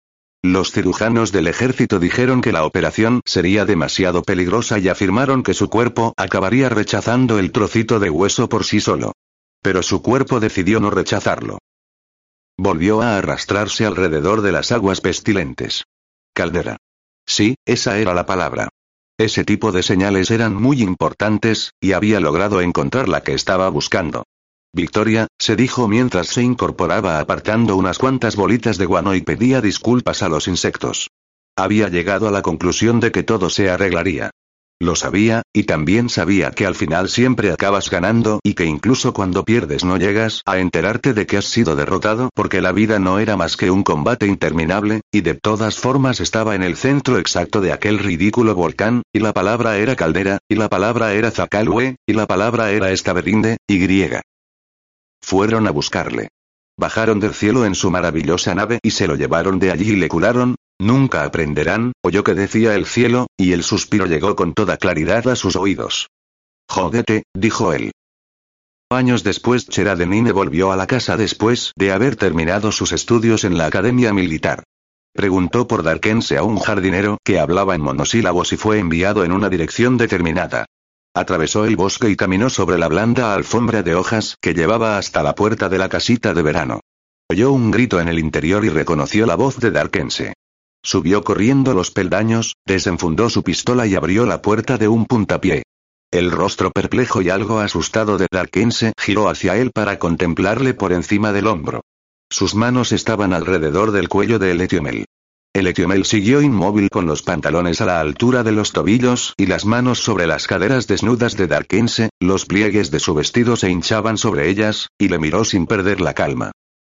[0.43, 5.69] Los cirujanos del ejército dijeron que la operación sería demasiado peligrosa y afirmaron que su
[5.69, 9.13] cuerpo acabaría rechazando el trocito de hueso por sí solo.
[9.63, 11.59] Pero su cuerpo decidió no rechazarlo.
[12.59, 15.85] Volvió a arrastrarse alrededor de las aguas pestilentes.
[16.35, 16.79] Caldera.
[17.27, 18.69] Sí, esa era la palabra.
[19.23, 24.25] Ese tipo de señales eran muy importantes, y había logrado encontrar la que estaba buscando.
[24.73, 30.25] Victoria, se dijo mientras se incorporaba apartando unas cuantas bolitas de guano y pedía disculpas
[30.25, 31.09] a los insectos.
[31.55, 34.33] Había llegado a la conclusión de que todo se arreglaría.
[34.83, 39.45] Lo sabía, y también sabía que al final siempre acabas ganando y que incluso cuando
[39.45, 43.37] pierdes no llegas a enterarte de que has sido derrotado porque la vida no era
[43.37, 47.73] más que un combate interminable, y de todas formas estaba en el centro exacto de
[47.73, 52.27] aquel ridículo volcán, y la palabra era caldera, y la palabra era Zacalue, y la
[52.27, 54.23] palabra era Escaberinde, y griega.
[55.21, 56.31] Fueron a buscarle.
[56.77, 60.09] Bajaron del cielo en su maravillosa nave y se lo llevaron de allí y le
[60.09, 60.57] curaron.
[60.83, 65.37] Nunca aprenderán, oyó que decía el cielo, y el suspiro llegó con toda claridad a
[65.37, 66.09] sus oídos.
[66.69, 67.93] Jódete, dijo él.
[68.91, 73.67] Años después Cheradenine volvió a la casa después de haber terminado sus estudios en la
[73.67, 74.65] academia militar.
[75.13, 79.49] Preguntó por Darkense a un jardinero que hablaba en monosílabos y fue enviado en una
[79.49, 80.67] dirección determinada.
[81.15, 85.37] Atravesó el bosque y caminó sobre la blanda alfombra de hojas que llevaba hasta la
[85.37, 86.81] puerta de la casita de verano.
[87.31, 90.35] Oyó un grito en el interior y reconoció la voz de Darkense.
[90.83, 95.63] Subió corriendo los peldaños, desenfundó su pistola y abrió la puerta de un puntapié.
[96.11, 101.33] El rostro perplejo y algo asustado de Darkense giró hacia él para contemplarle por encima
[101.33, 101.83] del hombro.
[102.31, 105.05] Sus manos estaban alrededor del cuello de Eletiomel.
[105.55, 109.99] El siguió inmóvil con los pantalones a la altura de los tobillos y las manos
[109.99, 114.89] sobre las caderas desnudas de Darkense, los pliegues de su vestido se hinchaban sobre ellas,
[114.99, 116.53] y le miró sin perder la calma.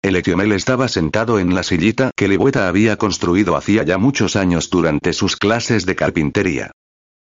[0.04, 4.68] El Etiomel estaba sentado en la sillita que Libueta había construido hacía ya muchos años
[4.68, 6.72] durante sus clases de carpintería.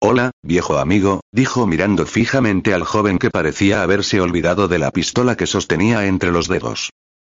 [0.01, 5.37] Hola, viejo amigo, dijo mirando fijamente al joven que parecía haberse olvidado de la pistola
[5.37, 6.89] que sostenía entre los dedos.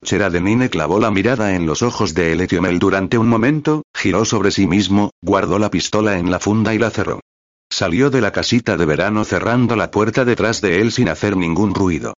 [0.05, 4.67] Cheradenine clavó la mirada en los ojos de Eletiomel durante un momento, giró sobre sí
[4.67, 7.21] mismo, guardó la pistola en la funda y la cerró.
[7.71, 11.75] Salió de la casita de verano cerrando la puerta detrás de él sin hacer ningún
[11.75, 12.13] ruido.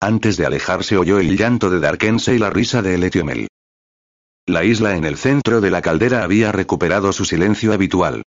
[0.00, 3.48] Antes de alejarse oyó el llanto de Darkense y la risa de Eletiomel.
[4.46, 8.22] La isla en el centro de la caldera había recuperado su silencio habitual.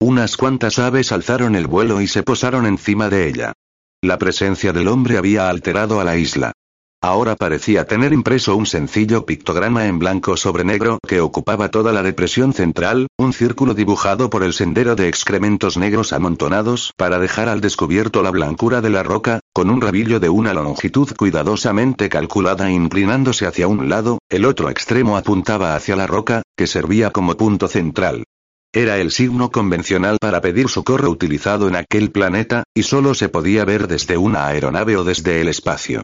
[0.00, 3.52] Unas cuantas aves alzaron el vuelo y se posaron encima de ella.
[4.00, 6.52] La presencia del hombre había alterado a la isla.
[7.00, 12.02] Ahora parecía tener impreso un sencillo pictograma en blanco sobre negro que ocupaba toda la
[12.02, 17.60] depresión central, un círculo dibujado por el sendero de excrementos negros amontonados para dejar al
[17.60, 23.46] descubierto la blancura de la roca, con un rabillo de una longitud cuidadosamente calculada inclinándose
[23.46, 28.24] hacia un lado, el otro extremo apuntaba hacia la roca, que servía como punto central.
[28.72, 33.64] Era el signo convencional para pedir socorro utilizado en aquel planeta, y solo se podía
[33.64, 36.02] ver desde una aeronave o desde el espacio.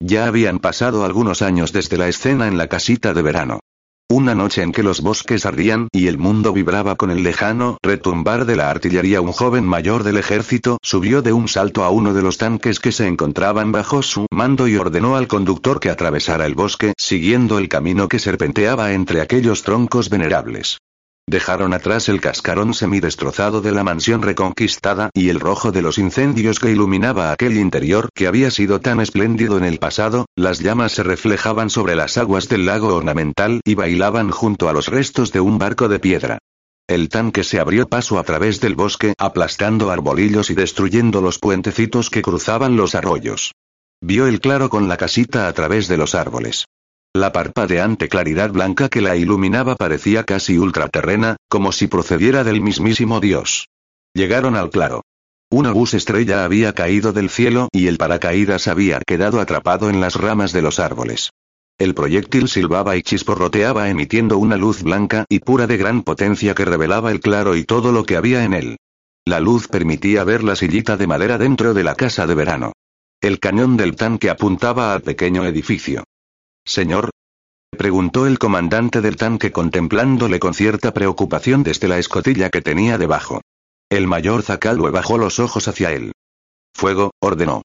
[0.00, 3.60] Ya habían pasado algunos años desde la escena en la casita de verano.
[4.08, 8.44] Una noche en que los bosques ardían y el mundo vibraba con el lejano retumbar
[8.44, 12.22] de la artillería, un joven mayor del ejército subió de un salto a uno de
[12.22, 16.54] los tanques que se encontraban bajo su mando y ordenó al conductor que atravesara el
[16.54, 20.78] bosque siguiendo el camino que serpenteaba entre aquellos troncos venerables.
[21.28, 26.60] Dejaron atrás el cascarón semidestrozado de la mansión reconquistada y el rojo de los incendios
[26.60, 31.02] que iluminaba aquel interior que había sido tan espléndido en el pasado, las llamas se
[31.02, 35.58] reflejaban sobre las aguas del lago ornamental y bailaban junto a los restos de un
[35.58, 36.38] barco de piedra.
[36.86, 42.08] El tanque se abrió paso a través del bosque, aplastando arbolillos y destruyendo los puentecitos
[42.08, 43.50] que cruzaban los arroyos.
[44.00, 46.66] Vio el claro con la casita a través de los árboles.
[47.16, 53.20] La parpadeante claridad blanca que la iluminaba parecía casi ultraterrena, como si procediera del mismísimo
[53.20, 53.70] Dios.
[54.12, 55.00] Llegaron al claro.
[55.50, 60.16] Una bus estrella había caído del cielo y el paracaídas había quedado atrapado en las
[60.16, 61.30] ramas de los árboles.
[61.78, 66.66] El proyectil silbaba y chisporroteaba emitiendo una luz blanca y pura de gran potencia que
[66.66, 68.76] revelaba el claro y todo lo que había en él.
[69.24, 72.72] La luz permitía ver la sillita de madera dentro de la casa de verano.
[73.22, 76.04] El cañón del tanque apuntaba al pequeño edificio.
[76.66, 77.10] Señor.
[77.70, 83.40] Preguntó el comandante del tanque contemplándole con cierta preocupación desde la escotilla que tenía debajo.
[83.88, 86.12] El mayor Zacalue bajó los ojos hacia él.
[86.74, 87.62] Fuego, ordenó.